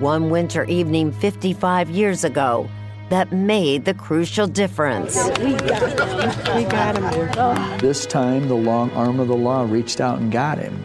one 0.00 0.30
winter 0.30 0.64
evening 0.64 1.10
55 1.10 1.90
years 1.90 2.22
ago 2.22 2.68
that 3.08 3.32
made 3.32 3.84
the 3.84 3.94
crucial 3.94 4.46
difference. 4.46 5.16
We 5.38 5.54
got 5.54 5.82
him. 5.82 6.56
We 6.56 6.64
got 6.64 6.96
him. 6.96 7.78
This 7.78 8.06
time, 8.06 8.48
the 8.48 8.54
long 8.54 8.90
arm 8.92 9.20
of 9.20 9.28
the 9.28 9.36
law 9.36 9.62
reached 9.62 10.00
out 10.00 10.18
and 10.18 10.30
got 10.30 10.58
him. 10.58 10.84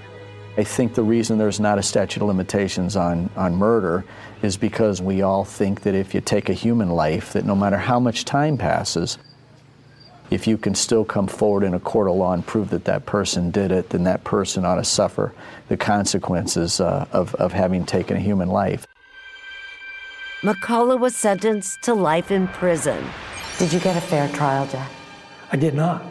I 0.57 0.63
think 0.63 0.93
the 0.93 1.03
reason 1.03 1.37
there's 1.37 1.59
not 1.59 1.79
a 1.79 1.83
statute 1.83 2.21
of 2.21 2.27
limitations 2.27 2.95
on, 2.95 3.29
on 3.35 3.55
murder 3.55 4.03
is 4.41 4.57
because 4.57 5.01
we 5.01 5.21
all 5.21 5.45
think 5.45 5.81
that 5.81 5.95
if 5.95 6.13
you 6.13 6.21
take 6.21 6.49
a 6.49 6.53
human 6.53 6.89
life, 6.89 7.33
that 7.33 7.45
no 7.45 7.55
matter 7.55 7.77
how 7.77 7.99
much 7.99 8.25
time 8.25 8.57
passes, 8.57 9.17
if 10.31 10.47
you 10.47 10.57
can 10.57 10.73
still 10.73 11.03
come 11.03 11.27
forward 11.27 11.63
in 11.63 11.73
a 11.73 11.79
court 11.79 12.09
of 12.09 12.15
law 12.15 12.33
and 12.33 12.47
prove 12.47 12.69
that 12.69 12.85
that 12.85 13.05
person 13.05 13.51
did 13.51 13.69
it, 13.71 13.89
then 13.89 14.05
that 14.05 14.23
person 14.23 14.65
ought 14.65 14.75
to 14.75 14.83
suffer 14.83 15.33
the 15.67 15.75
consequences 15.75 16.79
uh, 16.79 17.05
of, 17.11 17.35
of 17.35 17.51
having 17.51 17.85
taken 17.85 18.15
a 18.15 18.19
human 18.19 18.47
life. 18.47 18.87
McCullough 20.41 20.99
was 20.99 21.15
sentenced 21.15 21.83
to 21.83 21.93
life 21.93 22.31
in 22.31 22.47
prison. 22.47 23.05
Did 23.59 23.73
you 23.73 23.79
get 23.79 23.95
a 23.95 24.01
fair 24.01 24.27
trial, 24.29 24.65
Jack? 24.67 24.89
I 25.51 25.57
did 25.57 25.75
not. 25.75 26.01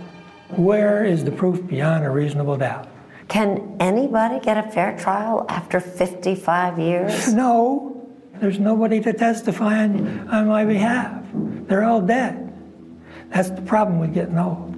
Where 0.51 1.05
is 1.05 1.25
the 1.25 1.33
proof 1.33 1.67
beyond 1.67 2.05
a 2.05 2.11
reasonable 2.11 2.59
doubt? 2.59 2.89
Can 3.29 3.77
anybody 3.81 4.39
get 4.39 4.59
a 4.59 4.71
fair 4.71 4.99
trial 4.99 5.47
after 5.49 5.81
55 5.81 6.79
years? 6.79 7.33
No. 7.33 8.07
There's 8.35 8.59
nobody 8.59 9.01
to 9.01 9.13
testify 9.13 9.85
on, 9.85 10.29
on 10.29 10.47
my 10.47 10.65
behalf. 10.65 11.25
They're 11.33 11.85
all 11.85 12.01
dead. 12.01 12.50
That's 13.31 13.51
the 13.51 13.63
problem 13.63 14.01
with 14.01 14.13
getting 14.13 14.39
old. 14.39 14.77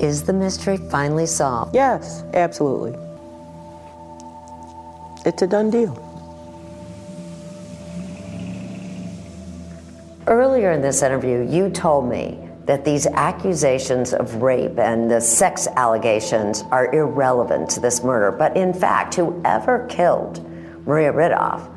Is 0.00 0.22
the 0.22 0.32
mystery 0.32 0.76
finally 0.76 1.26
solved? 1.26 1.74
Yes, 1.74 2.24
absolutely. 2.34 2.98
It's 5.24 5.42
a 5.42 5.46
done 5.46 5.70
deal. 5.70 6.08
Earlier 10.26 10.72
in 10.72 10.82
this 10.82 11.02
interview, 11.02 11.46
you 11.48 11.70
told 11.70 12.08
me 12.08 12.38
that 12.66 12.84
these 12.84 13.06
accusations 13.06 14.12
of 14.12 14.42
rape 14.42 14.78
and 14.78 15.10
the 15.10 15.20
sex 15.20 15.66
allegations 15.76 16.62
are 16.70 16.92
irrelevant 16.94 17.70
to 17.70 17.80
this 17.80 18.04
murder. 18.04 18.30
But 18.30 18.56
in 18.56 18.72
fact, 18.72 19.14
whoever 19.14 19.86
killed 19.88 20.44
Maria 20.86 21.12
Ridulph 21.12 21.71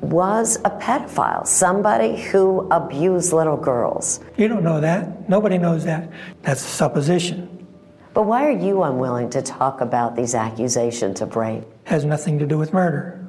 was 0.00 0.56
a 0.64 0.70
pedophile, 0.70 1.46
somebody 1.46 2.20
who 2.20 2.68
abused 2.70 3.32
little 3.32 3.56
girls. 3.56 4.20
You 4.36 4.48
don't 4.48 4.62
know 4.62 4.80
that. 4.80 5.28
Nobody 5.28 5.58
knows 5.58 5.84
that. 5.84 6.10
That's 6.42 6.62
a 6.64 6.68
supposition. 6.68 7.66
But 8.14 8.22
why 8.22 8.46
are 8.46 8.58
you 8.58 8.82
unwilling 8.82 9.30
to 9.30 9.42
talk 9.42 9.80
about 9.80 10.16
these 10.16 10.34
accusations 10.34 11.20
of 11.20 11.36
rape? 11.36 11.64
Has 11.84 12.04
nothing 12.04 12.38
to 12.38 12.46
do 12.46 12.56
with 12.56 12.72
murder. 12.72 13.26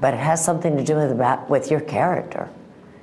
But 0.00 0.14
it 0.14 0.20
has 0.20 0.44
something 0.44 0.76
to 0.76 0.84
do 0.84 0.96
with, 0.96 1.12
about, 1.12 1.48
with 1.48 1.70
your 1.70 1.80
character. 1.80 2.48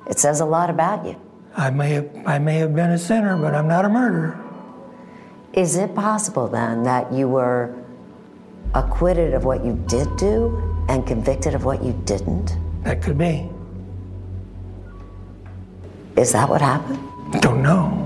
It 0.09 0.19
says 0.19 0.39
a 0.39 0.45
lot 0.45 0.69
about 0.69 1.05
you. 1.05 1.19
I 1.55 1.71
may 1.71 1.89
have 1.89 2.09
I 2.27 2.37
may 2.37 2.57
have 2.57 2.75
been 2.75 2.91
a 2.91 2.99
sinner, 2.99 3.35
but 3.35 3.55
I'm 3.55 3.67
not 3.67 3.83
a 3.83 3.89
murderer. 3.89 4.39
Is 5.53 5.75
it 5.75 5.95
possible 5.95 6.47
then 6.47 6.83
that 6.83 7.11
you 7.11 7.27
were 7.27 7.75
acquitted 8.75 9.33
of 9.33 9.43
what 9.43 9.65
you 9.65 9.73
did 9.87 10.07
do 10.17 10.85
and 10.87 11.05
convicted 11.07 11.55
of 11.55 11.65
what 11.65 11.83
you 11.83 11.93
didn't? 12.05 12.55
That 12.87 13.01
could 13.01 13.17
be. 13.17 13.49
Is 16.15 16.31
that 16.31 16.47
what 16.47 16.61
happened? 16.61 16.97
Don't 17.41 17.61
know. 17.61 18.05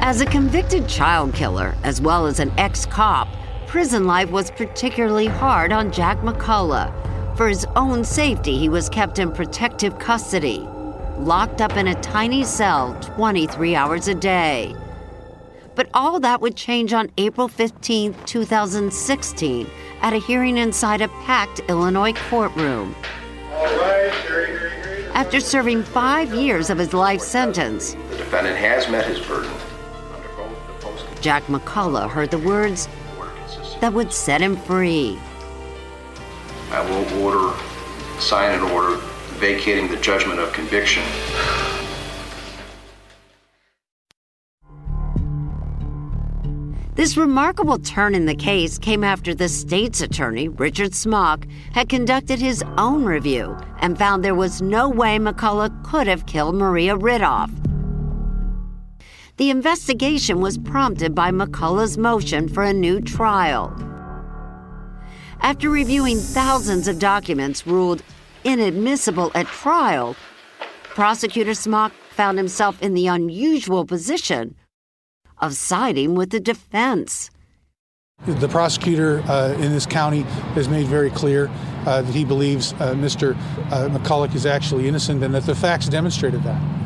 As 0.00 0.20
a 0.20 0.26
convicted 0.26 0.86
child 0.88 1.34
killer, 1.34 1.74
as 1.82 2.00
well 2.00 2.26
as 2.26 2.38
an 2.38 2.52
ex 2.56 2.86
cop, 2.86 3.26
prison 3.66 4.04
life 4.04 4.30
was 4.30 4.52
particularly 4.52 5.26
hard 5.26 5.72
on 5.72 5.90
Jack 5.90 6.20
McCullough. 6.20 6.99
For 7.40 7.48
his 7.48 7.66
own 7.74 8.04
safety, 8.04 8.58
he 8.58 8.68
was 8.68 8.90
kept 8.90 9.18
in 9.18 9.32
protective 9.32 9.98
custody, 9.98 10.58
locked 11.16 11.62
up 11.62 11.74
in 11.78 11.88
a 11.88 11.98
tiny 12.02 12.44
cell 12.44 12.94
23 13.00 13.74
hours 13.74 14.08
a 14.08 14.14
day. 14.14 14.76
But 15.74 15.88
all 15.94 16.20
that 16.20 16.42
would 16.42 16.54
change 16.54 16.92
on 16.92 17.10
April 17.16 17.48
15, 17.48 18.14
2016, 18.26 19.66
at 20.02 20.12
a 20.12 20.18
hearing 20.18 20.58
inside 20.58 21.00
a 21.00 21.08
packed 21.24 21.60
Illinois 21.70 22.12
courtroom. 22.28 22.94
After 25.14 25.40
serving 25.40 25.82
five 25.82 26.34
years 26.34 26.68
of 26.68 26.76
his 26.76 26.92
life 26.92 27.22
sentence, 27.22 27.94
The 28.10 28.18
defendant 28.18 28.58
has 28.58 28.86
met 28.90 29.06
his 29.06 29.18
burden. 29.18 29.50
Jack 31.22 31.44
McCullough 31.44 32.10
heard 32.10 32.32
the 32.32 32.38
words 32.38 32.86
that 33.80 33.94
would 33.94 34.12
set 34.12 34.42
him 34.42 34.58
free. 34.58 35.18
I 36.70 36.80
will 36.88 37.22
order, 37.24 37.56
sign 38.20 38.58
an 38.58 38.70
order 38.70 38.96
vacating 39.38 39.88
the 39.88 39.96
judgment 39.96 40.38
of 40.38 40.52
conviction. 40.52 41.02
This 46.94 47.16
remarkable 47.16 47.78
turn 47.78 48.14
in 48.14 48.26
the 48.26 48.34
case 48.34 48.78
came 48.78 49.02
after 49.02 49.34
the 49.34 49.48
state's 49.48 50.02
attorney, 50.02 50.48
Richard 50.48 50.90
Schmack, 50.90 51.50
had 51.72 51.88
conducted 51.88 52.38
his 52.38 52.62
own 52.76 53.04
review 53.04 53.56
and 53.78 53.96
found 53.96 54.22
there 54.22 54.34
was 54.34 54.60
no 54.60 54.88
way 54.88 55.18
McCullough 55.18 55.82
could 55.82 56.06
have 56.06 56.26
killed 56.26 56.54
Maria 56.54 56.94
Ridulph. 56.96 57.50
The 59.38 59.48
investigation 59.48 60.42
was 60.42 60.58
prompted 60.58 61.14
by 61.14 61.30
McCullough's 61.30 61.96
motion 61.96 62.48
for 62.48 62.62
a 62.62 62.74
new 62.74 63.00
trial. 63.00 63.74
After 65.42 65.70
reviewing 65.70 66.18
thousands 66.18 66.86
of 66.86 66.98
documents 66.98 67.66
ruled 67.66 68.02
inadmissible 68.44 69.32
at 69.34 69.46
trial, 69.46 70.14
prosecutor 70.84 71.52
Schmack 71.52 71.92
found 72.10 72.36
himself 72.36 72.80
in 72.82 72.92
the 72.92 73.06
unusual 73.06 73.86
position 73.86 74.54
of 75.38 75.54
siding 75.54 76.14
with 76.14 76.30
the 76.30 76.40
defense. 76.40 77.30
The 78.26 78.48
prosecutor 78.48 79.22
uh, 79.22 79.54
in 79.54 79.72
this 79.72 79.86
county 79.86 80.22
has 80.54 80.68
made 80.68 80.86
very 80.86 81.10
clear 81.10 81.50
uh, 81.86 82.02
that 82.02 82.14
he 82.14 82.26
believes 82.26 82.74
uh, 82.74 82.92
Mr. 82.94 83.34
Uh, 83.72 83.88
McCullough 83.88 84.34
is 84.34 84.44
actually 84.44 84.88
innocent 84.88 85.22
and 85.24 85.34
that 85.34 85.44
the 85.44 85.54
facts 85.54 85.88
demonstrated 85.88 86.42
that. 86.42 86.79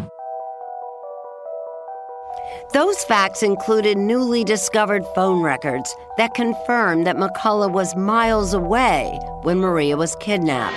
Those 2.75 3.05
facts 3.05 3.45
included 3.45 3.97
newly 3.97 4.43
discovered 4.43 5.05
phone 5.14 5.45
records 5.45 5.95
that 6.16 6.35
confirmed 6.35 7.07
that 7.07 7.14
McCullough 7.14 7.70
was 7.70 7.95
miles 7.95 8.53
away 8.53 9.16
when 9.43 9.61
Maria 9.61 9.97
was 9.97 10.16
kidnapped. 10.16 10.75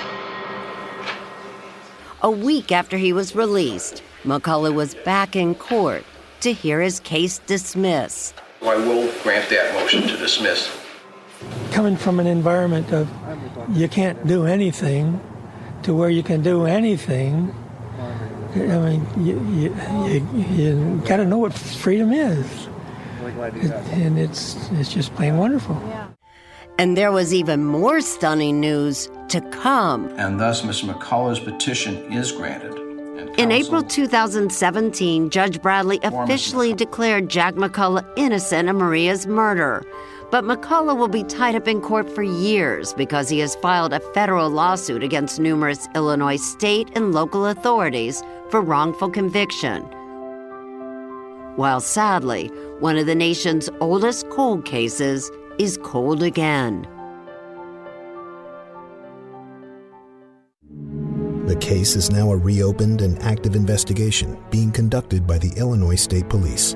A 2.21 2.29
week 2.29 2.71
after 2.71 2.97
he 2.97 3.13
was 3.13 3.35
released, 3.35 4.03
McCullough 4.25 4.75
was 4.75 4.93
back 4.93 5.35
in 5.35 5.55
court 5.55 6.05
to 6.41 6.53
hear 6.53 6.81
his 6.81 6.99
case 6.99 7.39
dismissed. 7.47 8.35
I 8.61 8.75
will 8.75 9.11
grant 9.23 9.49
that 9.49 9.73
motion 9.73 10.03
to 10.03 10.17
dismiss. 10.17 10.71
Coming 11.71 11.97
from 11.97 12.19
an 12.19 12.27
environment 12.27 12.93
of 12.93 13.09
you 13.75 13.87
can't 13.87 14.27
do 14.27 14.45
anything 14.45 15.19
to 15.81 15.95
where 15.95 16.11
you 16.11 16.21
can 16.21 16.43
do 16.43 16.67
anything, 16.67 17.55
I 18.61 18.97
mean, 18.97 19.07
you, 19.25 19.39
you, 19.53 19.75
you, 20.07 20.55
you 20.55 21.01
got 21.05 21.17
to 21.17 21.25
know 21.25 21.37
what 21.37 21.53
freedom 21.53 22.11
is. 22.11 22.67
And 23.91 24.17
it's, 24.17 24.69
it's 24.71 24.91
just 24.93 25.13
plain 25.15 25.37
wonderful. 25.37 25.75
And 26.79 26.95
there 26.95 27.11
was 27.11 27.33
even 27.33 27.65
more 27.65 28.01
stunning 28.01 28.59
news 28.59 29.09
to 29.29 29.41
come. 29.51 30.07
And 30.17 30.39
thus, 30.39 30.61
Mr. 30.61 30.93
McCullough's 30.93 31.39
petition 31.39 31.95
is 32.11 32.31
granted. 32.31 32.75
In 33.37 33.51
April 33.51 33.83
2017, 33.83 35.29
Judge 35.29 35.61
Bradley 35.61 35.99
officially 36.03 36.73
declared 36.73 37.29
Jack 37.29 37.55
McCullough 37.55 38.07
innocent 38.15 38.69
of 38.69 38.75
Maria's 38.75 39.27
murder. 39.27 39.85
But 40.29 40.43
McCullough 40.43 40.97
will 40.97 41.07
be 41.07 41.23
tied 41.23 41.55
up 41.55 41.69
in 41.69 41.79
court 41.79 42.09
for 42.09 42.21
years 42.21 42.93
because 42.93 43.29
he 43.29 43.39
has 43.39 43.55
filed 43.55 43.93
a 43.93 44.01
federal 44.11 44.49
lawsuit 44.49 45.01
against 45.01 45.39
numerous 45.39 45.87
Illinois 45.95 46.35
state 46.35 46.89
and 46.95 47.13
local 47.13 47.45
authorities 47.45 48.21
for 48.49 48.61
wrongful 48.61 49.09
conviction. 49.09 49.83
While 51.55 51.79
sadly, 51.79 52.47
one 52.79 52.97
of 52.97 53.05
the 53.05 53.15
nation's 53.15 53.69
oldest 53.79 54.29
cold 54.29 54.65
cases 54.65 55.31
is 55.57 55.79
cold 55.81 56.21
again. 56.21 56.85
The 61.47 61.55
case 61.55 61.95
is 61.95 62.11
now 62.11 62.31
a 62.31 62.35
reopened 62.35 63.01
and 63.01 63.17
active 63.23 63.55
investigation 63.55 64.37
being 64.51 64.71
conducted 64.71 65.25
by 65.25 65.37
the 65.37 65.51
Illinois 65.57 65.95
State 65.95 66.27
Police. 66.27 66.75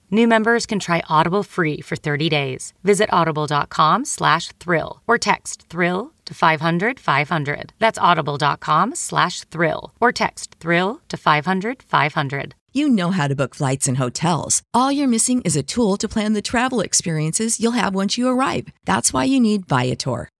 New 0.13 0.27
members 0.27 0.65
can 0.65 0.77
try 0.77 1.01
Audible 1.07 1.41
free 1.41 1.79
for 1.79 1.95
30 1.95 2.27
days. 2.29 2.73
Visit 2.83 3.09
audible.com 3.13 4.03
slash 4.03 4.49
thrill 4.59 5.01
or 5.07 5.17
text 5.17 5.69
thrill 5.69 6.11
to 6.25 6.33
500 6.33 6.99
500. 6.99 7.71
That's 7.79 7.97
audible.com 7.97 8.95
slash 8.95 9.45
thrill 9.45 9.93
or 10.01 10.11
text 10.11 10.55
thrill 10.59 10.99
to 11.07 11.15
500 11.15 11.81
500. 11.81 12.55
You 12.73 12.87
know 12.87 13.11
how 13.11 13.27
to 13.27 13.35
book 13.35 13.53
flights 13.55 13.87
and 13.87 13.97
hotels. 13.97 14.63
All 14.73 14.91
you're 14.93 15.07
missing 15.07 15.41
is 15.41 15.57
a 15.57 15.63
tool 15.63 15.97
to 15.97 16.07
plan 16.07 16.33
the 16.33 16.41
travel 16.41 16.79
experiences 16.79 17.59
you'll 17.59 17.73
have 17.73 17.93
once 17.93 18.17
you 18.17 18.29
arrive. 18.29 18.67
That's 18.85 19.11
why 19.11 19.25
you 19.25 19.39
need 19.41 19.65
Viator. 19.67 20.29